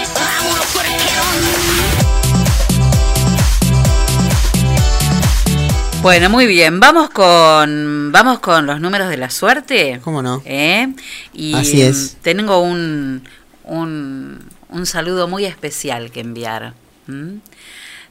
Bueno, 6.01 6.31
muy 6.31 6.47
bien. 6.47 6.79
Vamos 6.79 7.11
con 7.11 8.11
vamos 8.11 8.39
con 8.39 8.65
los 8.65 8.81
números 8.81 9.09
de 9.09 9.17
la 9.17 9.29
suerte. 9.29 9.99
¿Cómo 10.03 10.23
no? 10.23 10.41
¿Eh? 10.45 10.93
Y 11.31 11.53
Así 11.53 11.81
es. 11.81 12.15
mm, 12.17 12.23
tengo 12.23 12.59
un, 12.59 13.23
un, 13.63 14.39
un 14.69 14.85
saludo 14.87 15.27
muy 15.27 15.45
especial 15.45 16.09
que 16.11 16.21
enviar. 16.21 16.73
¿m? 17.07 17.39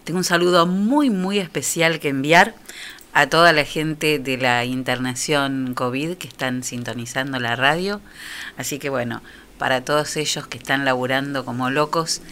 Tengo 0.05 0.19
un 0.19 0.25
saludo 0.25 0.67
muy, 0.67 1.11
muy 1.11 1.41
especial 1.41 1.99
que 1.99 2.09
enviar 2.11 2.55
a 3.13 3.27
toda 3.27 3.53
la 3.53 3.65
gente 3.65 4.21
de 4.21 4.37
la 4.37 4.65
internación 4.65 5.75
COVID 5.75 6.17
que 6.17 6.29
están 6.29 6.63
sintonizando 6.63 7.41
la 7.41 7.57
radio. 7.57 8.01
Así 8.57 8.79
que 8.79 8.89
bueno, 8.89 9.21
para 9.59 9.85
todos 9.85 10.17
ellos 10.17 10.47
que 10.47 10.59
están 10.59 10.85
laburando 10.85 11.45
como 11.45 11.71
locos, 11.71 12.23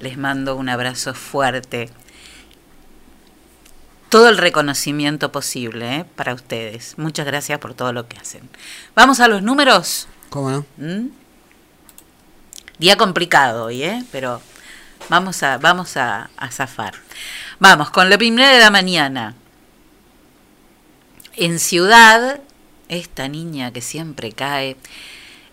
les 0.00 0.16
mando 0.16 0.54
un 0.54 0.68
abrazo 0.68 1.12
fuerte 1.12 1.90
todo 4.08 4.28
el 4.28 4.38
reconocimiento 4.38 5.32
posible 5.32 5.96
¿eh? 5.96 6.04
para 6.16 6.34
ustedes. 6.34 6.96
Muchas 6.98 7.26
gracias 7.26 7.58
por 7.58 7.74
todo 7.74 7.92
lo 7.92 8.06
que 8.08 8.16
hacen. 8.18 8.48
Vamos 8.94 9.18
a 9.20 9.28
los 9.28 9.42
números. 9.42 10.08
¿Cómo 10.30 10.50
no? 10.50 10.66
¿Mm? 10.76 11.08
Día 12.78 12.96
complicado 12.96 13.66
hoy, 13.66 13.82
¿eh? 13.82 14.02
pero 14.12 14.40
vamos 15.08 15.42
a, 15.42 15.58
vamos 15.58 15.96
a, 15.96 16.30
a 16.36 16.50
zafar. 16.50 16.94
Vamos, 17.58 17.90
con 17.90 18.08
la 18.08 18.16
primera 18.18 18.50
de 18.50 18.60
la 18.60 18.70
mañana. 18.70 19.34
En 21.36 21.58
Ciudad, 21.58 22.38
esta 22.88 23.26
niña 23.28 23.72
que 23.72 23.80
siempre 23.80 24.30
cae, 24.32 24.76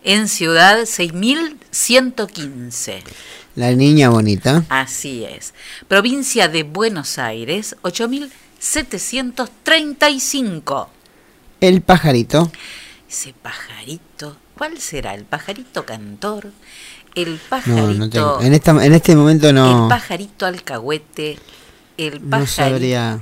en 0.04 0.28
Ciudad 0.28 0.84
6115. 0.84 3.02
La 3.56 3.72
niña 3.72 4.10
bonita. 4.10 4.64
Así 4.68 5.24
es. 5.24 5.54
Provincia 5.88 6.48
de 6.48 6.62
Buenos 6.62 7.18
Aires, 7.18 7.74
8735. 8.70 10.88
El 11.60 11.82
pajarito. 11.82 12.50
Ese 13.08 13.32
pajarito, 13.32 14.36
¿cuál 14.58 14.78
será? 14.80 15.14
¿El 15.14 15.24
pajarito 15.24 15.86
cantor? 15.86 16.50
El 17.14 17.34
No, 17.34 17.38
pajarito. 17.48 17.94
no 17.94 18.10
tengo. 18.10 18.40
En, 18.42 18.52
esta, 18.52 18.72
en 18.84 18.92
este 18.92 19.14
momento 19.16 19.52
no. 19.52 19.84
El 19.84 19.88
pajarito 19.88 20.44
alcahuete. 20.46 21.38
El 21.96 22.22
No 22.24 22.30
pajarito. 22.30 22.52
sabría. 22.52 23.20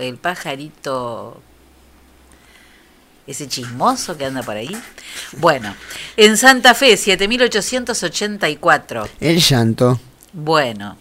El 0.00 0.16
pajarito. 0.16 1.40
Ese 3.26 3.46
chismoso 3.48 4.16
que 4.16 4.24
anda 4.24 4.42
por 4.42 4.56
ahí. 4.56 4.74
Bueno, 5.38 5.74
en 6.16 6.36
Santa 6.36 6.74
Fe, 6.74 6.96
7884. 6.96 9.08
El 9.20 9.40
llanto. 9.40 10.00
Bueno, 10.32 10.96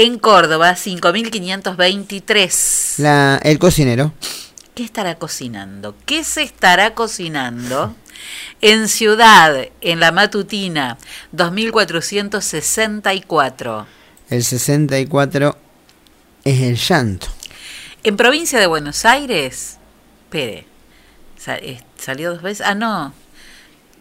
en 0.00 0.20
Córdoba, 0.20 0.76
5523. 0.76 2.94
La, 2.98 3.40
el 3.42 3.58
cocinero. 3.58 4.12
¿Qué 4.74 4.84
estará 4.84 5.16
cocinando? 5.16 5.96
¿Qué 6.06 6.22
se 6.22 6.42
estará 6.42 6.94
cocinando? 6.94 7.96
En 8.60 8.86
Ciudad, 8.88 9.56
en 9.80 9.98
la 10.00 10.12
matutina, 10.12 10.98
2464. 11.32 13.86
El 14.30 14.44
64 14.44 15.56
es 16.44 16.60
el 16.60 16.76
llanto. 16.76 17.26
En 18.04 18.16
provincia 18.16 18.60
de 18.60 18.66
Buenos 18.68 19.04
Aires, 19.04 19.78
espere, 20.24 20.64
sa- 21.36 21.56
eh, 21.56 21.82
salió 21.98 22.32
dos 22.34 22.42
veces. 22.42 22.64
Ah, 22.66 22.74
no. 22.76 23.12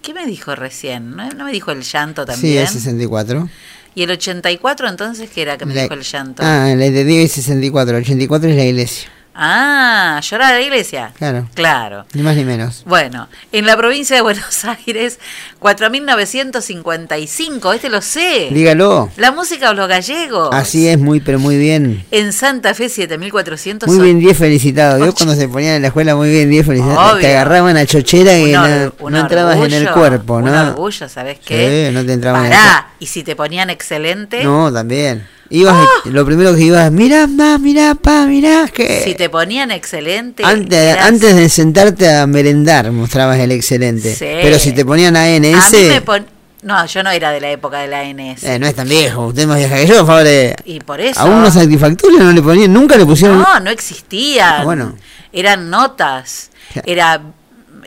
¿Qué 0.03 0.13
me 0.13 0.25
dijo 0.27 0.53
recién? 0.55 1.15
¿No, 1.15 1.27
no 1.31 1.45
me 1.45 1.51
dijo 1.51 1.71
el 1.71 1.81
llanto 1.81 2.21
Sí, 2.23 2.27
también? 2.27 2.57
el 2.59 2.67
64. 2.67 3.49
¿Y 3.97 4.03
el 4.03 4.11
84 4.11 4.87
entonces 4.89 5.27
qué 5.33 5.41
era 5.41 5.57
que 5.57 5.65
me 5.65 5.73
La- 5.73 5.81
dijo 5.81 5.95
el 5.95 6.03
llanto? 6.03 6.43
Ah, 6.45 6.71
el 6.71 6.77
de 6.77 7.03
Diego 7.03 7.25
es 7.25 7.31
64. 7.31 7.97
El 7.97 8.03
84 8.03 8.47
es 8.51 8.55
la 8.55 8.63
iglesia. 8.65 9.09
Ah, 9.39 10.19
llorar 10.27 10.55
a 10.55 10.57
la 10.57 10.61
iglesia. 10.63 11.11
Claro. 11.15 11.47
Claro. 11.53 12.05
Ni 12.13 12.23
más 12.23 12.35
ni 12.35 12.43
menos. 12.43 12.81
Bueno, 12.87 13.29
en 13.51 13.67
la 13.67 13.77
provincia 13.77 14.15
de 14.15 14.23
Buenos 14.23 14.65
Aires, 14.65 15.19
4.955, 15.61 17.75
este 17.75 17.89
lo 17.89 18.01
sé. 18.01 18.49
Dígalo. 18.51 19.11
La 19.17 19.31
música 19.31 19.69
de 19.69 19.75
los 19.75 19.87
gallegos. 19.87 20.49
Así 20.53 20.87
es, 20.87 20.97
muy, 20.97 21.19
pero 21.19 21.37
muy 21.37 21.55
bien. 21.57 22.03
En 22.09 22.33
Santa 22.33 22.73
Fe, 22.73 22.87
7.400. 22.87 23.85
Muy 23.85 23.99
bien, 23.99 24.17
10 24.19 24.35
felicitados. 24.37 25.05
Yo 25.05 25.13
cuando 25.13 25.35
se 25.35 25.47
ponían 25.47 25.75
en 25.75 25.81
la 25.83 25.89
escuela, 25.89 26.15
muy 26.15 26.31
bien, 26.31 26.49
10 26.49 26.65
felicitados. 26.65 27.11
Obvio. 27.13 27.21
Te 27.21 27.37
agarraban 27.37 27.77
a 27.77 27.85
chochera 27.85 28.31
que 28.33 28.45
Un 28.45 28.51
no, 28.53 28.93
un 29.05 29.15
entrabas 29.15 29.57
en 29.57 29.73
el 29.73 29.91
cuerpo, 29.91 30.37
Un 30.37 30.45
¿no? 30.45 30.61
orgullo, 30.69 31.07
¿sabes 31.07 31.37
qué? 31.45 31.89
Sí, 31.89 31.93
no 31.93 32.03
te 32.05 32.13
entraban 32.13 32.45
en 32.45 32.51
el 32.53 32.57
Pará, 32.57 32.87
y 32.99 33.05
si 33.05 33.21
te 33.23 33.35
ponían 33.35 33.69
excelente, 33.69 34.43
No, 34.43 34.73
también. 34.73 35.27
Ibas, 35.49 35.87
lo 36.05 36.25
primero 36.25 36.53
que 36.55 36.61
ibas, 36.61 36.91
mirá, 36.91 37.25
ma, 37.27 37.57
mirá, 37.57 37.95
pa, 37.95 38.25
mirá, 38.25 38.67
que... 38.67 39.01
si 39.03 39.15
te 39.15 39.29
ponían 39.29 39.71
excelente, 39.71 40.43
Antes, 40.43 40.77
eras- 40.77 41.05
antes 41.07 41.35
de 41.35 41.47
sentarte 41.49 42.13
a 42.13 42.27
merendar 42.27 42.91
mostrabas 42.91 43.39
el 43.39 43.51
excelente. 43.51 44.13
Sí. 44.13 44.25
Pero 44.41 44.59
si 44.59 44.73
te 44.73 44.83
ponían 44.85 45.15
ANS, 45.15 45.55
a 45.65 45.69
mí 45.71 45.83
me 45.83 46.01
pon- 46.01 46.25
No, 46.63 46.85
yo 46.85 47.01
no 47.03 47.11
era 47.11 47.31
de 47.31 47.39
la 47.39 47.49
época 47.51 47.79
de 47.79 47.87
la 47.87 48.01
ANS. 48.01 48.43
eh, 48.43 48.59
no 48.59 48.67
es 48.67 48.75
tan 48.75 48.89
viejo, 48.89 49.27
usted 49.27 49.43
es 49.43 49.47
más 49.47 49.57
vieja 49.57 49.75
que 49.77 49.87
yo, 49.87 49.97
por 49.99 50.07
favor. 50.07 50.23
eh, 50.27 50.55
y 50.65 50.79
por 50.81 50.99
eso... 50.99 51.19
A 51.19 51.25
unos 51.25 51.53
satisfactorios 51.53 52.21
no 52.21 52.31
le 52.33 52.41
ponían, 52.41 52.73
nunca 52.73 52.97
le 52.97 53.05
pusieron... 53.05 53.39
No, 53.39 53.59
no 53.61 53.69
existían. 53.69 54.61
Ah, 54.61 54.63
bueno. 54.65 54.95
Eran 55.31 55.69
notas. 55.69 56.49
Era 56.85 57.21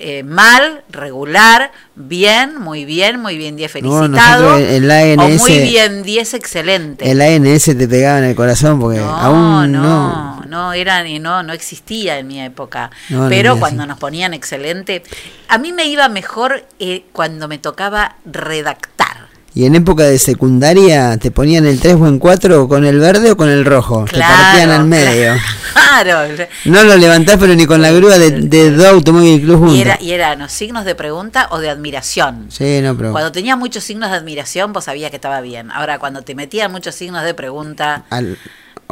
eh, 0.03 0.23
mal, 0.23 0.83
regular, 0.89 1.73
bien, 1.95 2.57
muy 2.59 2.87
bien, 2.87 3.21
muy 3.21 3.37
bien, 3.37 3.55
10 3.57 3.71
No, 3.71 3.73
felicitado. 3.73 4.57
el 4.57 4.91
o 4.91 5.23
ANS 5.23 5.41
muy 5.41 5.59
bien, 5.59 6.03
10 6.03 6.35
excelente. 6.35 7.11
El 7.11 7.21
ANS 7.21 7.65
te 7.65 7.87
pegaba 7.87 8.19
en 8.19 8.25
el 8.25 8.35
corazón 8.35 8.81
porque 8.81 8.99
no, 8.99 9.11
aún 9.11 9.73
no. 9.73 9.83
no, 9.83 10.45
no, 10.47 10.73
eran 10.73 11.07
y 11.07 11.19
no, 11.19 11.43
no 11.43 11.53
existía 11.53 12.19
en 12.19 12.29
mi 12.29 12.41
época. 12.41 12.91
Pero 13.29 13.53
era 13.53 13.55
cuando 13.57 13.87
nos 13.87 13.99
ponían 13.99 14.33
excelente, 14.33 15.03
a 15.49 15.59
mí 15.59 15.73
me 15.73 15.85
iba 15.85 16.09
mejor 16.09 16.65
eh, 16.79 17.05
cuando 17.13 17.47
me 17.47 17.59
tocaba 17.59 18.17
redactar. 18.25 19.30
Y 19.53 19.65
en 19.67 19.75
época 19.75 20.05
de 20.05 20.19
secundaria 20.19 21.17
te 21.17 21.31
ponían 21.33 21.67
el 21.67 21.81
3 21.81 21.97
o 21.97 22.07
en 22.07 22.19
4 22.21 22.69
con 22.69 22.85
el 22.85 23.01
verde 23.01 23.33
o 23.33 23.37
con 23.37 23.49
el 23.49 23.65
rojo. 23.65 24.05
te 24.05 24.19
partían 24.21 24.71
al 24.71 24.85
medio. 24.85 25.35
Claro. 25.73 26.33
No 26.67 26.85
lo 26.85 26.97
levantás 26.97 27.37
pero 27.39 27.55
ni 27.55 27.67
con 27.67 27.83
la 27.83 27.91
grúa 27.91 28.17
de, 28.19 28.31
de 28.43 28.71
Do 28.71 28.89
Automóvil 28.89 29.41
Club 29.41 29.57
Y, 29.57 29.59
juntos. 29.59 29.79
era, 29.79 29.99
y 30.01 30.13
eran 30.13 30.39
los 30.39 30.53
signos 30.53 30.85
de 30.85 30.95
pregunta 30.95 31.49
o 31.51 31.59
de 31.59 31.69
admiración. 31.69 32.47
Sí, 32.49 32.81
no, 32.81 32.97
pero 32.97 33.13
Cuando 33.13 33.33
tenía 33.33 33.57
muchos 33.57 33.83
signos 33.85 34.11
de 34.11 34.17
admiración, 34.17 34.73
vos 34.73 34.85
sabías 34.85 35.11
que 35.11 35.17
estaba 35.17 35.41
bien. 35.41 35.71
Ahora, 35.73 35.99
cuando 35.99 36.23
te 36.23 36.35
metían 36.35 36.71
muchos 36.71 36.95
signos 36.95 37.25
de 37.25 37.35
pregunta, 37.35 38.05
al, 38.11 38.39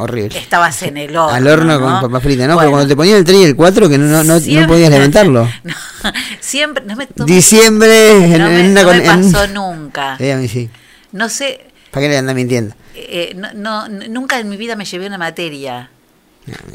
horrible. 0.01 0.37
estabas 0.37 0.81
en 0.83 0.97
el 0.97 1.15
horno. 1.15 1.29
Al 1.35 1.47
horno 1.47 1.79
¿no? 1.79 1.85
con 1.85 2.01
papas 2.01 2.23
fritas, 2.23 2.47
¿no? 2.47 2.53
Bueno, 2.55 2.59
Pero 2.67 2.71
cuando 2.71 2.87
te 2.87 2.95
ponían 2.95 3.17
el 3.17 3.23
3 3.25 3.37
y 3.39 3.43
el 3.43 3.55
4 3.55 3.89
que 3.89 3.97
no, 3.97 4.05
no, 4.05 4.23
no, 4.23 4.33
no 4.35 4.39
Siempre- 4.39 4.67
podías 4.67 4.89
levantarlo. 4.91 5.47
Siempre, 6.39 6.83
no 6.85 6.95
me, 6.95 7.07
Diciembre 7.25 8.11
en, 8.25 8.37
no 8.41 8.49
me- 8.49 8.59
en 8.61 8.71
una 8.71 8.83
no 8.83 8.91
me 8.91 9.03
con- 9.03 9.09
en- 9.23 9.31
pasó 9.31 9.47
nunca. 9.47 10.17
Sí, 10.17 10.29
a 10.31 10.37
mí 10.37 10.47
sí. 10.47 10.69
No 11.11 11.29
sé, 11.29 11.65
¿Para 11.91 12.03
qué 12.05 12.09
le 12.09 12.17
andas 12.17 12.35
mintiendo? 12.35 12.75
eh, 12.95 13.35
no, 13.55 13.87
nunca 13.87 14.39
en 14.39 14.49
mi 14.49 14.57
vida 14.57 14.75
me 14.75 14.85
llevé 14.85 15.07
una 15.07 15.17
materia. 15.17 15.89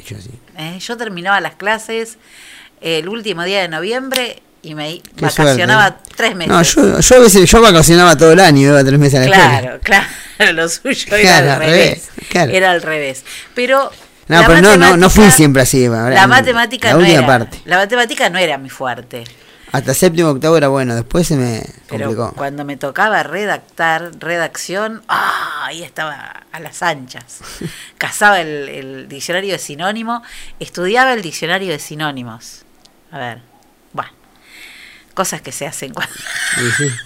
Yo 0.06 0.16
sí. 0.18 0.30
¿eh? 0.56 0.78
Yo 0.80 0.96
terminaba 0.96 1.40
las 1.40 1.54
clases 1.56 2.18
el 2.80 3.08
último 3.08 3.42
día 3.44 3.60
de 3.60 3.68
noviembre 3.68 4.42
y 4.64 4.74
me 4.74 5.00
Qué 5.16 5.24
vacacionaba 5.24 5.88
suerte. 5.88 6.10
tres 6.16 6.34
meses. 6.36 6.52
No, 6.52 6.62
yo, 6.62 7.00
yo 7.00 7.16
a 7.16 7.18
veces 7.20 7.50
yo 7.50 7.60
vacacionaba 7.60 8.16
todo 8.16 8.32
el 8.32 8.40
año, 8.40 8.68
iba 8.68 8.82
tres 8.84 8.98
meses 8.98 9.14
a 9.14 9.18
la 9.20 9.24
escuela. 9.26 9.60
Claro, 9.60 9.80
claro, 10.38 10.52
lo 10.52 10.68
suyo 10.68 11.14
era 11.16 11.20
Claro, 11.22 11.46
al 11.46 11.50
al 11.52 11.58
revés. 11.60 11.86
revés, 11.86 12.08
claro. 12.30 12.52
Era 12.52 12.70
al 12.70 12.82
revés. 12.82 13.24
Pero 13.54 13.90
No, 14.28 14.42
pero 14.46 14.60
no, 14.62 14.76
no, 14.76 14.96
no 14.96 15.10
fui 15.10 15.30
siempre 15.30 15.62
así. 15.62 15.86
ahora, 15.86 16.10
La 16.10 16.26
matemática 16.26 16.88
La 16.92 16.98
no 16.98 17.04
era. 17.04 17.26
parte. 17.26 17.60
La 17.66 17.76
matemática 17.76 18.28
no 18.30 18.38
era 18.38 18.58
mi 18.58 18.70
fuerte. 18.70 19.24
Hasta 19.72 19.92
séptimo 19.92 20.28
octavo 20.30 20.56
era 20.56 20.68
bueno, 20.68 20.94
después 20.94 21.26
se 21.26 21.34
me 21.34 21.60
Pero 21.88 22.06
complicó. 22.06 22.32
cuando 22.36 22.64
me 22.64 22.76
tocaba 22.76 23.24
redactar, 23.24 24.12
redacción, 24.20 25.02
¡ah! 25.08 25.64
ahí 25.66 25.82
estaba 25.82 26.44
a 26.52 26.60
las 26.60 26.80
anchas. 26.84 27.40
Cazaba 27.98 28.40
el, 28.40 28.68
el 28.68 29.08
diccionario 29.08 29.52
de 29.52 29.58
sinónimo, 29.58 30.22
estudiaba 30.60 31.12
el 31.12 31.22
diccionario 31.22 31.72
de 31.72 31.80
sinónimos. 31.80 32.62
A 33.10 33.18
ver, 33.18 33.42
cosas 35.14 35.40
que 35.40 35.52
se 35.52 35.66
hacen 35.66 35.94
cuando, 35.94 36.12
sí. 36.76 36.90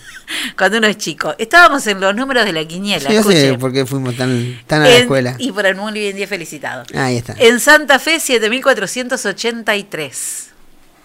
Cuando 0.57 0.79
uno 0.79 0.87
es 0.87 0.97
chico. 0.99 1.35
Estábamos 1.39 1.85
en 1.87 2.01
los 2.01 2.15
números 2.15 2.45
de 2.45 2.53
la 2.53 2.63
quiniela. 2.67 3.09
Sí, 3.09 3.15
yo 3.15 3.23
sé 3.23 3.57
por 3.59 3.73
qué 3.73 3.87
fuimos 3.87 4.15
tan, 4.17 4.61
tan 4.67 4.83
a 4.83 4.85
la 4.85 4.99
escuela. 4.99 5.37
Y 5.39 5.53
por 5.53 5.65
el 5.67 5.77
muy 5.77 5.93
bien 5.93 6.17
día 6.17 6.29
felicitado. 6.29 6.85
Ahí 6.95 7.17
está. 7.17 7.35
En 7.39 7.61
Santa 7.61 7.99
Fe, 7.99 8.21
7483. 8.21 10.49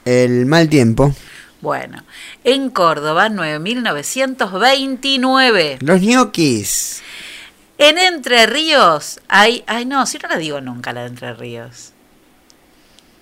El 0.06 0.46
mal 0.46 0.68
tiempo. 0.70 1.16
Bueno, 1.62 2.04
en 2.44 2.70
Córdoba, 2.70 3.30
9929. 3.30 5.78
Los 5.80 6.02
ñoquis. 6.02 7.02
En 7.78 7.98
Entre 7.98 8.46
Ríos, 8.46 9.22
hay. 9.30 9.64
Ay, 9.68 9.86
no, 9.86 10.06
si 10.06 10.18
no 10.18 10.28
la 10.28 10.36
digo 10.38 10.60
nunca 10.60 10.92
la 10.92 11.04
de 11.04 11.08
Entre 11.08 11.34
Ríos. 11.34 11.93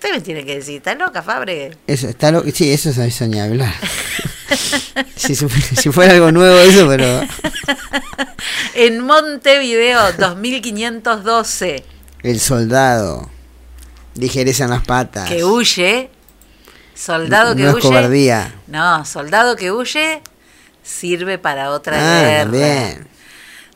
Usted 0.02 0.14
me 0.16 0.20
tiene 0.20 0.44
que 0.44 0.56
decir, 0.56 0.78
¿está 0.78 0.96
loca, 0.96 1.22
Fabre? 1.22 1.78
Eso, 1.86 2.08
está 2.08 2.32
lo... 2.32 2.42
Sí, 2.52 2.72
eso 2.72 2.90
es 2.90 3.20
ni 3.28 3.38
hablar. 3.38 3.72
si, 5.14 5.36
fuera 5.92 6.14
algo 6.14 6.32
nuevo 6.32 6.58
eso, 6.58 6.88
pero... 6.88 7.06
En 8.74 8.98
Montevideo, 9.02 10.12
2512. 10.14 11.84
El 12.24 12.40
soldado. 12.40 13.30
Ligereza 14.16 14.64
en 14.64 14.70
las 14.70 14.84
patas. 14.84 15.28
Que 15.28 15.44
huye. 15.44 16.10
Soldado 16.96 17.54
que 17.54 17.62
no 17.62 17.68
es 17.68 17.74
huye. 17.76 17.82
cobardía. 17.82 18.56
No, 18.66 19.04
soldado 19.04 19.54
que 19.54 19.70
huye 19.70 20.20
sirve 20.82 21.38
para 21.38 21.70
otra 21.70 21.94
Ah, 21.96 22.22
guerra. 22.24 22.42
también. 22.42 23.08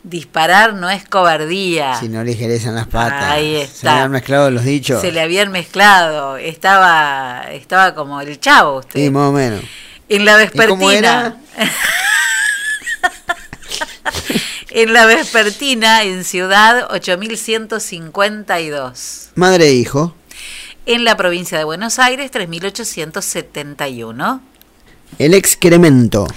Disparar 0.08 0.74
no 0.74 0.88
es 0.88 1.04
cobardía. 1.04 1.98
Si 1.98 2.08
no 2.08 2.22
ligereza 2.22 2.68
en 2.68 2.76
las 2.76 2.86
patas. 2.86 3.24
Ahí 3.24 3.56
Se 3.56 3.62
está. 3.64 3.94
me 3.96 4.00
han 4.02 4.12
mezclado 4.12 4.52
los 4.52 4.62
dichos. 4.62 5.00
Se 5.00 5.10
le 5.10 5.20
habían 5.20 5.50
mezclado. 5.50 6.36
Estaba, 6.36 7.46
estaba 7.50 7.92
como 7.96 8.20
el 8.20 8.38
chavo 8.38 8.78
usted. 8.78 9.00
Sí, 9.00 9.10
más 9.10 9.30
o 9.30 9.32
menos. 9.32 9.62
En 10.08 10.24
la 10.24 10.40
¿Y 10.40 10.46
cómo 10.68 10.86
vespertina. 10.86 11.36
en 14.70 14.92
la 14.92 15.06
vespertina, 15.06 16.04
en 16.04 16.22
Ciudad 16.22 16.86
8152. 16.92 19.30
Madre 19.34 19.66
e 19.66 19.72
hijo. 19.72 20.14
En 20.86 21.04
la 21.04 21.16
provincia 21.16 21.58
de 21.58 21.64
Buenos 21.64 21.98
Aires 21.98 22.30
3871. 22.30 24.40
El 25.18 25.34
excremento. 25.34 26.28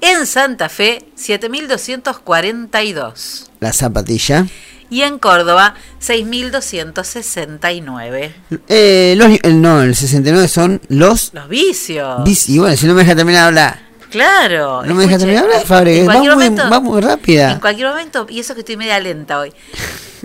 En 0.00 0.26
Santa 0.26 0.68
Fe 0.68 1.04
7242. 1.14 3.50
La 3.60 3.72
zapatilla. 3.72 4.46
Y 4.88 5.02
en 5.02 5.18
Córdoba 5.20 5.74
6269. 5.98 8.34
Eh, 8.68 9.14
los, 9.16 9.30
el, 9.42 9.60
no, 9.62 9.82
el 9.82 9.94
69 9.94 10.48
son 10.48 10.80
los... 10.88 11.30
Los 11.32 11.48
vicios. 11.48 12.24
vici- 12.24 12.54
Y 12.54 12.58
bueno, 12.58 12.76
si 12.76 12.86
no 12.86 12.94
me 12.94 13.02
deja 13.02 13.14
terminar 13.14 13.42
de 13.42 13.46
hablar. 13.48 13.78
Claro. 14.10 14.82
No 14.84 14.94
me 14.94 15.02
deja 15.04 15.14
escuche, 15.16 15.26
terminar 15.26 15.44
de 15.46 15.52
hablar, 15.54 15.66
Fabre. 15.66 16.02
Va 16.04 16.14
muy, 16.18 16.28
momento- 16.28 16.68
va 16.70 16.80
muy 16.80 17.00
rápida. 17.00 17.52
En 17.52 17.60
cualquier 17.60 17.88
momento, 17.88 18.26
y 18.28 18.40
eso 18.40 18.54
que 18.54 18.60
estoy 18.60 18.76
media 18.76 18.98
lenta 18.98 19.38
hoy. 19.38 19.52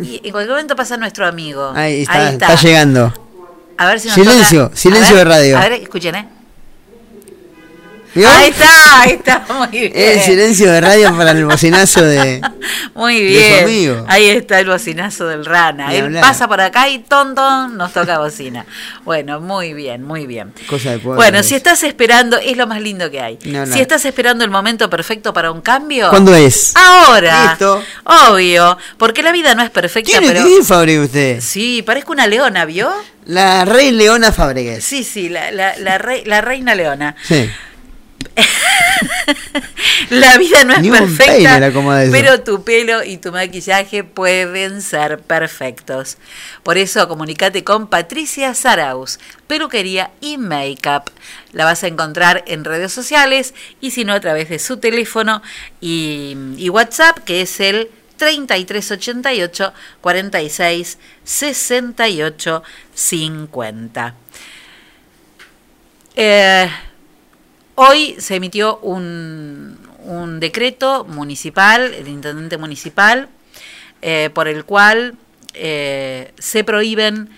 Y 0.01 0.15
en 0.23 0.31
cualquier 0.31 0.49
momento 0.49 0.75
pasa 0.75 0.97
nuestro 0.97 1.27
amigo. 1.27 1.71
Ahí 1.75 2.01
está, 2.01 2.31
está 2.31 2.55
llegando. 2.55 3.13
A 3.77 3.85
ver 3.87 3.99
si 3.99 4.07
nos 4.07 4.15
Silencio, 4.15 4.63
toca- 4.69 4.75
silencio 4.77 5.15
ver, 5.15 5.27
de 5.27 5.33
radio. 5.35 5.57
A 5.57 5.61
ver, 5.61 5.73
escuchen, 5.73 6.15
¿eh? 6.15 6.27
¿Vio? 8.15 8.29
Ahí 8.29 8.49
está, 8.49 9.01
ahí 9.01 9.11
está, 9.11 9.45
muy 9.53 9.67
bien. 9.67 9.91
El 9.93 10.21
silencio 10.21 10.71
de 10.71 10.79
radio 10.81 11.15
para 11.17 11.31
el 11.31 11.45
bocinazo 11.45 12.01
de... 12.01 12.41
Muy 12.95 13.21
de 13.21 13.27
su 13.29 13.35
bien. 13.35 13.63
amigo. 13.65 14.05
Ahí 14.07 14.29
está 14.29 14.59
el 14.61 14.67
bocinazo 14.67 15.27
del 15.27 15.43
rana. 15.45 15.93
Él 15.93 16.17
pasa 16.21 16.47
por 16.47 16.61
acá 16.61 16.87
y 16.87 16.99
ton 16.99 17.35
ton 17.35 17.75
nos 17.77 17.91
toca 17.91 18.17
bocina. 18.19 18.65
Bueno, 19.03 19.41
muy 19.41 19.73
bien, 19.73 20.01
muy 20.03 20.25
bien. 20.25 20.53
Cosa 20.67 20.91
de 20.91 20.99
pueblo. 20.99 21.17
Bueno, 21.17 21.43
si 21.43 21.55
estás 21.55 21.83
esperando, 21.83 22.37
es 22.37 22.55
lo 22.55 22.65
más 22.67 22.81
lindo 22.81 23.11
que 23.11 23.19
hay. 23.19 23.37
Si 23.71 23.81
estás 23.81 24.05
esperando 24.05 24.45
el 24.45 24.49
momento 24.49 24.89
perfecto 24.89 25.33
para 25.33 25.51
un 25.51 25.59
cambio. 25.61 26.09
¿Cuándo 26.09 26.33
es? 26.33 26.73
Ahora. 26.75 27.49
Listo. 27.49 27.83
Obvio, 28.05 28.77
porque 28.97 29.21
la 29.21 29.33
vida 29.33 29.53
no 29.55 29.61
es 29.61 29.69
perfecta, 29.71 30.19
Tiene 30.19 30.27
pero 30.27 30.63
Fabre, 30.63 30.99
usted. 31.01 31.41
Sí, 31.41 31.83
parezco 31.85 32.13
una 32.13 32.27
leona, 32.27 32.63
¿vio? 32.65 32.91
La 33.25 33.65
rey 33.65 33.91
Leona 33.91 34.31
Fabregues. 34.31 34.83
Sí, 34.85 35.03
sí, 35.03 35.27
la, 35.29 35.51
la, 35.51 35.75
la, 35.77 35.97
rei- 35.97 36.23
la 36.25 36.39
reina 36.41 36.75
leona. 36.75 37.15
Sí. 37.23 37.49
La 40.09 40.37
vida 40.37 40.63
no 40.63 40.73
es 40.73 40.81
Ni 40.81 40.89
perfecta, 40.91 41.71
pero 42.11 42.41
tu 42.41 42.63
pelo 42.63 43.03
y 43.03 43.17
tu 43.17 43.31
maquillaje 43.31 44.03
pueden 44.03 44.81
ser 44.81 45.19
perfectos. 45.19 46.17
Por 46.63 46.77
eso 46.77 47.07
comunícate 47.07 47.63
con 47.63 47.87
Patricia 47.87 48.53
Saraus, 48.53 49.19
peluquería 49.47 50.11
y 50.21 50.37
make-up. 50.37 51.11
La 51.53 51.65
vas 51.65 51.83
a 51.83 51.87
encontrar 51.87 52.43
en 52.47 52.63
redes 52.65 52.91
sociales 52.91 53.53
y 53.81 53.91
si 53.91 54.03
no 54.03 54.13
a 54.13 54.19
través 54.19 54.49
de 54.49 54.59
su 54.59 54.77
teléfono 54.77 55.41
y, 55.81 56.35
y 56.57 56.69
WhatsApp, 56.69 57.19
que 57.19 57.41
es 57.41 57.59
el 57.59 57.89
3388 58.17 59.73
46 60.01 60.97
68 61.23 62.63
50. 62.93 64.15
Eh, 66.17 66.69
Hoy 67.75 68.15
se 68.19 68.35
emitió 68.35 68.77
un, 68.77 69.77
un 70.05 70.39
decreto 70.39 71.03
municipal, 71.05 71.93
el 71.93 72.07
intendente 72.07 72.57
municipal, 72.57 73.27
eh, 74.01 74.29
por 74.33 74.47
el 74.47 74.65
cual 74.65 75.15
eh, 75.53 76.31
se 76.37 76.63
prohíben 76.63 77.29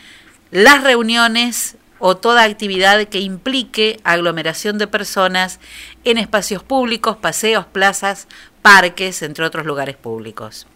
las 0.52 0.84
reuniones 0.84 1.76
o 2.00 2.18
toda 2.18 2.44
actividad 2.44 3.08
que 3.08 3.20
implique 3.20 4.00
aglomeración 4.04 4.78
de 4.78 4.88
personas 4.88 5.60
en 6.04 6.18
espacios 6.18 6.62
públicos, 6.62 7.18
paseos, 7.18 7.66
plazas, 7.66 8.28
parques, 8.62 9.22
entre 9.24 9.46
otros 9.46 9.66
lugares 9.66 9.96
públicos. 9.96 10.68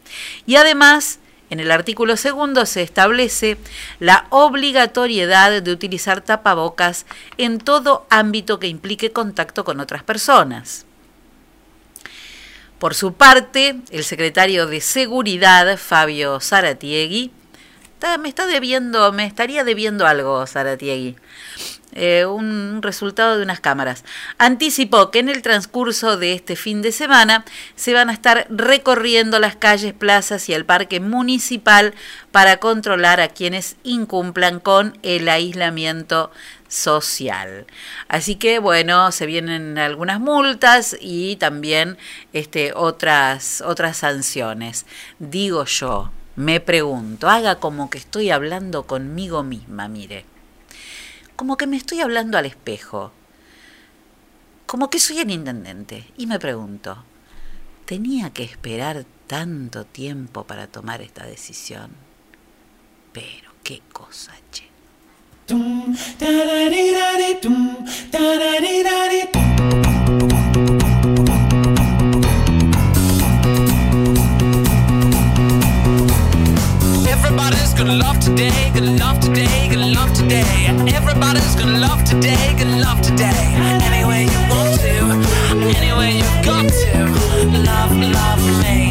Y 0.45 0.55
además, 0.55 1.19
en 1.51 1.59
el 1.59 1.69
artículo 1.69 2.15
segundo 2.17 2.65
se 2.65 2.81
establece 2.81 3.57
la 3.99 4.25
obligatoriedad 4.29 5.61
de 5.61 5.71
utilizar 5.71 6.21
tapabocas 6.21 7.05
en 7.37 7.59
todo 7.59 8.07
ámbito 8.09 8.57
que 8.57 8.67
implique 8.67 9.11
contacto 9.11 9.65
con 9.65 9.81
otras 9.81 10.01
personas. 10.01 10.85
Por 12.79 12.95
su 12.95 13.13
parte, 13.13 13.75
el 13.91 14.05
secretario 14.05 14.65
de 14.65 14.79
Seguridad, 14.79 15.77
Fabio 15.77 16.39
Zaratiegui, 16.39 17.31
me 18.19 18.29
está 18.29 18.47
debiendo, 18.47 19.11
me 19.11 19.25
estaría 19.25 19.63
debiendo 19.63 20.07
algo, 20.07 20.45
Zaratiegui. 20.45 21.15
Eh, 21.93 22.25
un, 22.25 22.45
un 22.45 22.81
resultado 22.81 23.37
de 23.37 23.43
unas 23.43 23.59
cámaras. 23.59 24.05
Anticipó 24.37 25.11
que 25.11 25.19
en 25.19 25.27
el 25.27 25.41
transcurso 25.41 26.15
de 26.15 26.31
este 26.31 26.55
fin 26.55 26.81
de 26.81 26.93
semana 26.93 27.43
se 27.75 27.93
van 27.93 28.09
a 28.09 28.13
estar 28.13 28.47
recorriendo 28.49 29.39
las 29.39 29.57
calles, 29.57 29.93
plazas 29.93 30.47
y 30.47 30.53
el 30.53 30.65
parque 30.65 31.01
municipal 31.01 31.93
para 32.31 32.57
controlar 32.57 33.19
a 33.19 33.27
quienes 33.27 33.75
incumplan 33.83 34.61
con 34.61 34.97
el 35.03 35.27
aislamiento 35.27 36.31
social. 36.69 37.65
Así 38.07 38.35
que 38.35 38.59
bueno, 38.59 39.11
se 39.11 39.25
vienen 39.25 39.77
algunas 39.77 40.21
multas 40.21 40.95
y 40.99 41.35
también 41.35 41.97
este, 42.31 42.71
otras, 42.73 43.61
otras 43.61 43.97
sanciones. 43.97 44.85
Digo 45.19 45.65
yo, 45.65 46.09
me 46.35 46.59
pregunto, 46.59 47.29
haga 47.29 47.55
como 47.59 47.89
que 47.89 47.97
estoy 47.97 48.31
hablando 48.31 48.87
conmigo 48.87 49.43
misma, 49.43 49.87
mire 49.87 50.25
como 51.41 51.57
que 51.57 51.65
me 51.65 51.75
estoy 51.75 52.01
hablando 52.01 52.37
al 52.37 52.45
espejo, 52.45 53.11
como 54.67 54.91
que 54.91 54.99
soy 54.99 55.17
el 55.17 55.31
intendente, 55.31 56.05
y 56.15 56.27
me 56.27 56.37
pregunto, 56.37 57.03
¿tenía 57.85 58.29
que 58.29 58.43
esperar 58.43 59.07
tanto 59.25 59.83
tiempo 59.83 60.43
para 60.43 60.67
tomar 60.67 61.01
esta 61.01 61.25
decisión? 61.25 61.89
Pero 63.11 63.53
qué 63.63 63.81
cosa, 63.91 64.33
che. 64.51 64.69
Gonna 77.91 78.03
love 78.03 78.19
today, 78.19 78.71
gonna 78.73 78.91
love 78.91 79.19
today, 79.19 79.69
gonna 79.69 79.87
love 79.87 80.13
today. 80.13 80.67
Everybody's 80.95 81.55
gonna 81.55 81.77
love 81.77 82.03
today, 82.05 82.55
gonna 82.57 82.79
love 82.79 83.01
today. 83.01 83.55
Any 83.83 84.05
way 84.07 84.23
you 84.23 84.39
want 84.49 84.79
to, 84.79 85.75
any 85.77 85.91
way 85.97 86.11
you 86.15 86.23
got 86.43 86.69
to. 86.69 87.05
Love, 87.67 87.91
love 87.91 88.43
me, 88.63 88.90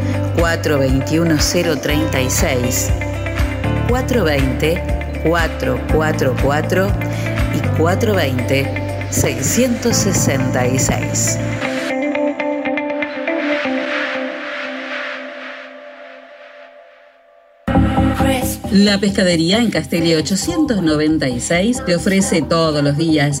036 1.37 2.91
420 3.87 5.01
444 5.23 6.87
y 7.55 7.59
420 7.77 9.07
666. 9.09 11.37
La 18.71 18.99
pescadería 18.99 19.59
en 19.59 19.69
Castelli 19.69 20.15
896 20.15 21.83
te 21.85 21.95
ofrece 21.95 22.41
todos 22.41 22.81
los 22.81 22.95
días 22.95 23.40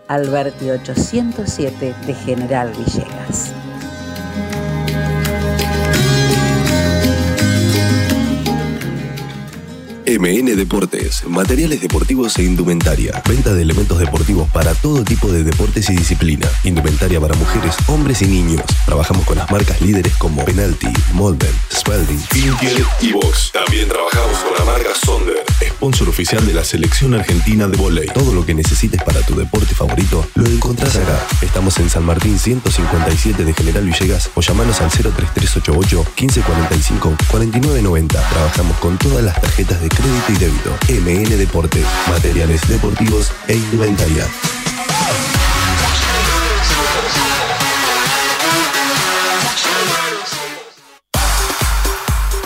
Alberti 0.11 0.69
807 0.69 1.95
de 2.05 2.13
General 2.13 2.69
Villegas. 2.73 3.53
MN 10.05 10.57
Deportes, 10.57 11.25
materiales 11.25 11.79
deportivos 11.79 12.37
e 12.39 12.43
indumentaria. 12.43 13.23
Venta 13.29 13.53
de 13.53 13.61
elementos 13.61 13.97
deportivos 13.99 14.49
para 14.49 14.73
todo 14.75 15.05
tipo 15.05 15.31
de 15.31 15.45
deportes 15.45 15.89
y 15.89 15.95
disciplina. 15.95 16.45
Indumentaria 16.65 17.21
para 17.21 17.33
mujeres, 17.35 17.77
hombres 17.87 18.21
y 18.21 18.25
niños. 18.25 18.61
Trabajamos 18.85 19.25
con 19.25 19.37
las 19.37 19.49
marcas 19.49 19.79
líderes 19.79 20.13
como 20.17 20.43
Penalty, 20.43 20.91
Molden, 21.13 21.53
Spalding, 21.81 22.21
Pintier 22.31 22.85
y 22.99 23.11
Box. 23.11 23.51
También 23.51 23.89
trabajamos 23.89 24.37
con 24.39 24.53
la 24.55 24.65
marca 24.71 24.91
Sonder, 24.93 25.43
sponsor 25.67 26.09
oficial 26.09 26.45
de 26.45 26.53
la 26.53 26.63
selección 26.63 27.15
argentina 27.15 27.67
de 27.67 27.75
volei. 27.75 28.05
Todo 28.07 28.33
lo 28.33 28.45
que 28.45 28.53
necesites 28.53 29.01
para 29.01 29.21
tu 29.21 29.35
deporte 29.35 29.73
favorito 29.73 30.27
lo 30.35 30.45
encontrás 30.45 30.95
acá. 30.95 31.19
Estamos 31.41 31.79
en 31.79 31.89
San 31.89 32.03
Martín 32.05 32.37
157 32.37 33.43
de 33.43 33.53
General 33.53 33.83
Villegas 33.83 34.29
o 34.35 34.41
llamanos 34.41 34.79
al 34.79 34.91
03388 34.91 36.05
1545 36.19 37.15
4990. 37.31 38.29
Trabajamos 38.29 38.77
con 38.77 38.97
todas 38.99 39.23
las 39.23 39.41
tarjetas 39.41 39.81
de 39.81 39.89
crédito 39.89 40.31
y 40.31 40.35
débito. 40.35 40.77
MN 40.87 41.37
Deporte, 41.37 41.83
materiales 42.07 42.61
deportivos 42.67 43.31
e 43.47 43.55
indumentaria. 43.55 44.27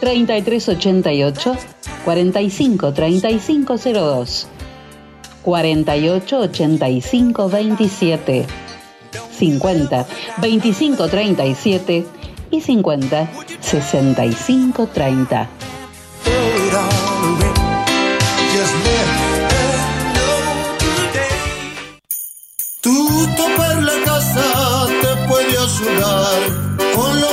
3388 0.00 1.56
45 2.04 2.92
3502 2.92 4.46
48 5.42 6.38
85 6.40 7.48
27 7.48 8.46
50 9.38 10.06
25 10.38 11.08
37 11.08 12.06
y 12.50 12.60
50 12.60 13.30
65 13.60 14.86
30 14.86 15.48
Tu 22.80 23.26
topar 23.36 23.82
la 23.82 24.04
casa 24.04 24.86
te 25.00 25.28
puede 25.28 25.58
ayudar 25.58 26.38
con 26.94 27.20
los 27.20 27.32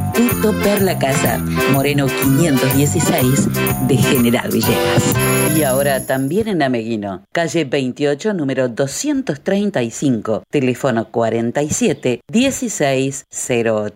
Tuto 0.29 0.53
Perla 0.61 0.99
Casa, 0.99 1.39
Moreno 1.71 2.05
516 2.05 3.87
de 3.87 3.97
General 3.97 4.51
Villegas. 4.51 5.15
Y 5.57 5.63
ahora 5.63 6.05
también 6.05 6.47
en 6.47 6.61
Ameguino, 6.61 7.25
calle 7.31 7.65
28, 7.65 8.35
número 8.35 8.69
235, 8.69 10.43
teléfono 10.51 11.09
47 11.09 12.21
1608. 12.31 13.95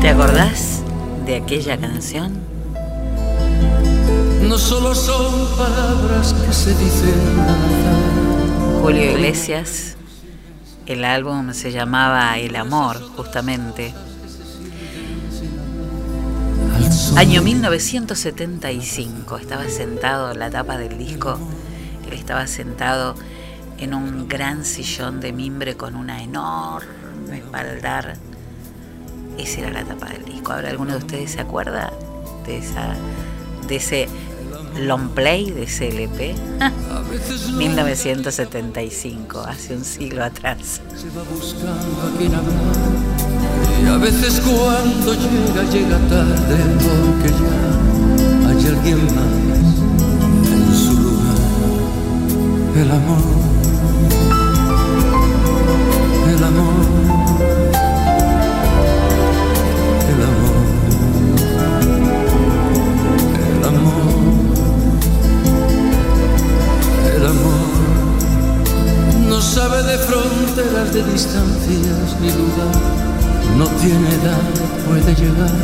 ¿Te 0.00 0.08
acordás 0.08 0.82
de 1.24 1.36
aquella 1.36 1.78
canción? 1.78 2.49
No 4.50 4.58
solo 4.58 4.96
son 4.96 5.46
palabras 5.56 6.34
que 6.34 6.52
se 6.52 6.74
dicen 6.74 7.14
Julio 8.82 9.12
Iglesias, 9.12 9.96
el 10.86 11.04
álbum 11.04 11.52
se 11.52 11.70
llamaba 11.70 12.36
El 12.36 12.56
Amor, 12.56 13.00
justamente. 13.14 13.94
Año 17.14 17.42
1975, 17.42 19.36
estaba 19.36 19.68
sentado 19.68 20.32
en 20.32 20.40
la 20.40 20.50
tapa 20.50 20.78
del 20.78 20.98
disco, 20.98 21.38
él 22.08 22.14
estaba 22.14 22.48
sentado 22.48 23.14
en 23.78 23.94
un 23.94 24.26
gran 24.26 24.64
sillón 24.64 25.20
de 25.20 25.32
mimbre 25.32 25.76
con 25.76 25.94
una 25.94 26.24
enorme 26.24 27.38
espaldar. 27.38 28.16
Esa 29.38 29.60
era 29.60 29.70
la 29.70 29.84
tapa 29.84 30.06
del 30.06 30.24
disco. 30.24 30.52
Ahora, 30.52 30.70
¿alguno 30.70 30.94
de 30.94 30.98
ustedes 30.98 31.30
se 31.30 31.40
acuerda 31.40 31.92
de 32.44 32.58
esa 32.58 32.96
de 33.70 33.76
ese 33.76 34.08
long 34.76 35.08
play 35.10 35.50
de 35.50 35.64
ese 35.64 35.88
LP? 35.88 36.34
1975, 37.56 39.40
hace 39.40 39.74
un 39.76 39.84
siglo 39.84 40.24
atrás. 40.24 40.80
se 40.96 41.08
va 41.10 41.22
buscando 41.24 42.02
a 42.02 42.18
quien 42.18 42.34
hablar. 42.34 43.10
Y 43.82 43.86
a 43.86 43.96
veces 43.96 44.40
cuando 44.40 45.14
llega, 45.14 45.62
llega 45.70 45.98
tarde 46.08 46.56
porque 46.84 47.30
ya 47.30 48.48
hay 48.48 48.66
alguien 48.66 49.04
más 49.14 49.32
en 50.52 50.74
su 50.74 50.92
lugar. 51.00 51.36
El 52.76 52.90
amor, 52.90 53.49
distancias 71.20 72.16
ni 72.22 72.30
lugar. 72.40 72.76
No 73.58 73.66
tiene 73.82 74.08
edad, 74.20 74.44
puede 74.86 75.14
llegar. 75.14 75.54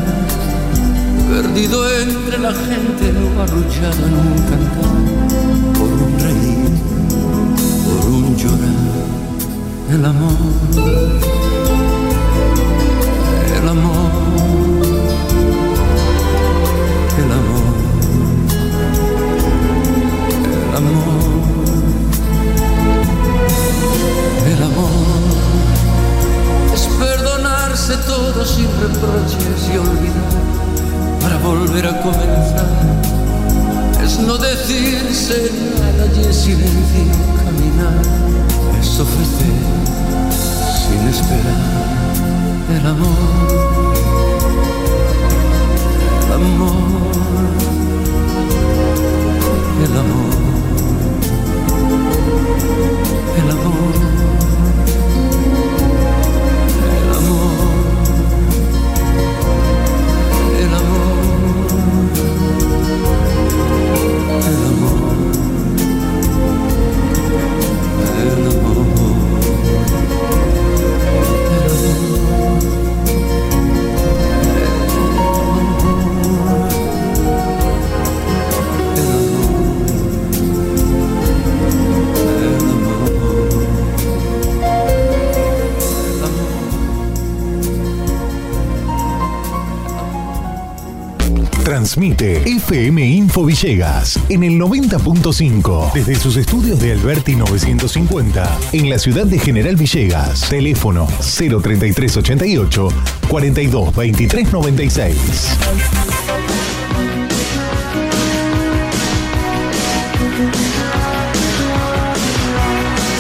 Perdido 1.31 1.79
entre 1.91 2.39
la 2.39 2.53
gente 2.53 3.05
o 3.25 3.43
arrullado 3.43 4.03
en 4.09 4.15
un 4.27 4.39
cantar. 4.51 4.97
Por 5.79 5.91
un 6.05 6.13
reír, 6.25 6.73
por 7.87 8.11
un 8.11 8.37
llorar. 8.37 8.97
El 9.95 10.05
amor, 10.05 11.46
todo 28.17 28.45
sin 28.47 28.69
reproches 28.81 29.59
y 29.73 29.77
olvidar 29.77 30.33
para 31.21 31.37
volver 31.39 31.87
a 31.87 32.01
comenzar. 32.01 32.67
Es 34.03 34.19
no 34.21 34.39
decirse 34.39 35.51
nada 35.79 36.07
y 36.17 36.25
en 36.25 36.33
silencio 36.33 37.05
caminar. 37.45 38.01
Es 38.81 39.01
ofrecer 39.01 39.61
sin 40.83 41.03
esperar 41.09 41.61
el 42.77 42.87
amor. 42.87 43.87
El 46.27 46.33
amor. 46.33 46.73
El 49.85 49.93
amor. 50.03 50.35
El 53.39 53.51
amor. 53.51 54.46
El 64.37 64.65
amor. 64.67 65.17
El 68.23 68.96
Transmite 92.27 92.51
FM 92.57 93.07
Info 93.07 93.45
Villegas 93.45 94.19
en 94.29 94.43
el 94.43 94.59
90.5 94.59 95.93
desde 95.93 96.17
sus 96.17 96.37
estudios 96.37 96.81
de 96.81 96.93
Alberti 96.93 97.37
950 97.37 98.59
en 98.73 98.91
la 98.91 98.99
ciudad 98.99 99.27
de 99.27 99.39
General 99.39 99.77
Villegas. 99.77 100.49
Teléfono 100.49 101.07
03388 101.07 102.89
42 103.29 103.95
23 103.95 104.53
96. 104.53 105.17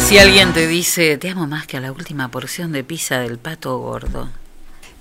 Si 0.09 0.19
alguien 0.19 0.53
te 0.53 0.67
dice, 0.67 1.17
te 1.19 1.31
amo 1.31 1.47
más 1.47 1.67
que 1.67 1.77
a 1.77 1.81
la 1.81 1.93
última 1.93 2.31
porción 2.31 2.73
de 2.73 2.83
pizza 2.83 3.19
del 3.19 3.39
pato 3.39 3.79
gordo. 3.79 4.29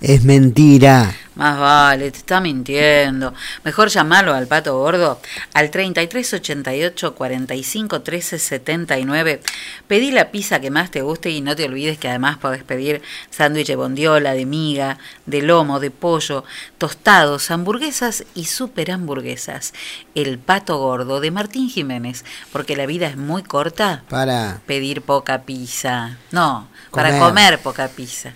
Es 0.02 0.24
mentira. 0.24 1.16
Más 1.36 1.60
vale, 1.60 2.12
te 2.12 2.18
está 2.18 2.40
mintiendo. 2.40 3.34
Mejor 3.64 3.90
llamarlo 3.90 4.34
al 4.34 4.48
pato 4.48 4.78
gordo 4.78 5.20
al 5.54 5.70
3388 5.70 7.14
45 7.14 8.02
13 8.02 8.40
79. 8.40 9.42
Pedí 9.88 10.12
la 10.12 10.32
pizza 10.32 10.62
que 10.62 10.72
más 10.72 10.92
te 10.92 11.02
guste 11.02 11.30
y 11.30 11.42
no 11.42 11.56
te 11.56 11.66
olvides 11.66 11.98
que 11.98 12.08
además 12.08 12.38
podés 12.38 12.64
pedir 12.64 13.02
sándwich 13.30 13.68
de 13.68 13.76
bondiola, 13.76 14.34
de 14.34 14.46
miga, 14.46 14.98
de 15.26 15.42
lomo, 15.42 15.80
de 15.82 15.92
pollo, 15.92 16.46
tostados, 16.78 17.52
hamburguesas 17.52 18.24
y 18.34 18.46
super 18.46 18.92
hamburguesas. 18.92 19.74
El 20.16 20.40
pato 20.40 20.78
gordo 20.78 21.20
de 21.20 21.32
Martín 21.32 21.70
Jiménez, 21.70 22.24
porque 22.54 22.78
la 22.78 22.86
vida 22.86 23.08
es 23.08 23.18
muy 23.18 23.44
corta. 23.44 24.04
Para. 24.10 24.62
Pedir 24.66 25.02
poca 25.02 25.42
pizza. 25.42 26.18
No, 26.32 26.70
para 26.92 27.20
Comer. 27.20 27.60
poca 27.60 27.90
pizza. 27.90 28.34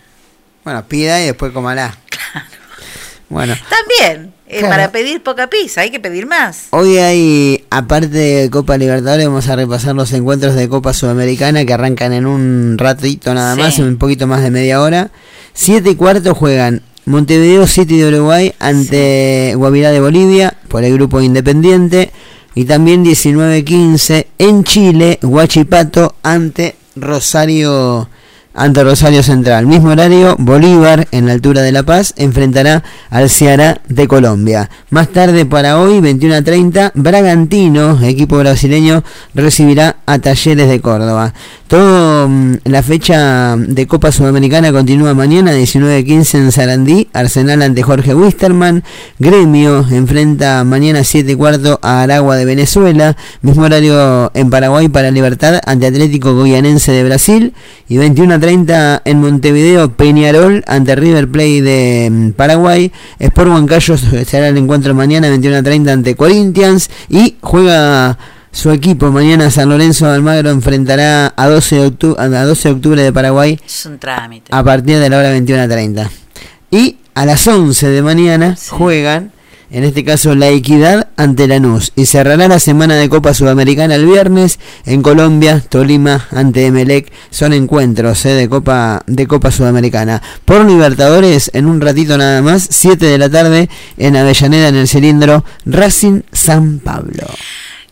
Bueno, 0.65 0.85
pida 0.85 1.21
y 1.21 1.27
después 1.27 1.53
cómala. 1.53 1.97
Bueno, 3.30 3.53
También, 3.69 4.34
eh, 4.47 4.60
Claro. 4.60 4.69
para 4.73 4.91
pedir 4.91 5.22
poca 5.22 5.47
pizza, 5.47 5.81
hay 5.81 5.91
que 5.91 5.99
pedir 5.99 6.26
más. 6.26 6.68
hoy 6.72 6.97
hay, 6.97 7.64
aparte 7.69 8.07
de 8.07 8.49
Copa 8.49 8.76
Libertadores, 8.77 9.27
vamos 9.27 9.47
a 9.49 9.56
repasar 9.56 9.93
los 9.95 10.11
encuentros 10.14 10.56
de 10.56 10.68
Copa 10.68 10.93
Sudamericana 10.93 11.64
que 11.65 11.73
arrancan 11.73 12.14
en 12.14 12.26
un 12.26 12.76
ratito 12.77 13.34
nada 13.34 13.53
Sí. 13.56 13.61
más, 13.61 13.80
en 13.80 13.85
un 13.85 13.97
poquito 13.97 14.26
más 14.26 14.41
de 14.41 14.49
media 14.51 14.81
hora. 14.81 15.11
Siete 15.53 15.91
y 15.91 15.95
cuarto 15.95 16.34
juegan 16.34 16.81
Montevideo 17.06 17.68
City 17.68 17.97
de 17.99 18.07
Uruguay 18.07 18.53
ante 18.60 19.53
Guavirá 19.56 19.91
de 19.91 19.99
Bolivia 19.99 20.56
por 20.68 20.84
el 20.84 20.93
grupo 20.93 21.22
Independiente. 21.22 22.11
Y 22.56 22.65
también 22.65 23.03
19-15 23.03 24.27
en 24.39 24.64
Chile, 24.64 25.19
Huachipato 25.22 26.15
ante 26.23 26.76
Rosario 26.95 28.10
ante 28.53 28.84
Rosario 28.84 29.23
Central. 29.23 29.65
Mismo 29.65 29.89
horario, 29.89 30.35
Bolívar, 30.39 31.07
en 31.11 31.27
la 31.27 31.34
altura 31.34 31.61
de 31.61 31.71
La 31.71 31.84
Paz, 31.84 32.13
enfrentará 32.17 32.84
al 33.09 33.30
Ceará 33.30 33.81
de 33.88 34.07
Colombia. 34.07 34.69
Más 34.89 35.09
tarde, 35.09 35.45
para 35.45 35.80
hoy, 35.80 36.01
21 36.01 36.35
a 36.35 36.41
30, 36.41 36.91
Bragantino, 36.95 37.99
equipo 38.03 38.38
brasileño, 38.38 39.03
recibirá 39.34 39.97
a 40.05 40.19
Talleres 40.19 40.67
de 40.67 40.81
Córdoba. 40.81 41.34
Todo 41.67 42.27
mm, 42.27 42.53
la 42.65 42.81
fecha 42.81 43.55
de 43.55 43.85
Copa 43.85 44.11
Sudamericana 44.11 44.71
continúa 44.71 45.13
mañana, 45.13 45.53
19-15 45.53 46.39
en 46.39 46.51
Sarandí, 46.51 47.07
Arsenal 47.13 47.61
ante 47.61 47.84
Jorge 47.84 48.15
Wisterman, 48.15 48.84
Gremio 49.19 49.85
enfrenta 49.91 50.63
mañana 50.63 51.03
7 51.03 51.31
y 51.31 51.35
cuarto 51.35 51.80
a 51.84 52.01
Aragua 52.01 52.38
de 52.38 52.45
Venezuela, 52.45 53.15
mismo 53.43 53.65
horario 53.65 54.31
en 54.34 54.49
Paraguay 54.49 54.88
para 54.88 55.11
Libertad 55.11 55.59
ante 55.63 55.85
Atlético 55.85 56.34
Goyanense 56.34 56.91
de 56.91 57.03
Brasil 57.03 57.53
y 57.88 57.97
21 57.97 58.34
a 58.34 58.39
30 58.40 59.02
en 59.06 59.22
Montevideo, 59.22 59.91
Peñarol 59.91 60.64
ante 60.68 60.95
River 60.95 61.28
Plate 61.30 61.61
de 61.61 62.10
mm, 62.11 62.32
Paraguay, 62.32 62.91
Sport 63.20 63.49
Huancayo 63.49 63.98
será 64.26 64.49
el 64.49 64.57
encuentro 64.57 64.94
mañana 64.94 65.30
21 65.30 65.57
a 65.57 65.64
30 65.64 65.91
ante 65.91 66.16
Corinthians 66.16 66.90
y 67.10 67.36
juega 67.41 68.18
su 68.52 68.72
equipo 68.72 69.11
mañana 69.11 69.52
San 69.52 69.70
Lorenzo 69.70 70.07
de 70.07 70.16
Almagro 70.16 70.49
enfrentará 70.49 71.34
a 71.36 71.48
12 71.48 71.76
de 71.76 71.86
octubre, 71.86 72.22
a 72.22 72.45
12 72.45 72.70
de, 72.70 72.76
octubre 72.76 73.03
de 73.03 73.14
Paraguay 73.14 73.60
Es 73.66 73.86
un 73.86 73.99
trámite. 73.99 74.48
a 74.52 74.64
partir 74.64 74.98
de 74.98 75.10
la 75.10 75.18
hora 75.18 75.30
21 75.30 75.64
a 75.64 75.68
30. 75.68 76.10
Y 76.72 76.98
a 77.14 77.26
las 77.26 77.48
11 77.48 77.90
de 77.90 78.02
mañana 78.02 78.56
juegan, 78.70 79.32
en 79.71 79.83
este 79.83 80.03
caso 80.03 80.35
La 80.35 80.49
Equidad 80.49 81.09
ante 81.17 81.47
Lanús. 81.47 81.91
Y 81.95 82.05
cerrará 82.05 82.47
la 82.47 82.59
semana 82.59 82.95
de 82.95 83.09
Copa 83.09 83.33
Sudamericana 83.33 83.95
el 83.95 84.05
viernes 84.05 84.59
en 84.85 85.01
Colombia, 85.01 85.61
Tolima 85.67 86.27
ante 86.31 86.65
Emelec. 86.65 87.11
Son 87.29 87.53
encuentros 87.53 88.25
eh, 88.25 88.29
de, 88.29 88.49
Copa, 88.49 89.03
de 89.05 89.27
Copa 89.27 89.51
Sudamericana. 89.51 90.21
Por 90.45 90.65
Libertadores, 90.65 91.51
en 91.53 91.65
un 91.65 91.81
ratito 91.81 92.17
nada 92.17 92.41
más, 92.41 92.67
7 92.69 93.05
de 93.05 93.17
la 93.17 93.29
tarde 93.29 93.69
en 93.97 94.15
Avellaneda 94.15 94.69
en 94.69 94.75
el 94.75 94.87
cilindro 94.87 95.43
Racing 95.65 96.21
San 96.31 96.79
Pablo. 96.79 97.27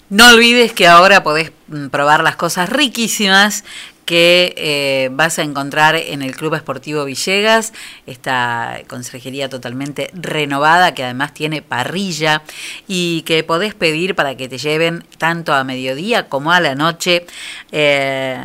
No 0.09 0.29
olvides 0.29 0.71
que 0.71 0.87
ahora 0.87 1.23
podés 1.23 1.51
mm, 1.67 1.87
probar 1.87 2.23
las 2.23 2.37
cosas 2.37 2.69
riquísimas 2.69 3.65
que 4.07 4.55
eh, 4.55 5.09
vas 5.11 5.37
a 5.37 5.43
encontrar 5.43 5.97
en 5.97 6.21
el 6.21 6.33
Club 6.33 6.55
Esportivo 6.55 7.03
Villegas, 7.03 7.73
esta 8.07 8.79
consejería 8.87 9.49
totalmente 9.49 10.09
renovada 10.13 10.93
que 10.95 11.03
además 11.03 11.33
tiene 11.33 11.61
parrilla 11.61 12.41
y 12.87 13.23
que 13.23 13.43
podés 13.43 13.75
pedir 13.75 14.15
para 14.15 14.37
que 14.37 14.47
te 14.47 14.57
lleven 14.57 15.03
tanto 15.17 15.53
a 15.53 15.65
mediodía 15.65 16.29
como 16.29 16.53
a 16.53 16.61
la 16.61 16.73
noche. 16.73 17.25
Eh, 17.73 18.39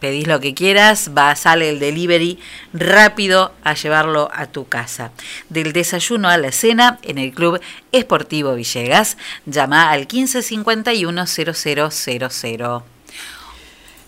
pedís 0.00 0.26
lo 0.26 0.40
que 0.40 0.54
quieras, 0.54 1.10
va, 1.16 1.36
sale 1.36 1.68
el 1.68 1.78
delivery 1.78 2.38
rápido 2.72 3.52
a 3.62 3.74
llevarlo 3.74 4.30
a 4.32 4.46
tu 4.46 4.66
casa. 4.66 5.12
Del 5.50 5.74
desayuno 5.74 6.30
a 6.30 6.38
la 6.38 6.50
cena 6.50 6.98
en 7.02 7.18
el 7.18 7.32
Club 7.32 7.60
Esportivo 7.92 8.54
Villegas, 8.54 9.18
llama 9.44 9.90
al 9.90 10.06
1551 10.10 11.26
0000. 11.26 12.95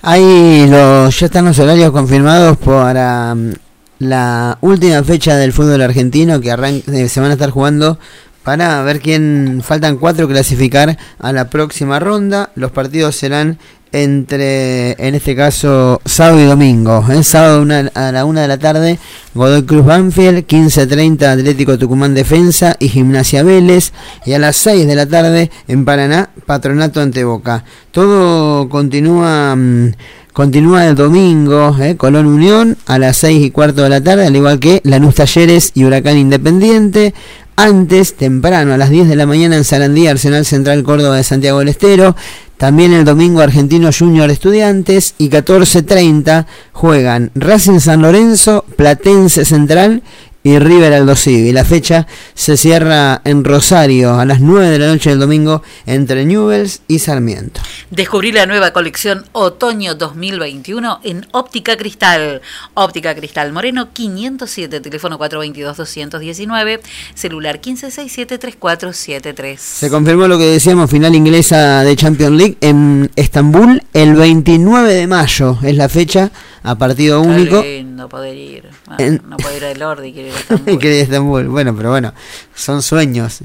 Ahí 0.02 0.66
los, 0.68 1.18
ya 1.18 1.26
están 1.26 1.44
los 1.46 1.58
horarios 1.58 1.90
confirmados 1.90 2.56
para 2.58 3.34
mm, 3.34 3.52
la 4.00 4.58
última 4.60 5.02
fecha 5.02 5.36
del 5.36 5.52
fútbol 5.52 5.82
argentino 5.82 6.40
que 6.40 6.52
arran- 6.52 6.82
eh, 6.92 7.08
se 7.08 7.20
van 7.20 7.30
a 7.30 7.34
estar 7.34 7.50
jugando 7.50 7.98
para 8.44 8.80
ver 8.82 9.00
quién 9.00 9.60
faltan 9.64 9.96
cuatro 9.98 10.28
clasificar 10.28 10.96
a 11.18 11.32
la 11.32 11.50
próxima 11.50 11.98
ronda. 11.98 12.50
Los 12.54 12.70
partidos 12.70 13.16
serán 13.16 13.58
entre, 13.92 14.92
en 15.06 15.14
este 15.14 15.34
caso, 15.36 16.00
sábado 16.04 16.40
y 16.40 16.44
domingo. 16.44 17.04
¿eh? 17.10 17.22
Sábado 17.22 17.62
una- 17.62 17.90
a 17.94 18.12
la 18.12 18.24
una 18.24 18.42
de 18.42 18.48
la 18.48 18.58
tarde, 18.58 18.98
Godoy 19.34 19.64
Cruz 19.64 19.84
Banfield, 19.84 20.44
15.30 20.46 21.22
Atlético 21.32 21.78
Tucumán 21.78 22.14
Defensa 22.14 22.76
y 22.78 22.88
Gimnasia 22.88 23.42
Vélez. 23.42 23.92
Y 24.26 24.32
a 24.34 24.38
las 24.38 24.56
6 24.56 24.86
de 24.86 24.94
la 24.94 25.06
tarde, 25.06 25.50
en 25.68 25.84
Paraná, 25.84 26.30
Patronato 26.46 27.00
ante 27.00 27.24
Boca. 27.24 27.64
Todo 27.90 28.68
continúa... 28.68 29.54
mm, 29.56 29.92
Continúa 30.32 30.86
el 30.86 30.94
domingo, 30.94 31.76
¿eh? 31.80 31.96
Colón 31.96 32.26
Unión 32.26 32.76
a 32.86 33.00
las 33.00 33.16
6 33.16 33.44
y 33.46 33.50
cuarto 33.50 33.82
de 33.82 33.88
la 33.88 34.00
tarde, 34.00 34.24
al 34.24 34.36
igual 34.36 34.60
que 34.60 34.80
Lanús 34.84 35.16
Talleres 35.16 35.72
y 35.74 35.82
Huracán 35.82 36.16
Independiente. 36.16 37.12
Antes, 37.56 38.14
temprano, 38.16 38.72
a 38.72 38.76
las 38.76 38.88
10 38.90 39.08
de 39.08 39.16
la 39.16 39.26
mañana 39.26 39.56
en 39.56 39.64
Sarandí, 39.64 40.06
Arsenal 40.06 40.44
Central 40.44 40.84
Córdoba 40.84 41.16
de 41.16 41.24
Santiago 41.24 41.58
del 41.58 41.70
Estero. 41.70 42.14
También 42.58 42.92
el 42.92 43.04
domingo 43.04 43.40
Argentino 43.40 43.90
Junior 43.96 44.28
Estudiantes 44.30 45.14
y 45.16 45.30
14.30 45.30 46.46
juegan 46.72 47.30
Racing 47.36 47.78
San 47.78 48.02
Lorenzo, 48.02 48.64
Platense 48.74 49.44
Central 49.44 50.02
y 50.42 50.58
River 50.58 50.92
Aldo 50.92 51.16
Civi. 51.16 51.52
La 51.52 51.64
fecha 51.64 52.06
se 52.34 52.56
cierra 52.56 53.20
en 53.24 53.44
Rosario 53.44 54.18
a 54.18 54.24
las 54.24 54.40
9 54.40 54.70
de 54.70 54.78
la 54.78 54.86
noche 54.88 55.10
del 55.10 55.18
domingo 55.18 55.62
entre 55.86 56.24
Newells 56.24 56.82
y 56.88 57.00
Sarmiento. 57.00 57.60
Descubrí 57.90 58.32
la 58.32 58.46
nueva 58.46 58.72
colección 58.72 59.26
Otoño 59.32 59.94
2021 59.94 61.00
en 61.04 61.26
Óptica 61.32 61.76
Cristal. 61.76 62.40
Óptica 62.74 63.14
Cristal 63.14 63.52
Moreno 63.52 63.92
507, 63.92 64.80
teléfono 64.80 65.18
422-219, 65.18 66.80
celular 67.14 67.60
1567-3473. 67.60 69.56
Se 69.58 69.90
confirmó 69.90 70.28
lo 70.28 70.38
que 70.38 70.44
decíamos, 70.44 70.90
final 70.90 71.14
inglesa 71.14 71.82
de 71.82 71.96
Champions 71.96 72.36
League 72.36 72.56
en 72.60 73.10
Estambul 73.16 73.82
el 73.92 74.14
29 74.14 74.94
de 74.94 75.06
mayo. 75.06 75.58
Es 75.62 75.76
la 75.76 75.88
fecha 75.88 76.30
a 76.70 76.78
partido 76.78 77.20
único. 77.22 77.62
lindo 77.62 78.08
poder 78.08 78.36
ir. 78.36 78.68
Ah, 78.86 78.96
En- 78.98 79.22
No 79.28 79.36
puedo 79.36 79.56
ir 79.56 79.64
a 79.64 79.74
Lordi, 79.74 80.12
quiero 80.14 80.28
ir 80.28 80.34
a 80.34 80.38
Estambul. 80.38 80.78
que 80.78 80.88
de 80.88 81.00
Estambul. 81.02 81.48
Bueno, 81.48 81.74
pero 81.76 81.90
bueno, 81.90 82.12
son 82.54 82.82
sueños. 82.82 83.40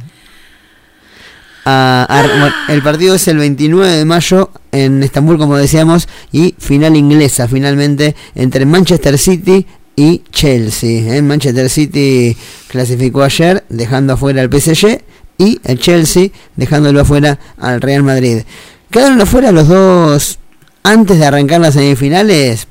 Ah, 1.65 2.05
bueno, 2.39 2.53
el 2.67 2.81
partido 2.83 3.15
es 3.15 3.25
el 3.29 3.37
29 3.37 3.89
de 3.89 4.03
mayo 4.05 4.51
en 4.73 5.01
Estambul, 5.01 5.37
como 5.37 5.55
decíamos, 5.55 6.09
y 6.31 6.55
final 6.59 6.97
inglesa 6.97 7.47
finalmente 7.47 8.15
entre 8.35 8.65
Manchester 8.65 9.17
City 9.17 9.65
y 9.95 10.23
Chelsea. 10.31 11.15
¿eh? 11.15 11.21
Manchester 11.21 11.69
City 11.69 12.35
clasificó 12.67 13.23
ayer, 13.23 13.63
dejando 13.69 14.13
afuera 14.13 14.41
al 14.41 14.49
PSG, 14.49 15.01
y 15.37 15.61
el 15.63 15.79
Chelsea 15.79 16.29
dejándolo 16.57 16.99
afuera 16.99 17.39
al 17.57 17.79
Real 17.79 18.03
Madrid. 18.03 18.39
Quedaron 18.91 19.21
afuera 19.21 19.51
los 19.53 19.67
dos 19.69 20.39
antes 20.83 21.17
de 21.17 21.25
arrancar 21.25 21.61
las 21.61 21.75
semifinales 21.75 22.67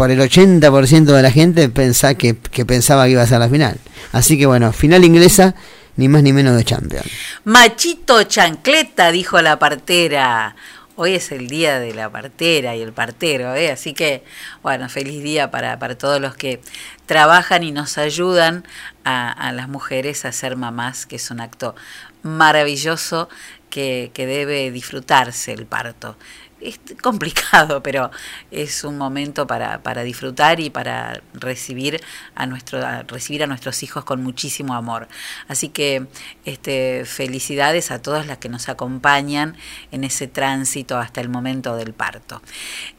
por 0.00 0.10
el 0.10 0.18
80% 0.18 1.04
de 1.04 1.20
la 1.20 1.30
gente 1.30 1.68
pensa 1.68 2.14
que, 2.14 2.34
que 2.34 2.64
pensaba 2.64 3.04
que 3.04 3.10
iba 3.10 3.20
a 3.20 3.26
ser 3.26 3.38
la 3.38 3.50
final. 3.50 3.76
Así 4.12 4.38
que 4.38 4.46
bueno, 4.46 4.72
final 4.72 5.04
inglesa, 5.04 5.54
ni 5.96 6.08
más 6.08 6.22
ni 6.22 6.32
menos 6.32 6.56
de 6.56 6.64
Champions. 6.64 7.04
Machito 7.44 8.22
chancleta, 8.22 9.10
dijo 9.10 9.42
la 9.42 9.58
partera. 9.58 10.56
Hoy 10.96 11.16
es 11.16 11.32
el 11.32 11.48
día 11.48 11.78
de 11.80 11.92
la 11.92 12.08
partera 12.08 12.74
y 12.76 12.80
el 12.80 12.94
partero, 12.94 13.54
¿eh? 13.54 13.70
así 13.70 13.92
que, 13.92 14.24
bueno, 14.62 14.88
feliz 14.88 15.22
día 15.22 15.50
para, 15.50 15.78
para 15.78 15.98
todos 15.98 16.18
los 16.18 16.34
que 16.34 16.62
trabajan 17.04 17.62
y 17.62 17.70
nos 17.70 17.98
ayudan 17.98 18.64
a, 19.04 19.30
a 19.30 19.52
las 19.52 19.68
mujeres 19.68 20.24
a 20.24 20.32
ser 20.32 20.56
mamás, 20.56 21.04
que 21.04 21.16
es 21.16 21.30
un 21.30 21.42
acto 21.42 21.74
maravilloso 22.22 23.28
que, 23.68 24.12
que 24.14 24.24
debe 24.24 24.70
disfrutarse 24.70 25.52
el 25.52 25.66
parto. 25.66 26.16
Es 26.60 26.78
complicado, 27.02 27.82
pero 27.82 28.10
es 28.50 28.84
un 28.84 28.98
momento 28.98 29.46
para, 29.46 29.82
para 29.82 30.02
disfrutar 30.02 30.60
y 30.60 30.70
para 30.70 31.22
recibir 31.32 32.00
a, 32.34 32.46
nuestro, 32.46 32.80
recibir 33.04 33.42
a 33.42 33.46
nuestros 33.46 33.82
hijos 33.82 34.04
con 34.04 34.22
muchísimo 34.22 34.74
amor. 34.74 35.08
Así 35.48 35.68
que 35.68 36.06
este, 36.44 37.04
felicidades 37.04 37.90
a 37.90 38.02
todas 38.02 38.26
las 38.26 38.38
que 38.38 38.48
nos 38.48 38.68
acompañan 38.68 39.56
en 39.90 40.04
ese 40.04 40.26
tránsito 40.26 40.98
hasta 40.98 41.20
el 41.20 41.28
momento 41.28 41.76
del 41.76 41.92
parto. 41.92 42.42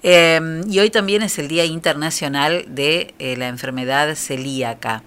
Eh, 0.04 0.62
y 0.68 0.80
hoy 0.80 0.90
también 0.90 1.22
es 1.22 1.38
el 1.40 1.48
Día 1.48 1.66
Internacional 1.66 2.66
de 2.68 3.14
eh, 3.20 3.36
la 3.38 3.48
Enfermedad 3.48 4.16
Celíaca. 4.16 5.04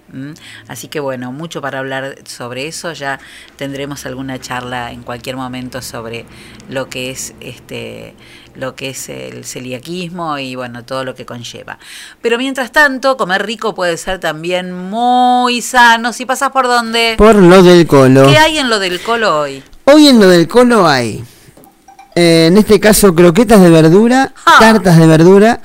Así 0.67 0.87
que 0.87 0.99
bueno, 0.99 1.31
mucho 1.31 1.61
para 1.61 1.79
hablar 1.79 2.15
sobre 2.25 2.67
eso. 2.67 2.93
Ya 2.93 3.19
tendremos 3.57 4.05
alguna 4.05 4.39
charla 4.39 4.91
en 4.91 5.03
cualquier 5.03 5.35
momento 5.35 5.81
sobre 5.81 6.25
lo 6.69 6.89
que 6.89 7.09
es 7.09 7.33
este 7.39 8.15
lo 8.55 8.75
que 8.75 8.89
es 8.89 9.09
el 9.09 9.45
celiaquismo 9.45 10.37
y 10.37 10.55
bueno, 10.55 10.83
todo 10.83 11.03
lo 11.03 11.15
que 11.15 11.25
conlleva. 11.25 11.77
Pero 12.21 12.37
mientras 12.37 12.71
tanto, 12.71 13.17
comer 13.17 13.45
rico 13.45 13.75
puede 13.75 13.97
ser 13.97 14.19
también 14.19 14.73
muy 14.73 15.61
sano. 15.61 16.13
Si 16.13 16.25
pasas 16.25 16.51
por 16.51 16.67
dónde? 16.67 17.15
Por 17.17 17.35
lo 17.35 17.63
del 17.63 17.87
colo. 17.87 18.27
¿Qué 18.27 18.37
hay 18.37 18.57
en 18.57 18.69
lo 18.69 18.79
del 18.79 19.01
colo 19.01 19.39
hoy? 19.39 19.63
Hoy 19.85 20.07
en 20.07 20.19
lo 20.19 20.27
del 20.27 20.47
colo 20.47 20.87
hay, 20.87 21.23
eh, 22.15 22.47
en 22.47 22.57
este 22.57 22.79
caso, 22.79 23.13
croquetas 23.13 23.61
de 23.61 23.69
verdura, 23.69 24.33
tartas 24.59 24.97
de 24.97 25.05
verdura, 25.05 25.61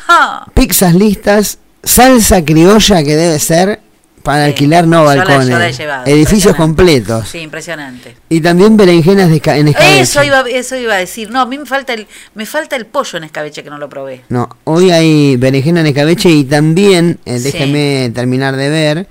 pizzas 0.53 0.95
listas, 0.95 1.59
salsa 1.83 2.45
criolla 2.45 3.03
que 3.03 3.17
debe 3.17 3.39
ser 3.39 3.81
para 4.23 4.45
alquilar 4.45 4.87
no 4.87 5.05
Yo 5.05 5.15
la- 5.15 5.25
balcones, 5.25 5.49
yo 5.49 5.59
la 5.59 5.69
he 5.69 5.73
llevado, 5.73 6.07
edificios 6.07 6.55
completos. 6.57 7.29
Sí, 7.29 7.39
impresionante. 7.39 8.17
Y 8.29 8.41
también 8.41 8.77
berenjenas 8.77 9.29
de 9.31 9.41
en 9.45 9.69
escabeche. 9.69 10.01
Eso 10.01 10.23
iba, 10.23 10.41
eso 10.49 10.77
iba 10.77 10.95
a 10.95 10.99
decir. 10.99 11.31
No, 11.31 11.41
a 11.41 11.47
mí 11.47 11.59
me 11.59 11.67
falta 11.67 11.95
el, 11.95 12.07
me 12.35 12.47
falta 12.47 12.77
el 12.77 12.87
pollo 12.87 13.19
en 13.19 13.25
escabeche 13.25 13.63
que 13.63 13.71
no 13.71 13.79
lo 13.79 13.89
probé. 13.89 14.23
No, 14.29 14.49
hoy 14.65 14.91
hay 14.91 15.37
berenjena 15.37 15.81
en 15.81 15.87
escabeche 15.87 16.31
y 16.31 16.45
también, 16.45 17.19
eh, 17.25 17.39
Sí. 17.39 17.45
déjeme 17.45 18.11
terminar 18.15 18.57
de 18.57 18.69
ver, 18.69 19.07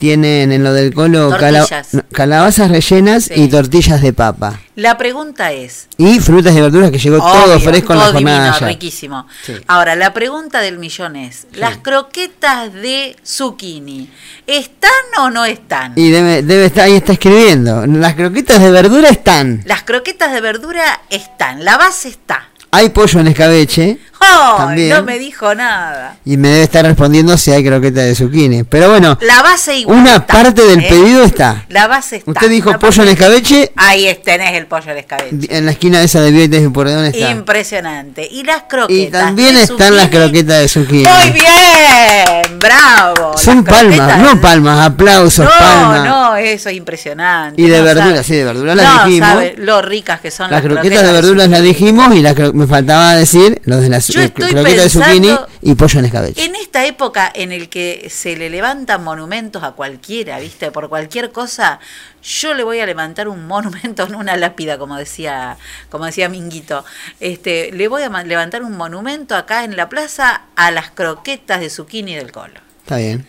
tienen 0.00 0.50
en 0.50 0.64
lo 0.64 0.72
del 0.72 0.94
colo 0.94 1.28
cala- 1.38 1.58
Tortillas. 1.60 1.92
no, 1.94 2.02
calabazas 2.10 2.70
rellenas 2.70 3.24
Sí. 3.24 3.34
y 3.36 3.48
tortillas 3.48 4.00
de 4.00 4.14
papa. 4.14 4.58
La 4.74 4.96
pregunta 4.96 5.52
es. 5.52 5.88
Y 5.98 6.20
frutas 6.20 6.56
y 6.56 6.60
verduras 6.60 6.90
que 6.90 6.98
llegó 6.98 7.18
todo 7.18 7.44
Obvio, 7.44 7.60
fresco 7.60 7.92
en 7.92 7.98
la 7.98 8.04
todo 8.06 8.14
jornada 8.14 8.50
divino, 8.52 8.66
riquísimo. 8.66 9.26
Sí. 9.44 9.52
Ahora, 9.66 9.94
la 9.96 10.14
pregunta 10.14 10.60
del 10.62 10.78
millón 10.78 11.16
es, 11.16 11.46
¿las 11.52 11.76
croquetas 11.76 12.72
de 12.72 13.14
zucchini 13.22 14.08
están 14.46 14.90
o 15.18 15.28
no 15.30 15.44
están? 15.44 15.92
Y 15.96 16.10
debe, 16.10 16.42
debe 16.42 16.64
estar, 16.64 16.84
ahí 16.84 16.96
está 16.96 17.12
escribiendo. 17.12 17.86
Las 17.86 18.14
croquetas 18.14 18.58
de 18.62 18.70
verdura 18.70 19.10
están. 19.10 19.62
Las 19.66 19.82
croquetas 19.82 20.32
de 20.32 20.40
verdura 20.40 21.02
están, 21.10 21.62
la 21.62 21.76
base 21.76 22.08
está. 22.08 22.48
Hay 22.72 22.88
pollo 22.88 23.20
en 23.20 23.26
escabeche. 23.26 23.98
No 24.20 25.02
me 25.04 25.18
dijo 25.18 25.54
nada. 25.54 26.16
Y 26.24 26.36
me 26.36 26.48
debe 26.48 26.62
estar 26.64 26.84
respondiendo 26.84 27.36
si 27.36 27.50
hay 27.52 27.64
croquetas 27.64 28.04
de 28.04 28.14
zucchini. 28.14 28.64
Pero 28.64 28.90
bueno, 28.90 29.18
La 29.22 29.42
base 29.42 29.78
igual 29.78 29.98
una 29.98 30.16
está, 30.16 30.26
parte 30.26 30.62
del 30.64 30.80
¿eh? 30.80 30.86
pedido 30.88 31.24
está. 31.24 31.64
La 31.68 31.86
base 31.88 32.16
está. 32.16 32.30
Usted 32.30 32.48
dijo 32.50 32.78
pollo 32.78 33.02
en 33.02 33.08
escabeche, 33.10 33.72
Ahí 33.76 34.18
tenés 34.22 34.54
el 34.54 34.66
pollo 34.66 34.92
en 34.92 34.98
escabeche. 34.98 35.56
en 35.56 35.64
la 35.66 35.72
esquina 35.72 36.02
esa 36.02 36.20
de 36.20 36.30
Vietes 36.30 36.62
y 36.62 36.68
Porredón 36.68 37.06
está. 37.06 37.30
Impresionante. 37.30 38.28
Y 38.30 38.44
las 38.44 38.64
croquetas. 38.68 38.90
Y 39.08 39.10
también 39.10 39.54
de 39.54 39.62
están 39.62 39.96
las 39.96 40.08
croquetas 40.08 40.60
de 40.60 40.68
zucchini. 40.68 41.04
Muy 41.04 41.30
bien, 41.30 42.58
bravo. 42.58 43.36
Son 43.36 43.64
palmas, 43.64 44.18
no 44.18 44.40
palmas, 44.40 44.86
aplausos, 44.86 45.44
No, 45.46 45.50
palmas. 45.58 46.04
no, 46.04 46.36
eso 46.36 46.68
es 46.68 46.76
impresionante. 46.76 47.60
Y 47.60 47.66
de 47.68 47.78
no 47.78 47.84
verdura, 47.84 48.06
sabe- 48.10 48.24
sí, 48.24 48.34
de 48.34 48.44
verdura 48.44 48.74
las 48.74 49.04
dijimos. 49.06 49.28
sabe 49.28 49.54
lo 49.58 49.82
ricas 49.82 50.20
que 50.20 50.30
son 50.30 50.50
Las 50.50 50.62
las, 50.62 50.72
croquetas 50.72 51.02
de 51.06 51.12
verduras 51.12 51.48
las 51.48 51.62
dijimos 51.62 52.14
y 52.14 52.20
las 52.22 52.36
me 52.54 52.66
faltaba 52.66 53.14
decir 53.14 53.60
los 53.64 53.80
de 53.80 53.88
las 53.88 54.09
Yo 54.10 54.20
estoy 54.22 54.50
croquetas 54.50 54.76
de 54.76 54.88
zucchini 54.90 55.28
pensando- 55.28 55.48
y 55.62 55.74
pollo 55.74 55.98
en 55.98 56.04
escabeche. 56.04 56.44
En 56.44 56.54
esta 56.56 56.84
época 56.86 57.30
en 57.34 57.52
el 57.52 57.68
que 57.68 58.08
se 58.10 58.36
le 58.36 58.50
levantan 58.50 59.02
monumentos 59.04 59.62
a 59.62 59.72
cualquiera, 59.72 60.38
¿viste? 60.40 60.70
Por 60.70 60.88
cualquier 60.88 61.32
cosa, 61.32 61.80
yo 62.22 62.54
le 62.54 62.62
voy 62.62 62.80
a 62.80 62.86
levantar 62.86 63.28
un 63.28 63.46
monumento, 63.46 64.08
no 64.08 64.18
una 64.18 64.36
lápida, 64.36 64.78
como 64.78 64.96
decía, 64.96 65.56
como 65.88 66.06
decía 66.06 66.28
Minguito. 66.28 66.84
Este, 67.20 67.70
le 67.72 67.88
voy 67.88 68.02
a 68.02 68.08
levantar 68.24 68.62
un 68.62 68.76
monumento 68.76 69.34
acá 69.36 69.64
en 69.64 69.76
la 69.76 69.88
plaza 69.88 70.42
a 70.56 70.70
las 70.70 70.90
croquetas 70.90 71.60
de 71.60 71.70
zucchini 71.70 72.14
del 72.14 72.32
colo. 72.32 72.60
Está 72.82 72.96
bien. 72.96 73.26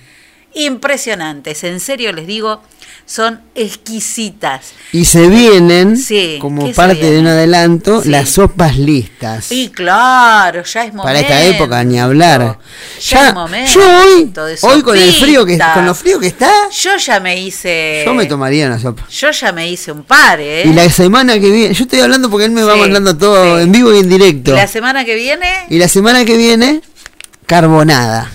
Impresionantes, 0.54 1.64
en 1.64 1.80
serio 1.80 2.12
les 2.12 2.28
digo, 2.28 2.62
son 3.06 3.42
exquisitas. 3.56 4.74
Y 4.92 5.06
se 5.06 5.28
vienen, 5.28 5.98
Sí, 5.98 6.38
como 6.42 6.64
¿qué 6.66 6.72
se 6.72 6.76
parte 6.76 7.12
de 7.12 7.20
un 7.20 7.28
adelanto, 7.28 8.02
Sí. 8.04 8.10
las 8.10 8.30
sopas 8.30 8.78
listas. 8.78 9.52
Y 9.52 9.70
claro, 9.70 10.64
ya 10.64 10.82
es 10.86 10.94
momento. 10.94 11.04
Para 11.04 11.20
esta 11.20 11.44
época, 11.44 11.84
ni 11.84 12.00
hablar. 12.00 12.58
Ya, 13.02 13.18
Ya, 13.22 13.28
es 13.30 13.34
momento 13.34 13.72
yo 13.74 13.82
hoy, 13.82 14.26
de 14.26 14.58
hoy 14.62 14.82
con 14.82 14.98
el 14.98 15.14
frío 15.14 15.46
que 15.46 15.58
con 15.74 15.86
lo 15.86 15.96
frío 15.96 16.20
que 16.20 16.28
está, 16.28 16.52
Yo 16.72 16.98
ya 16.98 17.20
me 17.20 17.40
hice. 17.42 18.04
yo 18.06 18.14
me 18.14 18.26
tomaría 18.26 18.68
una 18.68 18.80
sopa. 18.80 19.06
Yo 19.10 19.32
ya 19.32 19.52
me 19.52 19.70
hice 19.70 19.92
un 19.92 20.04
par, 20.04 20.40
¿eh? 20.40 20.64
Y 20.66 20.74
la 20.74 20.90
semana 20.90 21.34
que 21.40 21.50
viene, 21.50 21.74
yo 21.74 21.84
estoy 21.86 22.00
hablando 22.02 22.30
porque 22.30 22.46
él 22.46 22.52
me 22.52 22.64
va 22.64 22.76
mandando 22.76 23.18
todo 23.18 23.60
en 23.60 23.72
vivo 23.72 23.94
y 23.94 24.00
en 24.00 24.10
directo. 24.10 24.54
La 24.54 24.68
semana 24.68 25.06
que 25.06 25.16
viene. 25.16 25.48
Y 25.70 25.78
la 25.80 25.88
semana 25.88 26.24
que 26.26 26.38
viene, 26.38 26.82
carbonada. 27.46 28.30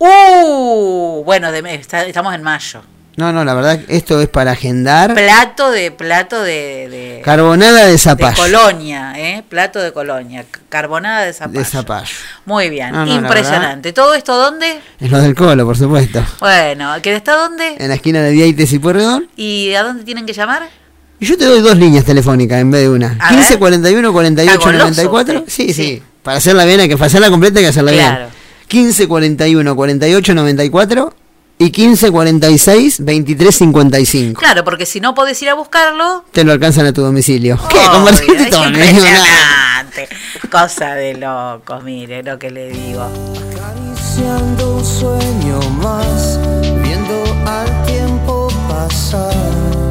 ¡Uh! 0.00 1.22
Bueno, 1.24 1.52
de, 1.52 1.74
está- 1.74 2.04
estamos 2.06 2.34
en 2.34 2.42
mayo. 2.42 2.82
No, 3.16 3.32
no, 3.32 3.44
la 3.44 3.52
verdad, 3.52 3.78
esto 3.88 4.18
es 4.22 4.28
para 4.28 4.52
agendar. 4.52 5.12
Plato 5.14 5.70
de. 5.70 5.90
Plato 5.90 6.40
de. 6.42 6.88
de 6.88 7.20
Carbonada 7.22 7.84
de 7.84 7.92
de 7.92 7.98
zapallo. 7.98 8.36
Colonia, 8.36 9.12
¿eh? 9.18 9.42
Plato 9.46 9.78
de 9.78 9.92
Colonia. 9.92 10.46
Carbonada 10.70 11.26
de 11.26 11.32
zapallo. 11.34 11.58
De 11.58 11.64
zapallo. 11.66 12.14
Muy 12.46 12.70
bien, 12.70 12.92
No, 12.92 13.00
no, 13.04 13.06
la 13.12 13.14
impresionante. 13.20 13.92
¿Todo 13.92 14.14
esto 14.14 14.34
dónde? 14.38 14.80
Es 14.98 15.10
lo 15.10 15.20
del 15.20 15.34
colo, 15.34 15.66
por 15.66 15.76
supuesto. 15.76 16.24
Bueno, 16.40 16.94
¿que 17.02 17.14
está 17.14 17.36
dónde? 17.36 17.74
En 17.78 17.88
la 17.88 17.94
esquina 17.96 18.22
de 18.22 18.30
Vieites 18.30 18.72
y 18.72 18.78
Pueyrredón. 18.78 19.28
¿Y 19.36 19.74
a 19.74 19.82
dónde 19.82 20.04
tienen 20.04 20.24
que 20.24 20.32
llamar? 20.32 20.70
Y 21.18 21.26
yo 21.26 21.36
te 21.36 21.44
doy 21.44 21.60
dos 21.60 21.76
líneas 21.76 22.06
telefónicas 22.06 22.58
en 22.58 22.70
vez 22.70 22.82
de 22.82 22.88
una. 22.88 23.18
A 23.20 23.28
15 23.28 23.50
ver. 23.50 23.58
41 23.58 24.12
48 24.14 24.52
Está 24.54 24.64
goloso 24.64 24.84
94. 24.84 25.38
usted. 25.40 25.52
Sí, 25.52 25.74
sí, 25.74 26.02
Para 26.22 26.38
hacerla 26.38 26.64
bien 26.64 26.80
hay 26.80 26.88
que 26.88 26.94
hacerla 26.94 27.28
completa 27.28 27.58
hay 27.58 27.64
que 27.66 27.68
hacerla 27.68 27.92
Claro. 27.92 28.18
bien. 28.28 28.39
15 28.70 29.08
41 29.08 29.74
48 29.74 30.32
94 30.32 31.14
y 31.58 31.70
15 31.72 32.10
46 32.12 33.04
23 33.04 33.54
55. 33.54 34.40
Claro, 34.40 34.62
porque 34.62 34.86
si 34.86 35.00
no 35.00 35.12
podés 35.12 35.42
ir 35.42 35.48
a 35.48 35.54
buscarlo. 35.54 36.24
Te 36.30 36.44
lo 36.44 36.52
alcanzan 36.52 36.86
a 36.86 36.92
tu 36.92 37.02
domicilio. 37.02 37.58
¿Qué? 37.68 37.78
Convertiste 37.90 38.44
es 38.44 38.50
todo. 38.50 38.68
impresionante. 38.68 40.08
Cosa 40.52 40.94
de 40.94 41.14
locos, 41.14 41.82
mire 41.82 42.22
lo 42.22 42.38
que 42.38 42.52
le 42.52 42.70
digo. 42.70 43.02
Acariciando 43.02 44.76
un 44.76 44.86
sueño 44.86 45.60
más, 45.82 46.38
viendo 46.80 47.24
al 47.44 47.86
tiempo 47.86 48.48
pasar. 48.68 49.89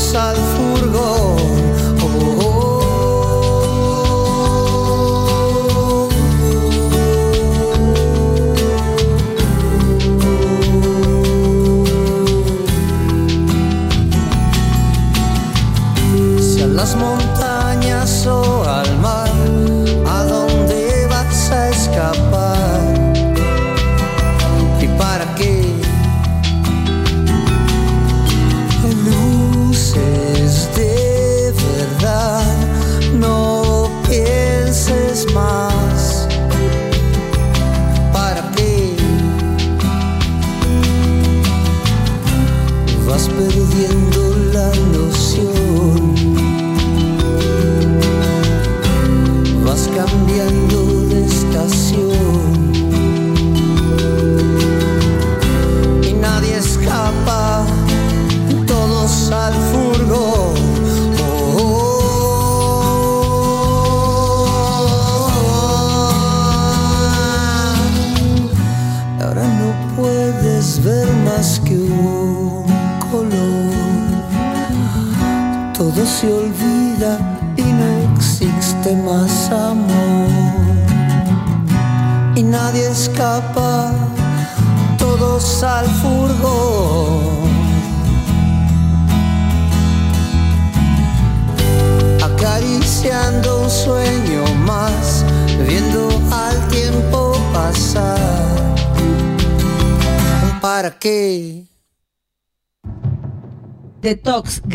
Todos 0.00 0.69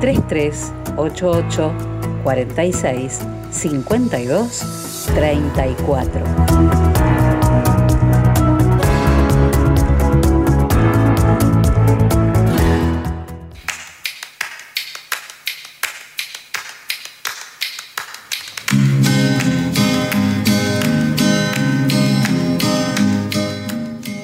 3388 0.00 1.72
46 2.22 3.20
52 3.50 5.08
34. 5.14 6.22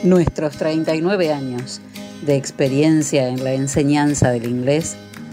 Nuestros 0.05 0.57
39 0.59 1.33
años 1.33 1.81
de 2.27 2.37
experiencia 2.37 3.29
en 3.29 3.43
la 3.43 3.55
enseñanza 3.55 4.31
del 4.31 4.47
inglés 4.47 4.97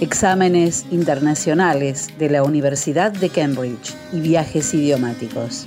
Exámenes 0.00 0.86
internacionales 0.90 2.08
de 2.18 2.28
la 2.28 2.42
Universidad 2.42 3.12
de 3.12 3.30
Cambridge 3.30 3.94
y 4.12 4.20
viajes 4.20 4.74
idiomáticos. 4.74 5.64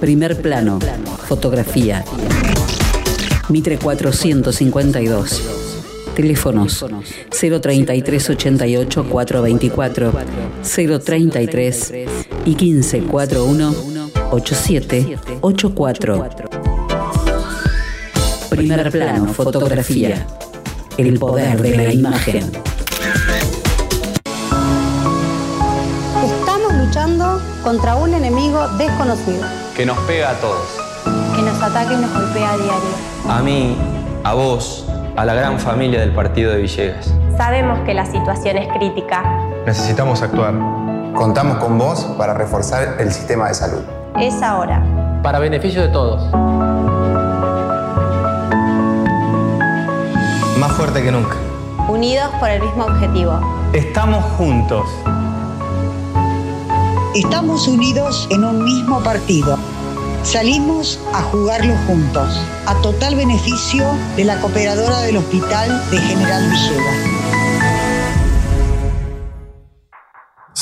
Primer 0.00 0.40
plano, 0.42 0.78
fotografía. 1.26 2.04
Mitre 3.48 3.78
452. 3.78 5.42
Teléfonos 6.14 6.84
033 7.30 8.30
88 8.30 9.06
424 9.08 10.12
033 11.04 11.94
y 12.44 12.54
1541 12.54 13.74
8784. 14.30 16.30
Primer 18.50 18.90
plano, 18.90 19.32
fotografía. 19.32 20.26
El 20.98 21.18
poder 21.18 21.62
de 21.62 21.76
la 21.76 21.90
imagen. 21.92 22.50
Contra 27.66 27.96
un 27.96 28.14
enemigo 28.14 28.68
desconocido 28.78 29.44
Que 29.74 29.84
nos 29.84 29.98
pega 30.06 30.30
a 30.30 30.34
todos. 30.34 30.78
que 31.34 31.42
nos 31.42 31.60
ataca 31.60 31.92
y 31.92 31.96
nos 31.96 32.12
golpea 32.12 32.52
a 32.52 32.56
diario. 32.56 33.28
A 33.28 33.42
mí, 33.42 33.76
a 34.22 34.34
vos, 34.34 34.86
a 35.16 35.24
la 35.24 35.34
gran 35.34 35.58
familia 35.58 35.98
del 35.98 36.14
partido 36.14 36.52
de 36.52 36.58
Villegas. 36.58 37.12
Sabemos 37.36 37.80
que 37.80 37.92
la 37.92 38.06
situación 38.06 38.56
es 38.56 38.68
crítica. 38.68 39.24
Necesitamos 39.66 40.22
actuar. 40.22 40.54
Contamos 41.12 41.58
con 41.58 41.76
vos 41.76 42.04
para 42.16 42.34
reforzar 42.34 42.98
el 43.00 43.12
sistema 43.12 43.48
de 43.48 43.54
salud. 43.54 43.82
Es 44.20 44.40
ahora. 44.42 44.80
Para 45.24 45.40
beneficio 45.40 45.82
de 45.82 45.88
todos. 45.88 46.22
Más 50.56 50.72
fuerte 50.76 51.02
que 51.02 51.10
nunca. 51.10 51.34
Unidos 51.88 52.30
por 52.38 52.48
el 52.48 52.62
mismo 52.62 52.84
objetivo. 52.84 53.40
Estamos 53.72 54.24
juntos. 54.38 54.86
Estamos 57.16 57.66
unidos 57.66 58.28
en 58.30 58.44
un 58.44 58.62
mismo 58.62 59.02
partido. 59.02 59.58
Salimos 60.22 61.00
a 61.14 61.22
jugarlo 61.22 61.74
juntos, 61.86 62.28
a 62.66 62.74
total 62.82 63.16
beneficio 63.16 63.86
de 64.16 64.26
la 64.26 64.38
cooperadora 64.38 65.00
del 65.00 65.16
Hospital 65.16 65.90
de 65.90 65.96
General 65.96 66.42
Villegas. 66.50 67.05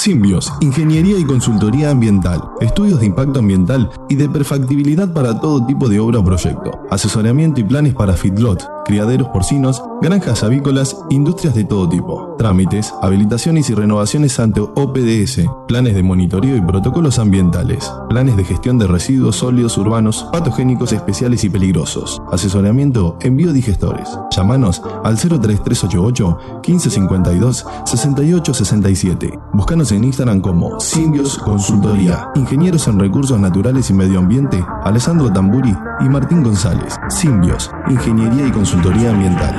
Simbios, 0.05 0.53
Ingeniería 0.61 1.19
y 1.19 1.25
Consultoría 1.25 1.89
Ambiental, 1.89 2.43
estudios 2.61 3.01
de 3.01 3.07
impacto 3.07 3.39
ambiental 3.39 3.91
y 4.11 4.17
de 4.17 4.29
perfectibilidad 4.29 5.11
para 5.15 5.41
todo 5.41 5.65
tipo 5.65 5.89
de 5.89 5.99
obra 5.99 6.19
o 6.19 6.25
proyecto, 6.25 6.73
asesoramiento 6.91 7.63
y 7.63 7.65
planes 7.65 7.95
para 7.95 8.13
feedlot, 8.13 8.69
criaderos 8.85 9.29
porcinos, 9.29 9.83
granjas 10.03 10.43
avícolas, 10.43 10.95
industrias 11.09 11.55
de 11.55 11.65
todo 11.65 11.89
tipo, 11.89 12.35
trámites, 12.37 12.93
habilitaciones 13.01 13.71
y 13.71 13.75
renovaciones 13.75 14.39
ante 14.39 14.61
OPDS, 14.61 15.49
planes 15.67 15.95
de 15.95 16.03
monitoreo 16.03 16.55
y 16.55 16.61
protocolos 16.61 17.19
ambientales, 17.19 17.91
planes 18.11 18.37
de 18.37 18.45
gestión 18.45 18.79
de 18.79 18.87
residuos 18.87 19.37
sólidos 19.37 19.79
urbanos, 19.79 20.29
patogénicos 20.31 20.93
especiales 20.93 21.45
y 21.45 21.49
peligrosos, 21.49 22.21
asesoramiento 22.31 23.17
en 23.23 23.39
biodigestores. 23.39 24.11
Llámanos 24.37 24.83
al 25.03 25.17
03388 25.17 26.39
1552 26.63 27.67
6867. 27.87 29.39
Búscanos 29.55 29.93
en 29.93 29.94
Instagram 30.03 30.41
como 30.41 30.81
Simbios 30.81 31.39
Consultoría, 31.39 32.31
Ingenieros 32.35 32.89
en 32.89 32.99
Recursos 32.99 33.39
Naturales 33.39 33.89
y 33.91 33.93
Medio 33.93 34.19
Ambiente, 34.19 34.65
Alessandro 34.83 35.33
Tamburi 35.33 35.73
y 36.01 36.09
Martín 36.09 36.43
González. 36.43 36.99
Simbios, 37.09 37.71
Ingeniería 37.89 38.49
y 38.49 38.51
Consultoría 38.51 39.11
Ambiental. 39.11 39.55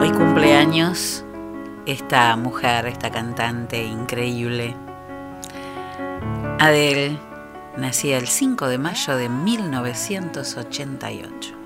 Hoy 0.00 0.10
cumpleaños 0.10 1.24
esta 1.86 2.36
mujer, 2.36 2.86
esta 2.86 3.10
cantante 3.10 3.84
increíble. 3.84 4.74
Adele 6.58 7.18
nacía 7.76 8.18
el 8.18 8.26
5 8.26 8.66
de 8.66 8.78
mayo 8.78 9.16
de 9.16 9.28
1988. 9.28 11.65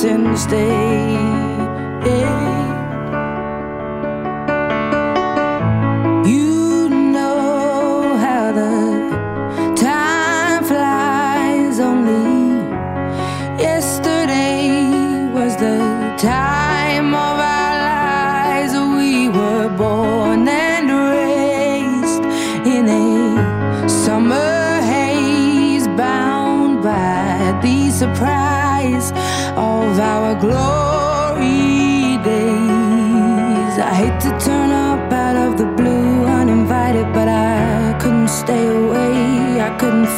since 0.00 0.46
day 0.46 1.07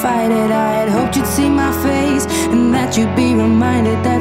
fight 0.02 0.30
it. 0.30 0.50
I 0.50 0.72
had 0.80 0.88
hoped 0.88 1.16
you'd 1.16 1.26
see 1.26 1.48
my 1.50 1.72
face 1.82 2.24
and 2.52 2.72
that 2.72 2.96
you'd 2.96 3.14
be 3.14 3.34
reminded 3.34 4.02
that 4.04 4.19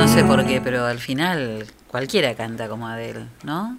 no 0.00 0.08
sé 0.08 0.24
por 0.24 0.46
qué, 0.46 0.62
pero 0.62 0.86
al 0.86 0.98
final 0.98 1.66
cualquiera 1.88 2.34
canta 2.34 2.70
como 2.70 2.88
Adele, 2.88 3.26
¿no? 3.42 3.76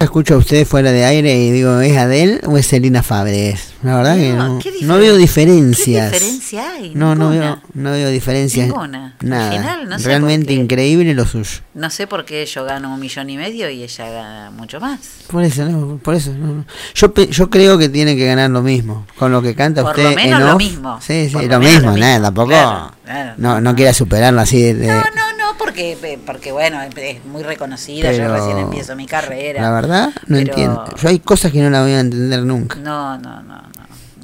Escucho 0.00 0.34
a 0.34 0.36
usted 0.36 0.64
fuera 0.64 0.92
de 0.92 1.04
aire 1.04 1.34
y 1.36 1.50
digo, 1.50 1.80
¿es 1.80 1.96
Adele 1.96 2.40
o 2.46 2.56
es 2.56 2.66
Selina 2.68 3.02
Fabres? 3.02 3.72
La 3.82 3.96
verdad 3.96 4.16
que 4.16 4.32
No, 4.32 4.48
no, 4.54 4.58
¿qué 4.60 4.72
no 4.82 4.96
veo 4.96 5.16
diferencias. 5.16 6.12
¿Qué 6.12 6.18
diferencia 6.20 6.70
hay? 6.70 6.94
No, 6.94 7.16
no 7.16 7.30
veo, 7.30 7.60
no 7.74 7.90
veo 7.90 8.08
diferencias. 8.08 8.68
Ninguna. 8.68 9.16
Nada. 9.22 9.50
final, 9.50 9.88
no 9.88 9.98
sé 9.98 10.06
Realmente 10.06 10.52
increíble 10.52 11.14
lo 11.14 11.26
suyo. 11.26 11.62
No 11.74 11.90
sé 11.90 12.06
por 12.06 12.24
qué 12.24 12.46
yo 12.46 12.64
gano 12.64 12.94
un 12.94 13.00
millón 13.00 13.28
y 13.28 13.36
medio 13.38 13.68
y 13.70 13.82
ella 13.82 14.08
gana 14.08 14.50
mucho 14.52 14.78
más. 14.78 15.00
Por 15.28 15.42
eso, 15.42 15.64
no, 15.64 15.98
por 15.98 16.14
eso. 16.14 16.32
no, 16.32 16.46
no. 16.46 16.64
Yo, 16.94 17.12
yo 17.14 17.50
creo 17.50 17.76
que 17.76 17.88
tiene 17.88 18.14
que 18.16 18.24
ganar 18.24 18.50
lo 18.50 18.62
mismo. 18.62 19.04
Con 19.18 19.32
lo 19.32 19.42
que 19.42 19.56
canta 19.56 19.82
Por 19.82 19.90
usted 19.90 20.10
lo 20.10 20.14
menos 20.14 20.40
en 20.40 20.46
lo 20.46 20.52
off. 20.54 20.58
mismo. 20.58 20.98
Sí, 21.00 21.26
sí, 21.26 21.32
Por 21.32 21.42
lo, 21.42 21.48
lo 21.48 21.58
mismo, 21.58 21.90
lo 21.90 21.96
nada, 21.96 22.22
tampoco. 22.22 22.48
Claro, 22.50 22.90
claro. 23.04 23.32
no, 23.36 23.60
no 23.60 23.74
quiera 23.74 23.92
superarlo 23.92 24.40
así 24.42 24.62
de. 24.62 24.74
de- 24.74 24.86
No, 24.86 24.94
no, 24.94 25.02
no, 25.37 25.37
porque, 25.78 26.18
porque 26.26 26.52
bueno, 26.52 26.80
es 26.82 27.24
muy 27.24 27.42
reconocida, 27.42 28.12
yo 28.12 28.32
recién 28.32 28.58
empiezo 28.58 28.96
mi 28.96 29.06
carrera. 29.06 29.62
La 29.62 29.70
verdad, 29.70 30.08
no 30.26 30.36
pero- 30.38 30.38
entiendo. 30.40 30.84
Yo 31.00 31.08
hay 31.08 31.18
cosas 31.20 31.52
que 31.52 31.60
no 31.60 31.70
la 31.70 31.82
voy 31.82 31.92
a 31.92 32.00
entender 32.00 32.40
nunca. 32.42 32.76
No, 32.76 33.16
no, 33.18 33.42
no, 33.42 33.56
no. 33.62 33.68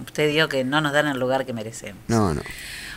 Usted 0.04 0.28
dijo 0.28 0.48
que 0.48 0.64
no 0.64 0.80
nos 0.80 0.92
dan 0.92 1.06
el 1.06 1.18
lugar 1.18 1.44
que 1.46 1.52
merecemos. 1.52 2.00
No, 2.08 2.34
no. 2.34 2.42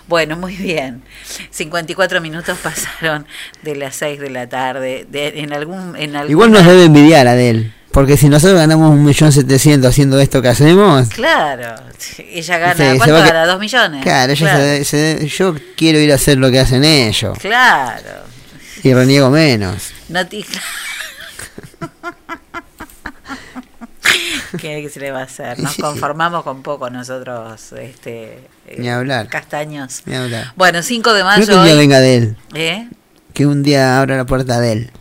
Bueno, 0.08 0.38
muy 0.38 0.56
bien. 0.56 1.04
54 1.52 2.22
minutos 2.22 2.58
pasaron 2.64 3.26
de 3.64 3.76
las 3.76 3.96
6 3.96 4.20
de 4.20 4.30
la 4.30 4.48
tarde. 4.48 5.06
De, 5.10 5.40
en 5.40 5.52
algún, 5.54 5.96
en 5.98 6.12
Igual 6.12 6.22
alguna- 6.50 6.60
nos 6.60 6.66
debe 6.68 6.86
envidiar 6.86 7.28
Adel. 7.28 7.74
Porque 7.92 8.16
si 8.16 8.30
nosotros 8.30 8.60
ganamos 8.60 8.92
un 8.92 9.04
millón 9.04 9.32
setecientos 9.32 9.90
haciendo 9.90 10.20
esto 10.20 10.42
que 10.42 10.50
hacemos. 10.50 11.10
Claro, 11.10 11.76
ella 12.20 12.58
gana, 12.60 12.76
Sí, 12.76 12.98
¿cuánto 12.98 13.16
que- 13.16 13.22
gana? 13.30 13.46
¿Dos 13.48 13.60
millones? 13.60 14.04
Claro, 14.04 14.34
ella 14.34 14.56
se 14.56 14.62
de- 14.62 14.86
se 14.86 14.98
de- 14.98 15.28
yo 15.28 15.56
quiero 15.76 15.98
ir 16.00 16.12
a 16.12 16.16
hacer 16.16 16.38
lo 16.38 16.52
que 16.52 16.60
hacen 16.60 16.84
ellos. 16.84 17.38
Claro. 17.40 18.27
Y 18.88 18.94
reniego 18.94 19.30
menos. 19.30 19.92
No 20.08 20.26
te- 20.26 20.46
¿Qué, 24.60 24.90
se 24.90 25.00
le 25.02 25.12
va 25.12 25.20
a 25.20 25.24
hacer? 25.24 25.60
Nos 25.60 25.76
conformamos 25.82 26.44
con 26.44 26.64
poco 26.64 26.90
nosotros, 26.90 27.74
este, 27.74 28.48
Ni 28.78 28.90
hablar. 28.90 29.28
castaños. 29.28 30.02
Ni 30.06 30.16
hablar. 30.16 30.54
Bueno, 30.56 30.82
5 30.82 31.14
de 31.14 31.20
No 31.20 31.26
mayo. 31.26 31.46
que 31.46 31.54
un 31.54 31.64
día 31.66 31.74
hoy- 31.74 31.80
venga 31.80 32.00
de 32.00 32.16
él. 32.18 32.38
¿Eh? 32.54 32.88
Que 33.34 33.46
un 33.46 33.62
día 33.62 34.00
abra 34.00 34.16
la 34.18 34.26
puerta 34.26 34.60
de 34.60 34.72
él. 34.72 34.92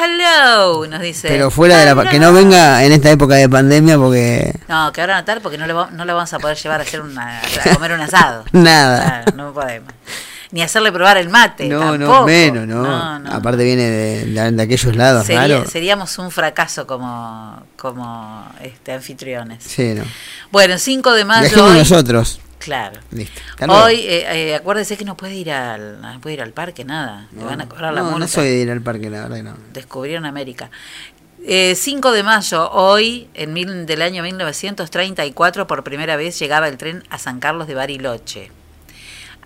Hello, 0.00 0.86
nos 0.86 1.00
dice. 1.00 1.28
Pero 1.28 1.50
fuera 1.50 1.78
de 1.78 1.92
la... 1.94 2.08
Que 2.10 2.18
no 2.18 2.32
venga 2.32 2.84
en 2.84 2.92
esta 2.92 3.10
época 3.10 3.34
de 3.34 3.48
pandemia 3.48 3.96
porque... 3.98 4.52
No, 4.68 4.92
que 4.92 5.00
ahora 5.00 5.18
no 5.18 5.24
tal 5.24 5.40
porque 5.40 5.58
no 5.58 5.66
le, 5.66 5.72
va- 5.72 5.90
no 5.92 6.04
le 6.04 6.12
vamos 6.12 6.32
a 6.32 6.38
poder 6.38 6.56
llevar 6.56 6.80
a 6.80 6.82
hacer 6.84 7.00
una, 7.00 7.40
a 7.40 7.74
comer 7.74 7.92
un 7.92 8.00
asado. 8.00 8.44
Nada. 8.52 9.22
Claro, 9.24 9.36
no 9.36 9.52
podemos. 9.52 9.92
Ni 10.56 10.62
hacerle 10.62 10.90
probar 10.90 11.18
el 11.18 11.28
mate. 11.28 11.68
No, 11.68 11.98
no, 11.98 12.06
tampoco. 12.06 12.24
menos, 12.26 12.66
no. 12.66 12.82
No, 12.82 13.18
no. 13.18 13.30
Aparte 13.30 13.62
viene 13.62 13.82
de, 13.82 14.24
de- 14.24 14.52
de 14.52 14.62
aquellos 14.62 14.96
lados 14.96 15.26
Sería- 15.26 15.66
seríamos 15.66 16.16
un 16.18 16.30
fracaso 16.30 16.86
como, 16.86 17.62
como 17.76 18.48
este, 18.62 18.92
anfitriones. 18.92 19.62
Sí, 19.62 19.92
no. 19.94 20.02
Bueno, 20.50 20.78
5 20.78 21.12
de 21.12 21.26
mayo. 21.26 21.64
Hoy- 21.66 21.76
nosotros. 21.78 22.40
Claro. 22.58 22.98
Listo. 23.10 23.38
Hoy, 23.68 23.96
eh, 23.96 24.24
eh, 24.52 24.54
acuérdese 24.54 24.96
que 24.96 25.04
no 25.04 25.14
puede 25.14 25.34
ir 25.34 25.52
al, 25.52 26.00
no 26.00 26.20
puede 26.22 26.36
ir 26.36 26.42
al 26.42 26.52
parque, 26.52 26.86
nada. 26.86 27.28
Le 27.36 27.44
van 27.44 27.60
a 27.60 27.68
cobrar 27.68 27.92
la 27.92 28.00
no, 28.00 28.06
multa. 28.06 28.20
no 28.20 28.28
soy 28.28 28.46
de 28.48 28.56
ir 28.62 28.70
al 28.70 28.80
parque, 28.80 29.10
la 29.10 29.20
verdad 29.24 29.36
que 29.36 29.42
no. 29.42 29.56
Descubrieron 29.74 30.24
América. 30.24 30.70
Eh, 31.46 31.74
5 31.76 32.12
de 32.12 32.22
mayo, 32.22 32.70
hoy, 32.72 33.28
en 33.34 33.52
mil, 33.52 33.84
del 33.84 34.00
año 34.00 34.22
1934, 34.22 35.66
por 35.66 35.84
primera 35.84 36.16
vez 36.16 36.38
llegaba 36.38 36.66
el 36.66 36.78
tren 36.78 37.04
a 37.10 37.18
San 37.18 37.40
Carlos 37.40 37.66
de 37.68 37.74
Bariloche. 37.74 38.50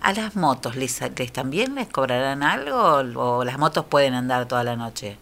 ¿A 0.01 0.13
las 0.13 0.35
motos 0.35 0.75
les, 0.75 0.99
les 1.15 1.31
también 1.31 1.75
les 1.75 1.87
cobrarán 1.87 2.41
algo 2.43 3.03
o 3.15 3.43
las 3.45 3.57
motos 3.57 3.85
pueden 3.85 4.15
andar 4.15 4.47
toda 4.47 4.63
la 4.63 4.75
noche? 4.75 5.17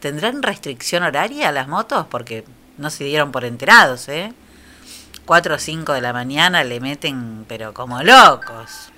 ¿Tendrán 0.00 0.42
restricción 0.42 1.02
horaria 1.02 1.48
a 1.48 1.52
las 1.52 1.68
motos? 1.68 2.06
Porque 2.10 2.44
no 2.78 2.88
se 2.90 3.04
dieron 3.04 3.30
por 3.32 3.44
enterados, 3.44 4.08
¿eh? 4.08 4.32
4 5.26 5.54
o 5.56 5.58
5 5.58 5.92
de 5.92 6.00
la 6.00 6.14
mañana 6.14 6.64
le 6.64 6.80
meten, 6.80 7.44
pero 7.46 7.74
como 7.74 8.02
locos. 8.02 8.90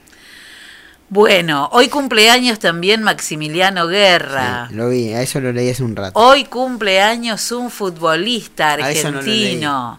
Bueno, 1.09 1.69
hoy 1.73 1.89
cumpleaños 1.89 2.61
también 2.61 3.03
Maximiliano 3.03 3.89
Guerra. 3.89 4.69
Sí, 4.69 4.77
lo 4.77 4.91
vi, 4.91 5.13
a 5.13 5.23
eso 5.23 5.41
lo 5.41 5.51
leí 5.51 5.71
hace 5.71 5.83
un 5.83 5.97
rato. 5.97 6.17
Hoy 6.21 6.45
cumpleaños 6.45 7.51
un 7.51 7.69
futbolista 7.69 8.75
A 8.75 8.91
eso 8.91 9.11
no 9.11 9.19
argentino. 9.19 9.99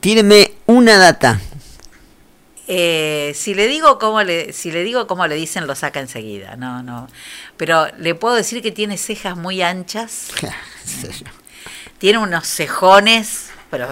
Tíreme 0.00 0.54
una 0.64 0.96
data. 0.96 1.38
Eh, 2.72 3.32
si 3.34 3.54
le 3.54 3.66
digo 3.66 3.98
cómo 3.98 4.22
le, 4.22 4.52
si 4.52 4.70
le 4.70 4.84
digo 4.84 5.08
cómo 5.08 5.26
le 5.26 5.34
dicen, 5.34 5.66
lo 5.66 5.74
saca 5.74 5.98
enseguida. 5.98 6.54
No, 6.56 6.84
no. 6.84 7.08
Pero 7.56 7.88
le 7.98 8.14
puedo 8.14 8.36
decir 8.36 8.62
que 8.62 8.70
tiene 8.70 8.96
cejas 8.96 9.36
muy 9.36 9.60
anchas. 9.60 10.28
tiene 11.98 12.18
unos 12.18 12.46
cejones, 12.46 13.46
pero 13.70 13.88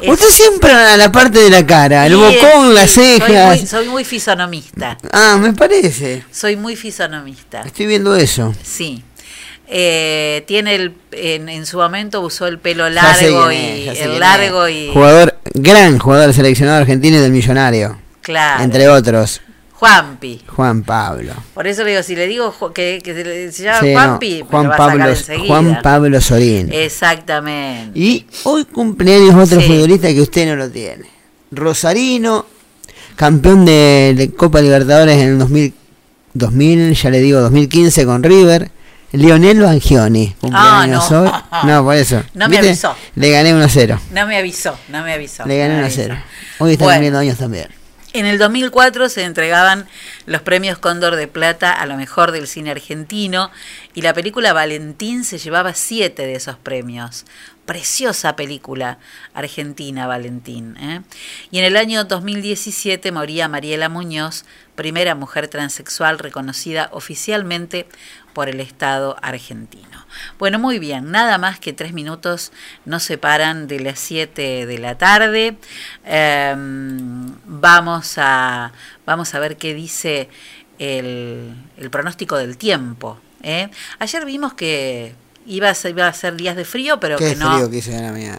es- 0.00 0.08
Usted 0.10 0.26
siempre 0.28 0.72
a 0.72 0.96
la 0.96 1.10
parte 1.10 1.38
de 1.40 1.50
la 1.50 1.66
cara, 1.66 2.06
el 2.06 2.12
Sí, 2.12 2.18
bocón, 2.18 2.74
las 2.74 2.90
sí, 2.90 3.18
soy 3.18 3.20
cejas. 3.28 3.58
muy- 3.58 3.66
soy 3.66 3.88
muy 3.88 4.04
fisonomista. 4.04 4.98
Ah, 5.10 5.38
me 5.40 5.52
parece. 5.54 6.22
Soy 6.30 6.56
muy 6.56 6.76
fisonomista. 6.76 7.62
Estoy 7.62 7.86
viendo 7.86 8.14
eso. 8.14 8.54
Sí. 8.62 9.02
Eh, 9.74 10.44
tiene 10.46 10.74
el, 10.74 10.94
en, 11.12 11.48
en 11.48 11.64
su 11.64 11.78
momento 11.78 12.20
usó 12.20 12.46
el 12.46 12.58
pelo 12.58 12.90
largo 12.90 13.50
y 13.50 13.88
el 13.88 14.20
largo 14.20 14.66
es. 14.66 14.74
y 14.76 14.90
Jugador, 14.92 15.38
gran 15.54 15.98
jugador 15.98 16.34
seleccionado 16.34 16.78
argentino 16.78 17.16
y 17.16 17.20
del 17.20 17.32
millonario. 17.32 17.98
Claro. 18.22 18.62
Entre 18.64 18.88
otros, 18.88 19.40
Juanpi. 19.74 20.42
Juan 20.46 20.82
Pablo. 20.84 21.32
Por 21.54 21.66
eso 21.66 21.82
le 21.84 21.90
digo, 21.90 22.02
si 22.04 22.14
le 22.14 22.26
digo 22.28 22.54
que, 22.72 23.00
que 23.02 23.50
se, 23.52 23.62
llama 23.64 23.80
Sí, 23.80 23.86
no, 23.92 23.92
Juanpi, 24.00 24.42
me 24.44 24.48
Juan 24.48 24.62
lo 24.64 24.68
va 24.70 24.74
a 24.74 24.78
sacar 24.78 24.98
Pablo. 25.16 25.46
Juan 25.48 25.78
Pablo 25.82 26.20
Sorín. 26.20 26.72
Exactamente. 26.72 27.98
Y 27.98 28.26
hoy 28.44 28.64
cumpleaños 28.64 29.34
otro 29.34 29.60
Sí. 29.60 29.66
futbolista 29.66 30.08
que 30.08 30.20
usted 30.20 30.46
no 30.46 30.56
lo 30.56 30.70
tiene. 30.70 31.04
Rosarino, 31.50 32.46
campeón 33.16 33.64
de, 33.64 34.14
de 34.16 34.32
Copa 34.32 34.60
Libertadores 34.60 35.18
en 35.18 35.28
el 35.30 35.38
2000, 35.38 35.74
2000, 36.34 36.94
ya 36.94 37.10
le 37.10 37.20
digo 37.20 37.40
2015 37.40 38.06
con 38.06 38.22
River. 38.22 38.70
Lionel 39.14 39.60
Bangioni, 39.60 40.34
cumpleaños 40.40 41.04
Ah, 41.10 41.12
no. 41.12 41.22
hoy. 41.22 41.30
No, 41.70 41.84
por 41.84 41.94
eso. 41.96 42.22
No 42.32 42.48
me 42.48 42.52
¿Viste? 42.56 42.68
avisó. 42.68 42.94
Le 43.16 43.30
gané 43.30 43.52
1 43.54 43.62
a 43.64 43.68
0. 43.68 44.00
No 44.12 44.26
me 44.26 44.38
avisó, 44.38 44.74
no 44.88 45.02
me 45.04 45.12
avisó. 45.12 45.44
Le 45.44 45.58
gané 45.58 45.74
no 45.74 45.74
me 45.74 45.78
1 45.80 45.82
a 45.82 45.86
avisó. 45.88 46.02
0. 46.06 46.16
Hoy 46.60 46.72
está 46.72 46.84
Bueno. 46.84 46.96
cumpliendo 46.96 47.18
años 47.18 47.36
también. 47.38 47.66
En 48.14 48.26
el 48.26 48.36
2004 48.36 49.08
se 49.08 49.24
entregaban 49.24 49.88
los 50.26 50.42
premios 50.42 50.76
Cóndor 50.76 51.16
de 51.16 51.28
Plata 51.28 51.72
a 51.72 51.86
lo 51.86 51.96
mejor 51.96 52.30
del 52.30 52.46
cine 52.46 52.70
argentino 52.70 53.50
y 53.94 54.02
la 54.02 54.12
película 54.12 54.52
Valentín 54.52 55.24
se 55.24 55.38
llevaba 55.38 55.72
siete 55.72 56.26
de 56.26 56.34
esos 56.34 56.58
premios. 56.58 57.24
Preciosa 57.66 58.34
película 58.34 58.98
argentina, 59.34 60.06
Valentín. 60.06 60.76
¿eh? 60.78 61.02
Y 61.50 61.58
en 61.58 61.64
el 61.64 61.76
año 61.76 62.04
2017 62.04 63.12
moría 63.12 63.46
Mariela 63.48 63.88
Muñoz, 63.88 64.44
primera 64.74 65.14
mujer 65.14 65.46
transexual 65.46 66.18
reconocida 66.18 66.88
oficialmente 66.92 67.86
por 68.32 68.48
el 68.48 68.58
Estado 68.60 69.16
argentino. 69.22 70.06
Bueno, 70.38 70.58
muy 70.58 70.78
bien, 70.78 71.10
nada 71.10 71.38
más 71.38 71.60
que 71.60 71.72
tres 71.72 71.92
minutos 71.92 72.52
nos 72.84 73.02
separan 73.04 73.68
de 73.68 73.80
las 73.80 73.98
7 74.00 74.66
de 74.66 74.78
la 74.78 74.98
tarde. 74.98 75.56
Em, 76.04 77.34
vamos, 77.44 78.14
a, 78.16 78.72
vamos 79.06 79.34
a 79.34 79.38
ver 79.38 79.56
qué 79.56 79.72
dice 79.72 80.28
el, 80.78 81.54
el 81.76 81.90
pronóstico 81.90 82.36
del 82.36 82.56
tiempo. 82.56 83.20
¿eh? 83.42 83.68
Ayer 83.98 84.24
vimos 84.24 84.54
que 84.54 85.14
iba 85.46 85.68
a, 85.70 85.74
ser, 85.74 85.90
iba 85.90 86.06
a 86.06 86.12
ser 86.12 86.36
días 86.36 86.56
de 86.56 86.64
frío, 86.64 86.98
pero 87.00 87.16
Qué 87.16 87.30
que 87.30 87.36
no. 87.36 87.52
frío 87.54 87.70
que 87.70 87.78
en 87.78 88.02
la 88.06 88.12
mañana. 88.12 88.38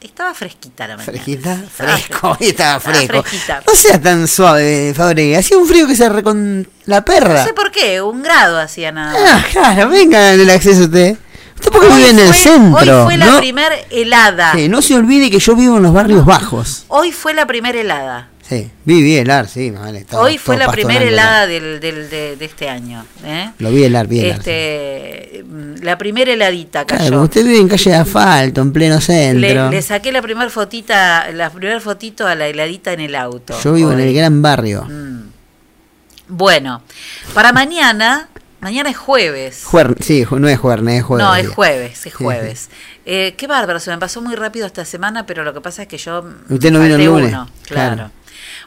Estaba 0.00 0.34
fresquita 0.34 0.86
la 0.86 0.96
mañana. 0.96 1.12
¿Fresquita? 1.12 1.56
Fresco, 1.74 2.36
hoy 2.38 2.48
estaba 2.48 2.78
fresco. 2.80 3.24
No 3.66 3.74
sea 3.74 4.00
tan 4.00 4.28
suave, 4.28 4.92
Fabregue. 4.94 5.36
Hacía 5.36 5.56
un 5.58 5.66
frío 5.66 5.86
que 5.86 5.96
se 5.96 6.08
recon... 6.08 6.68
la 6.84 7.04
perra. 7.04 7.40
No 7.40 7.44
sé 7.44 7.54
por 7.54 7.70
qué, 7.70 8.00
un 8.00 8.22
grado 8.22 8.58
hacía 8.60 8.92
nada. 8.92 9.16
Ah, 9.38 9.44
claro, 9.50 9.88
venga 9.88 10.34
en 10.34 10.40
el 10.40 10.50
acceso 10.50 10.82
usted. 10.84 11.16
Usted 11.56 11.70
porque 11.72 11.88
Hoy 11.88 11.94
vive 11.96 12.10
en 12.10 12.18
el 12.18 12.26
fue- 12.28 12.36
centro. 12.36 12.78
Hoy 13.00 13.04
fue 13.06 13.16
la 13.16 13.26
¿no? 13.26 13.38
primer 13.38 13.72
helada. 13.90 14.52
Sí, 14.54 14.68
no 14.68 14.82
se 14.82 14.94
olvide 14.94 15.30
que 15.30 15.38
yo 15.38 15.56
vivo 15.56 15.78
en 15.78 15.82
los 15.84 15.92
barrios 15.94 16.24
bajos. 16.26 16.84
Hoy 16.88 17.10
fue 17.12 17.32
la 17.32 17.46
primera 17.46 17.80
helada. 17.80 18.28
Sí, 18.48 18.70
viví 18.84 19.16
helar, 19.16 19.48
sí, 19.48 19.70
vale. 19.72 20.04
todo- 20.04 20.20
Hoy 20.20 20.38
fue 20.38 20.56
la 20.56 20.70
primera 20.70 21.04
helada 21.04 21.46
del, 21.48 21.80
del- 21.80 22.08
de, 22.08 22.36
de 22.36 22.44
este 22.44 22.68
año. 22.68 23.04
¿eh? 23.24 23.50
Lo 23.58 23.70
vi 23.72 23.82
helar, 23.82 24.06
vi 24.06 24.20
helar. 24.20 24.38
Este, 24.38 25.42
mm, 25.44 25.82
La 25.82 25.98
primera 25.98 26.32
heladita 26.32 26.84
Claro, 26.84 27.04
cayó. 27.04 27.22
usted 27.22 27.44
vive 27.44 27.58
en 27.58 27.68
calle 27.68 27.90
de 27.90 27.96
asfalto, 27.96 28.60
en 28.60 28.72
pleno 28.72 29.00
centro. 29.00 29.40
le, 29.40 29.70
le 29.70 29.82
saqué 29.82 30.12
la 30.12 30.22
primera 30.22 30.48
fotita, 30.48 31.30
la 31.32 31.50
primera 31.50 31.80
fotito 31.80 32.24
a 32.26 32.36
la 32.36 32.46
heladita 32.46 32.92
en 32.92 33.00
el 33.00 33.16
auto. 33.16 33.58
yo 33.60 33.72
vivo 33.72 33.90
en 33.92 34.00
el 34.00 34.14
gran 34.14 34.40
barrio. 34.42 34.84
Mm. 34.84 35.22
Bueno, 36.28 36.82
para 37.34 37.52
mañana, 37.52 38.28
mañana 38.60 38.90
es 38.90 38.96
jueves. 38.96 39.64
Juer- 39.64 39.96
sí, 40.02 40.24
no 40.30 40.48
es 40.48 40.58
jueves, 40.58 40.94
es 40.94 41.02
jueves. 41.04 41.24
no, 41.26 41.34
es 41.34 41.48
jueves, 41.48 41.92
es 41.92 41.98
Sí, 42.00 42.10
jueves. 42.10 42.70
Eh, 43.04 43.34
qué 43.36 43.46
bárbaro, 43.46 43.78
se 43.80 43.90
me 43.90 43.98
pasó 43.98 44.20
muy 44.22 44.34
rápido 44.34 44.66
esta 44.66 44.84
semana, 44.84 45.24
pero 45.26 45.44
lo 45.44 45.52
que 45.54 45.60
pasa 45.60 45.82
es 45.82 45.88
que 45.88 45.98
yo 45.98 46.24
Usted 46.48 46.70
no 46.72 46.80
vino 46.80 46.96
el 46.96 47.04
lunes, 47.04 47.28
uno, 47.30 47.48
claro. 47.66 47.94
claro. 47.94 48.10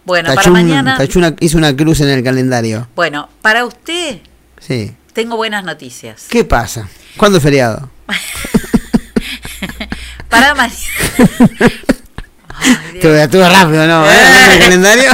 Bueno, 0.06 0.34
para 0.34 0.50
mañana. 0.52 0.98
hizo 1.40 1.58
una 1.58 1.76
cruz 1.76 2.00
en 2.02 2.10
el 2.10 2.24
calendario. 2.24 2.88
Bueno, 2.96 3.30
para 3.42 3.66
usted 3.66 4.20
Sí. 4.60 4.94
tengo 5.14 5.36
buenas 5.36 5.64
noticias. 5.64 6.26
¿Qué 6.30 6.44
pasa? 6.44 6.88
¿Cuándo 7.18 7.38
es 7.38 7.44
feriado? 7.44 7.90
Para 10.30 10.56
mañana. 10.56 10.80
Estuve, 12.94 13.50
rápido, 13.50 13.88
¿no? 13.88 14.06
¿Eh? 14.06 14.10
¿En 14.46 14.52
el 14.52 14.60
calendario? 14.60 15.12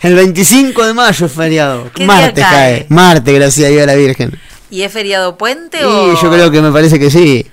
El 0.00 0.14
25 0.14 0.86
de 0.86 0.94
mayo 0.94 1.26
es 1.26 1.32
feriado. 1.32 1.90
¿Qué 1.94 2.04
día 2.04 2.32
cae? 2.32 2.34
cae. 2.34 2.86
Martes, 2.90 3.34
gracias 3.34 3.66
a 3.66 3.70
Dios 3.70 3.82
a 3.82 3.86
la 3.86 3.94
Virgen. 3.94 4.38
¿Y 4.70 4.82
es 4.82 4.92
feriado 4.92 5.36
puente 5.36 5.84
o.? 5.84 6.20
yo 6.20 6.30
creo 6.30 6.50
que 6.50 6.60
me 6.60 6.70
parece 6.72 6.98
que 6.98 7.10
sí. 7.10 7.46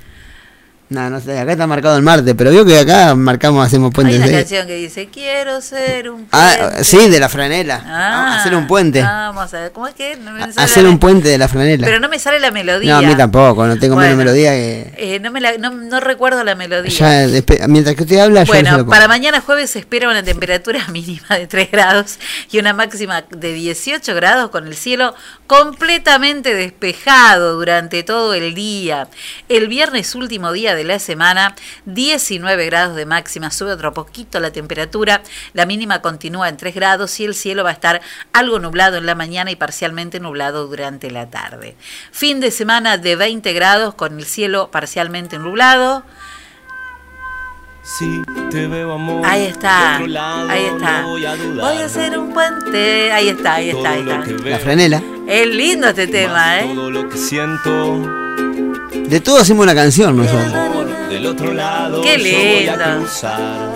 No, 0.92 1.10
no 1.10 1.22
sé, 1.22 1.40
acá 1.40 1.54
está 1.54 1.68
marcado 1.68 1.96
el 1.96 2.04
martes, 2.04 2.36
pero 2.38 2.52
veo 2.52 2.66
que 2.66 2.78
acá 2.78 3.16
marcamos, 3.16 3.66
hacemos 3.66 3.88
Hay 3.88 3.94
puentes. 3.94 4.18
una 4.18 4.26
de- 4.28 4.34
canción 4.34 4.68
que 4.68 4.76
dice: 4.76 5.08
Quiero 5.08 5.62
ser 5.62 6.10
un 6.10 6.26
puente. 6.26 6.30
Ah, 6.34 6.84
sí, 6.84 7.08
de 7.08 7.18
la 7.18 7.30
franela. 7.30 7.82
Ah, 7.86 8.38
hacer 8.42 8.54
un 8.54 8.68
puente. 8.68 9.02
Vamos 9.02 9.54
a 9.54 9.62
ver, 9.62 9.72
¿cómo 9.72 9.88
es 9.88 9.96
que? 9.96 10.18
No 10.18 10.34
me 10.34 10.42
sale 10.52 10.54
hacer 10.66 10.84
la- 10.84 10.90
un 10.90 11.00
puente 11.00 11.30
de 11.30 11.38
la 11.38 11.48
franela. 11.48 11.88
Pero 11.88 12.02
no 12.02 12.10
me 12.10 12.20
sale 12.20 12.42
la 12.42 12.52
melodía. 12.52 12.92
no, 12.92 12.98
a 13.00 13.02
mí 13.04 13.16
tampoco, 13.16 13.66
no 13.68 13.80
tengo 13.80 13.96
Bueno. 13.96 14.10
menos 14.18 14.26
melodía 14.34 14.52
que. 14.52 14.94
Eh, 14.98 15.20
no, 15.22 15.32
me 15.32 15.40
la- 15.40 15.58
no, 15.58 15.72
no 15.72 16.02
recuerdo 16.02 16.44
la 16.44 16.56
melodía. 16.56 17.26
Ya, 17.26 17.68
mientras 17.70 17.96
que 17.96 18.04
usted 18.04 18.20
habla, 18.20 18.44
yo 18.44 18.54
se 18.54 18.62
lo 18.64 18.70
Bueno, 18.70 18.90
para 18.90 19.08
mañana 19.08 19.40
jueves 19.40 19.70
se 19.72 19.80
espera 19.80 20.10
una 20.10 20.24
temperatura 20.24 20.86
mínima 20.92 21.38
de 21.38 21.48
3 21.48 21.72
grados 21.72 22.20
y 22.52 22.60
una 22.60 22.74
máxima 22.74 23.24
de 23.30 23.54
18 23.54 24.14
grados 24.14 24.50
con 24.50 24.68
el 24.68 24.76
cielo 24.76 25.16
completamente 25.48 26.54
despejado 26.54 27.54
durante 27.56 28.04
todo 28.04 28.34
el 28.34 28.54
día. 28.54 29.08
El 29.48 29.70
viernes 29.70 30.16
último 30.16 30.52
día 30.52 30.76
de 30.76 30.81
la 30.84 31.00
semana, 31.00 31.56
19 31.86 32.66
grados 32.66 32.96
de 32.96 33.06
máxima, 33.06 33.52
sube 33.52 33.72
otro 33.72 33.94
poquito 33.94 34.40
la 34.40 34.52
temperatura, 34.52 35.22
la 35.54 35.66
mínima 35.66 36.02
continúa 36.02 36.50
en 36.50 36.58
3 36.58 36.76
grados 36.76 37.20
y 37.20 37.26
el 37.26 37.36
cielo 37.36 37.64
va 37.64 37.70
a 37.70 37.74
estar 37.74 38.02
algo 38.34 38.60
nublado 38.60 38.98
en 38.98 39.06
la 39.06 39.16
mañana 39.16 39.52
y 39.52 39.56
parcialmente 39.56 40.20
nublado 40.20 40.68
durante 40.68 41.12
la 41.12 41.30
tarde. 41.30 41.76
Fin 42.12 42.40
de 42.40 42.52
semana 42.52 42.98
de 42.98 43.16
20 43.16 43.54
grados 43.54 43.94
con 43.96 44.18
el 44.18 44.26
cielo 44.26 44.70
parcialmente 44.72 45.38
nublado. 45.40 46.04
Si 47.84 48.22
te 48.52 48.68
veo 48.68 48.94
amor. 48.94 49.26
Ahí 49.26 49.46
está, 49.46 49.98
de 50.00 50.08
lado, 50.08 50.50
ahí 50.50 50.66
está. 50.66 51.02
no 51.02 51.10
voy 51.10 51.26
a 51.26 51.36
dudar. 51.36 51.74
Voy 51.74 51.82
a 51.82 51.86
hacer 51.86 52.18
un 52.18 52.32
puente. 52.32 53.12
Ahí 53.12 53.30
está, 53.30 53.56
ahí 53.56 53.70
está, 53.72 53.92
ahí 53.92 54.02
está. 54.02 54.50
La 54.50 54.60
franela. 54.60 55.02
Es 55.28 55.48
lindo 55.48 55.88
este 55.88 56.08
tema, 56.08 56.60
¿eh? 56.60 56.72
Todo 56.76 56.92
lo 56.92 57.10
que 57.10 57.18
siento 57.18 58.00
De 58.94 59.20
todo 59.22 59.38
hacemos 59.40 59.64
una 59.64 59.76
canción 59.76 60.16
nosotros. 60.18 60.54
del 61.10 61.26
otro 61.28 61.54
lado. 61.54 62.02
Qué 62.02 62.18
yo 62.18 62.24
voy 62.24 62.68
a 62.68 62.76
lindo. 62.78 63.00
cruzar. 63.00 63.72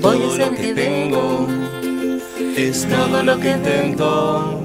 Voy 0.00 0.16
a 0.16 0.20
Todo 0.20 0.32
hacer 0.32 0.46
lo 0.46 0.54
que 0.56 0.74
tengo 0.74 1.48
es 2.56 2.86
todo 2.88 3.22
lo 3.22 3.38
que 3.38 3.50
intento. 3.50 4.60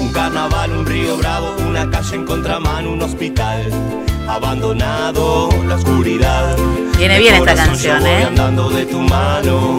Un 0.00 0.08
carnaval, 0.12 0.72
un 0.72 0.86
río 0.86 1.16
bravo, 1.16 1.54
una 1.68 1.88
calle 1.90 2.16
en 2.16 2.24
contramano, 2.24 2.92
un 2.92 3.02
hospital 3.02 3.62
abandonado, 4.28 5.48
la 5.66 5.76
oscuridad. 5.76 6.56
Viene 6.98 7.18
bien 7.18 7.34
esta 7.36 7.54
canción, 7.54 7.98
yo 7.98 8.04
voy 8.04 8.10
¿eh? 8.12 8.24
andando 8.24 8.68
de 8.70 8.86
tu 8.86 8.98
mano. 9.00 9.78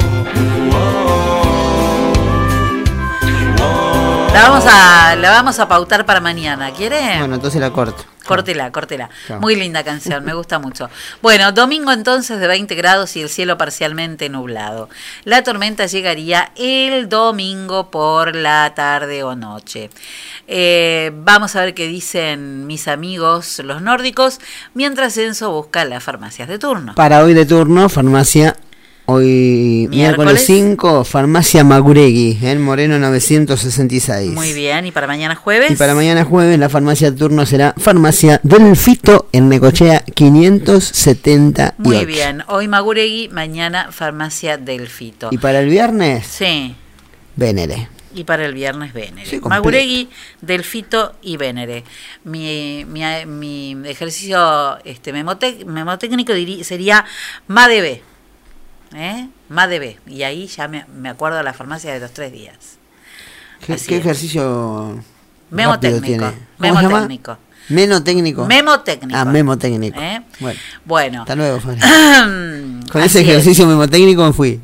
La 4.33 4.49
vamos 4.49 4.65
a, 4.67 5.15
la 5.15 5.29
vamos 5.29 5.59
a 5.59 5.67
pautar 5.67 6.07
para 6.07 6.19
mañana, 6.19 6.71
¿quiere? 6.71 7.19
Bueno, 7.19 7.35
entonces 7.35 7.61
la 7.61 7.71
corto. 7.71 8.03
Córtela, 8.25 8.71
córtela. 8.71 9.11
Muy 9.39 9.55
linda 9.55 9.83
canción, 9.83 10.23
me 10.25 10.33
gusta 10.33 10.57
mucho. 10.57 10.89
Bueno, 11.21 11.51
domingo 11.51 11.91
entonces 11.91 12.39
de 12.39 12.47
20 12.47 12.73
grados 12.73 13.15
y 13.15 13.21
el 13.21 13.29
cielo 13.29 13.59
parcialmente 13.59 14.29
nublado. 14.29 14.89
La 15.23 15.43
tormenta 15.43 15.85
llegaría 15.85 16.51
el 16.55 17.09
domingo 17.09 17.91
por 17.91 18.35
la 18.35 18.73
tarde 18.73 19.23
o 19.23 19.35
noche. 19.35 19.91
Eh, 20.47 21.11
vamos 21.13 21.55
a 21.55 21.61
ver 21.61 21.75
qué 21.75 21.87
dicen 21.87 22.65
mis 22.65 22.87
amigos 22.87 23.59
los 23.59 23.83
nórdicos, 23.83 24.39
mientras 24.73 25.15
Enzo 25.17 25.51
busca 25.51 25.85
las 25.85 26.03
farmacias 26.03 26.47
de 26.47 26.57
turno. 26.57 26.95
Para 26.95 27.23
hoy 27.23 27.35
de 27.35 27.45
turno, 27.45 27.87
farmacia. 27.87 28.55
Hoy 29.05 29.87
Miércoles. 29.89 29.97
miércoles 29.97 30.45
5, 30.45 31.03
farmacia 31.03 31.65
Maguregui, 31.65 32.39
en 32.41 32.61
Moreno 32.61 32.97
966. 32.99 34.31
Muy 34.31 34.53
bien, 34.53 34.85
y 34.85 34.91
para 34.93 35.07
mañana 35.07 35.35
jueves. 35.35 35.71
Y 35.71 35.75
para 35.75 35.93
mañana 35.93 36.23
jueves 36.23 36.57
la 36.57 36.69
farmacia 36.69 37.11
de 37.11 37.17
turno 37.17 37.45
será 37.45 37.73
farmacia 37.77 38.39
del 38.43 38.77
Fito 38.77 39.27
en 39.33 39.49
Necochea 39.49 40.05
578. 40.15 41.73
Muy 41.79 42.05
bien, 42.05 42.43
hoy 42.47 42.69
Maguregui, 42.69 43.27
mañana 43.27 43.91
farmacia 43.91 44.57
del 44.57 44.87
Fito. 44.87 45.27
Y 45.31 45.37
para 45.37 45.59
el 45.59 45.69
viernes, 45.69 46.25
Sí, 46.25 46.73
Venere. 47.35 47.89
y 48.15 48.23
para 48.23 48.45
el 48.45 48.53
viernes. 48.53 48.93
Sí, 48.93 49.01
completo. 49.39 49.49
Maguregui, 49.49 50.09
Delfito 50.39 51.15
y 51.21 51.35
Venere. 51.35 51.83
Mi, 52.23 52.85
mi, 52.87 53.01
mi 53.25 53.89
ejercicio 53.89 54.77
este, 54.85 55.11
memote- 55.11 55.65
memotécnico 55.65 56.31
diri- 56.31 56.63
sería 56.63 57.03
MADB. 57.47 57.99
¿Eh? 58.95 59.27
MADB. 59.49 59.97
Y 60.07 60.23
ahí 60.23 60.47
ya 60.47 60.67
me, 60.67 60.85
me 60.85 61.09
acuerdo 61.09 61.37
de 61.37 61.43
la 61.43 61.53
farmacia 61.53 61.93
de 61.93 61.99
los 61.99 62.11
tres 62.11 62.31
días. 62.31 62.55
¿Qué, 63.65 63.73
es. 63.73 63.89
ejercicio 63.89 65.03
Memo 65.49 65.79
técnico, 65.79 66.05
tiene? 66.05 66.25
¿Cómo 66.57 66.81
memo 66.81 66.99
técnico. 66.99 67.37
Meno 67.69 68.03
técnico. 68.03 68.45
Memo 68.45 68.79
técnico. 68.81 69.17
Ah, 69.17 69.25
memo 69.25 69.57
técnico. 69.57 69.99
¿eh? 69.99 70.21
Bueno, 70.39 70.59
Bueno. 70.85 71.21
hasta 71.21 71.35
luego. 71.35 71.59
Con 72.91 73.01
ese 73.01 73.21
ejercicio 73.21 73.65
memo 73.65 73.87
técnico 73.87 74.25
me 74.25 74.33
fui. 74.33 74.59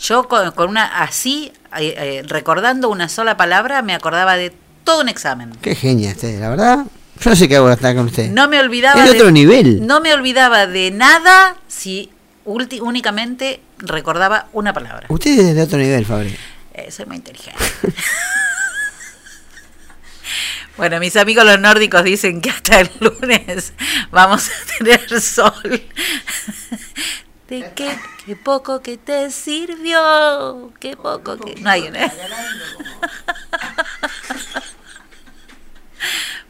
Yo 0.00 0.28
con, 0.28 0.50
con 0.52 0.68
una 0.68 1.02
así, 1.02 1.52
eh, 1.78 1.94
eh, 1.96 2.22
recordando 2.26 2.90
una 2.90 3.08
sola 3.08 3.38
palabra, 3.38 3.80
me 3.80 3.94
acordaba 3.94 4.36
de 4.36 4.52
todo 4.84 5.00
un 5.00 5.08
examen. 5.08 5.52
Qué 5.62 5.74
genia 5.74 6.10
este, 6.10 6.38
la 6.38 6.50
verdad. 6.50 6.86
Yo 7.18 7.30
no 7.30 7.36
sé 7.36 7.48
qué 7.48 7.56
hago 7.56 7.70
estar 7.70 7.96
con 7.96 8.06
usted. 8.06 8.30
No 8.30 8.46
me 8.46 8.60
olvidaba 8.60 9.00
Es 9.00 9.06
de 9.06 9.12
de 9.14 9.18
otro 9.20 9.30
nivel. 9.30 9.86
No 9.86 10.00
me 10.00 10.12
olvidaba 10.12 10.66
de 10.66 10.90
nada 10.90 11.56
si 11.66 12.10
ulti- 12.46 12.80
únicamente 12.80 13.60
recordaba 13.78 14.48
una 14.52 14.72
palabra. 14.72 15.06
Usted 15.10 15.38
es 15.38 15.54
de 15.54 15.62
otro 15.62 15.78
nivel, 15.78 16.06
Fabri. 16.06 16.34
Eh, 16.74 16.90
soy 16.90 17.06
muy 17.06 17.16
inteligente. 17.16 17.62
bueno, 20.76 20.98
mis 21.00 21.16
amigos 21.16 21.44
los 21.44 21.58
nórdicos 21.58 22.04
dicen 22.04 22.40
que 22.40 22.50
hasta 22.50 22.80
el 22.80 22.90
lunes 23.00 23.72
vamos 24.10 24.48
a 24.48 24.52
tener 24.78 25.20
sol. 25.20 25.82
¿De 27.48 27.70
qué, 27.76 27.96
qué 28.24 28.34
poco 28.34 28.82
que 28.82 28.96
te 28.96 29.30
sirvió? 29.30 30.72
Qué 30.80 30.96
poco 30.96 31.36
que... 31.38 31.54
No 31.60 31.70
hay 31.70 31.82
una... 31.88 32.12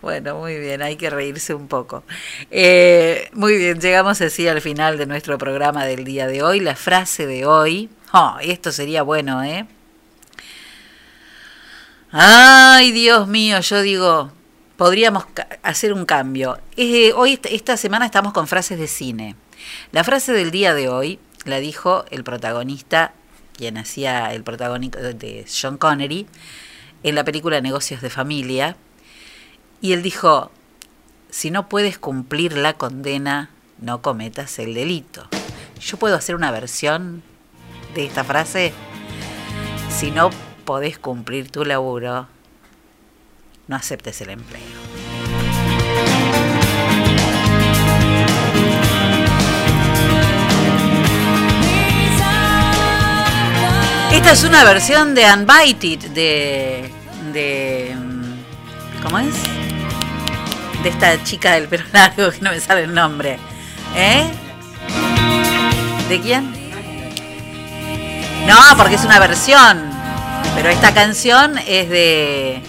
Bueno, 0.07 0.37
muy 0.37 0.57
bien, 0.61 0.83
hay 0.83 0.95
que 0.95 1.11
reírse 1.11 1.53
un 1.53 1.67
poco. 1.67 2.05
Eh, 2.53 3.29
muy 3.33 3.57
bien, 3.59 3.81
llegamos 3.81 4.21
así 4.21 4.47
al 4.47 4.61
final 4.61 4.99
de 4.99 5.07
nuestro 5.07 5.37
programa 5.37 5.85
del 5.85 6.05
día 6.05 6.29
de 6.29 6.45
hoy. 6.45 6.61
La 6.61 6.77
frase 6.77 7.27
de 7.27 7.45
hoy, 7.45 7.91
oh, 8.13 8.37
esto 8.41 8.71
sería 8.71 9.03
bueno, 9.03 9.43
¿eh? 9.43 9.67
Ay, 12.13 12.93
Dios 12.93 13.27
mío, 13.27 13.59
yo 13.59 13.83
digo, 13.83 14.31
podríamos 14.77 15.25
hacer 15.65 15.93
un 15.93 16.07
cambio. 16.07 16.57
Eh, 16.77 17.13
hoy, 17.13 17.33
est- 17.33 17.47
esta 17.47 17.77
semana 17.77 18.07
estamos 18.07 18.33
con 18.33 18.47
frases 18.47 18.79
de 18.79 18.87
cine. 18.87 19.35
La 19.91 20.05
frase 20.05 20.33
del 20.33 20.53
día 20.53 20.73
de 20.73 20.89
hoy 20.89 21.19
la 21.47 21.59
dijo 21.59 22.05
el 22.13 22.23
protagonista, 22.23 23.13
quien 23.57 23.77
hacía 23.77 24.33
el 24.33 24.45
protagónico 24.45 25.01
de 25.01 25.45
John 25.61 25.79
Connery, 25.79 26.29
en 27.03 27.15
la 27.17 27.25
película 27.25 27.61
Negocios 27.61 28.03
de 28.03 28.11
Familia. 28.11 28.77
Y 29.81 29.93
él 29.93 30.03
dijo, 30.03 30.51
si 31.31 31.51
no 31.51 31.69
puedes 31.69 31.99
cumplir 31.99 32.57
la 32.57 32.75
condena, 32.75 33.51
no 33.79 34.01
cometas 34.03 34.59
el 34.59 34.75
delito. 34.75 35.29
Yo 35.81 35.99
puedo 35.99 36.17
hacer 36.17 36.35
una 36.35 36.51
versión 36.51 37.23
de 37.95 38.07
esta 38.07 38.25
frase. 38.25 38.73
Si 39.91 40.11
no 40.11 40.31
podés 40.65 40.99
cumplir 40.99 41.51
tu 41.51 41.65
laburo, 41.65 42.27
no 43.69 43.77
aceptes 43.77 44.21
el 44.23 44.31
empleo. 44.31 44.63
Esta 54.13 54.33
es 54.33 54.45
una 54.45 54.65
versión 54.65 55.15
de 55.15 55.25
Unbited 55.33 56.11
de, 56.13 56.91
de 57.33 57.95
mm, 57.95 59.03
¿cómo 59.03 59.19
es? 59.19 59.66
De 60.87 60.93
esta 60.93 61.21
chica 61.25 61.55
del 61.55 61.67
pelo 61.67 61.83
largo 61.93 62.31
que 62.31 62.41
no 62.43 62.53
me 62.53 62.61
sale 62.61 62.85
el 62.85 62.95
nombre. 62.95 63.41
¿Eh? 63.97 64.23
¿De 66.09 66.21
quién? 66.21 66.53
No, 68.47 68.57
porque 68.77 68.95
es 68.95 69.05
una 69.05 69.19
versión. 69.19 69.91
Pero 70.55 70.69
esta 70.69 70.95
canción 70.95 71.59
es 71.67 71.89
de 71.91 72.63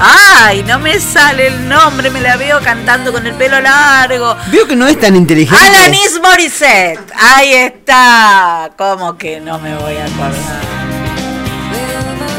Ay, 0.00 0.64
no 0.64 0.80
me 0.80 0.98
sale 0.98 1.46
el 1.46 1.68
nombre, 1.68 2.10
me 2.10 2.20
la 2.20 2.36
veo 2.36 2.58
cantando 2.60 3.12
con 3.12 3.24
el 3.24 3.34
pelo 3.34 3.60
largo. 3.60 4.36
Veo 4.50 4.66
que 4.66 4.74
no 4.74 4.88
es 4.88 4.98
tan 4.98 5.14
inteligente. 5.14 5.64
Alanis 5.64 6.20
Morissette. 6.20 7.12
Ahí 7.14 7.52
está. 7.52 8.72
¿Cómo 8.76 9.16
que 9.16 9.38
no 9.38 9.60
me 9.60 9.76
voy 9.76 9.94
a 9.94 10.06
acordar? 10.06 10.60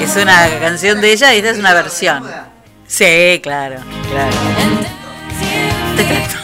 Es 0.02 0.14
una 0.18 0.50
canción 0.60 1.00
de 1.00 1.14
ella 1.14 1.34
y 1.34 1.38
esta 1.38 1.52
es 1.52 1.58
una 1.58 1.74
versión. 1.74 2.53
Sí, 2.94 3.40
claro, 3.42 3.78
claro. 4.12 4.38
Te 5.96 6.04
trato. 6.04 6.36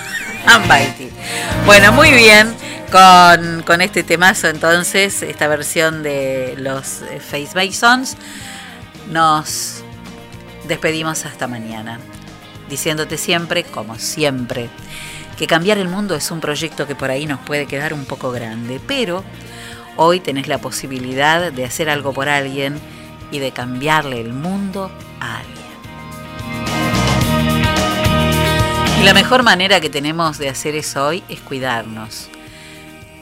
Bueno, 1.68 1.92
muy 1.92 2.10
bien. 2.10 2.56
Con, 2.92 3.62
con 3.62 3.82
este 3.82 4.02
temazo 4.02 4.48
entonces, 4.48 5.22
esta 5.22 5.48
versión 5.48 6.02
de 6.02 6.56
los 6.58 7.04
eh, 7.04 7.20
Face 7.20 7.52
Masons, 7.54 8.18
nos 9.12 9.84
despedimos 10.68 11.24
hasta 11.28 11.46
mañana, 11.48 12.00
diciéndote 12.68 13.18
siempre, 13.18 13.64
como 13.64 14.00
siempre, 14.00 14.70
que 15.38 15.46
cambiar 15.46 15.78
el 15.78 15.88
mundo 15.88 16.16
es 16.16 16.32
un 16.32 16.40
proyecto 16.40 16.88
que 16.88 16.96
por 16.96 17.12
ahí 17.12 17.28
nos 17.28 17.42
puede 17.42 17.68
quedar 17.68 17.94
un 17.94 18.06
poco 18.06 18.32
grande, 18.32 18.82
pero 18.88 19.24
hoy 19.98 20.20
tenés 20.20 20.48
la 20.48 20.58
posibilidad 20.58 21.52
de 21.52 21.66
hacer 21.66 21.92
algo 21.92 22.12
por 22.12 22.28
alguien 22.28 22.80
y 23.32 23.38
de 23.38 23.52
cambiarle 23.52 24.20
el 24.20 24.34
mundo 24.34 24.90
a 25.20 25.38
alguien. 25.38 25.59
Y 29.00 29.04
la 29.04 29.14
mejor 29.14 29.44
manera 29.44 29.80
que 29.80 29.90
tenemos 29.90 30.38
de 30.38 30.50
hacer 30.50 30.76
eso 30.76 31.08
hoy 31.08 31.24
es 31.30 31.40
cuidarnos. 31.40 32.30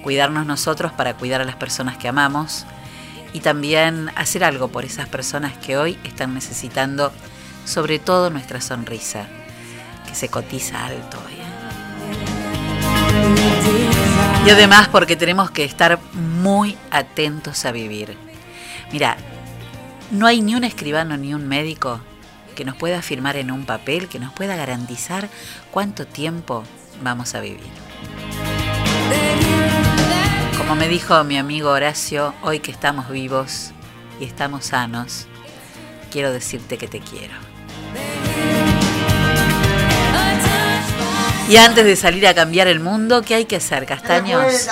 Cuidarnos 0.01 0.45
nosotros 0.47 0.91
para 0.91 1.13
cuidar 1.13 1.41
a 1.41 1.45
las 1.45 1.55
personas 1.55 1.97
que 1.97 2.07
amamos 2.07 2.65
y 3.31 3.41
también 3.41 4.09
hacer 4.15 4.43
algo 4.43 4.69
por 4.69 4.85
esas 4.85 5.07
personas 5.07 5.55
que 5.57 5.77
hoy 5.77 5.99
están 6.03 6.33
necesitando 6.33 7.11
sobre 7.63 7.99
todo 7.99 8.29
nuestra 8.31 8.59
sonrisa, 8.59 9.27
que 10.07 10.15
se 10.15 10.29
cotiza 10.29 10.83
alto 10.83 11.19
hoy. 11.25 11.37
Y 14.47 14.49
además 14.49 14.87
porque 14.87 15.15
tenemos 15.15 15.51
que 15.51 15.63
estar 15.65 15.99
muy 16.13 16.77
atentos 16.89 17.65
a 17.65 17.71
vivir. 17.71 18.17
Mira, 18.91 19.17
no 20.09 20.25
hay 20.25 20.41
ni 20.41 20.55
un 20.55 20.63
escribano 20.63 21.17
ni 21.17 21.33
un 21.33 21.47
médico 21.47 21.99
que 22.57 22.65
nos 22.65 22.75
pueda 22.75 22.97
afirmar 22.97 23.37
en 23.37 23.51
un 23.51 23.65
papel, 23.65 24.07
que 24.07 24.17
nos 24.17 24.33
pueda 24.33 24.55
garantizar 24.55 25.29
cuánto 25.69 26.07
tiempo 26.07 26.63
vamos 27.03 27.35
a 27.35 27.39
vivir. 27.39 27.69
Como 30.57 30.75
me 30.75 30.89
dijo 30.89 31.23
mi 31.23 31.37
amigo 31.37 31.69
Horacio, 31.69 32.33
hoy 32.41 32.59
que 32.59 32.71
estamos 32.71 33.09
vivos 33.09 33.73
y 34.19 34.25
estamos 34.25 34.65
sanos, 34.65 35.27
quiero 36.11 36.31
decirte 36.31 36.79
que 36.79 36.87
te 36.87 36.99
quiero. 36.99 37.35
Y 41.47 41.57
antes 41.57 41.85
de 41.85 41.95
salir 41.95 42.25
a 42.27 42.33
cambiar 42.33 42.67
el 42.67 42.79
mundo, 42.79 43.21
¿qué 43.21 43.35
hay 43.35 43.45
que 43.45 43.57
hacer, 43.57 43.85
castaños? 43.85 44.67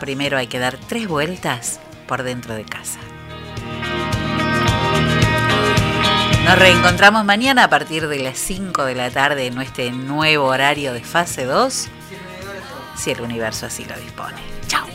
Primero 0.00 0.36
hay 0.36 0.48
que 0.48 0.58
dar 0.58 0.76
tres 0.76 1.06
vueltas 1.06 1.78
por 2.08 2.24
dentro 2.24 2.54
de 2.54 2.64
casa. 2.64 2.98
Nos 6.48 6.58
reencontramos 6.58 7.26
mañana 7.26 7.64
a 7.64 7.68
partir 7.68 8.08
de 8.08 8.20
las 8.20 8.38
5 8.38 8.86
de 8.86 8.94
la 8.94 9.10
tarde 9.10 9.48
en 9.48 9.60
este 9.60 9.90
nuevo 9.90 10.46
horario 10.46 10.94
de 10.94 11.02
fase 11.02 11.44
2, 11.44 11.88
si 12.96 13.10
el 13.10 13.20
universo 13.20 13.66
así 13.66 13.84
lo 13.84 13.94
dispone. 13.98 14.38
Chao. 14.66 14.86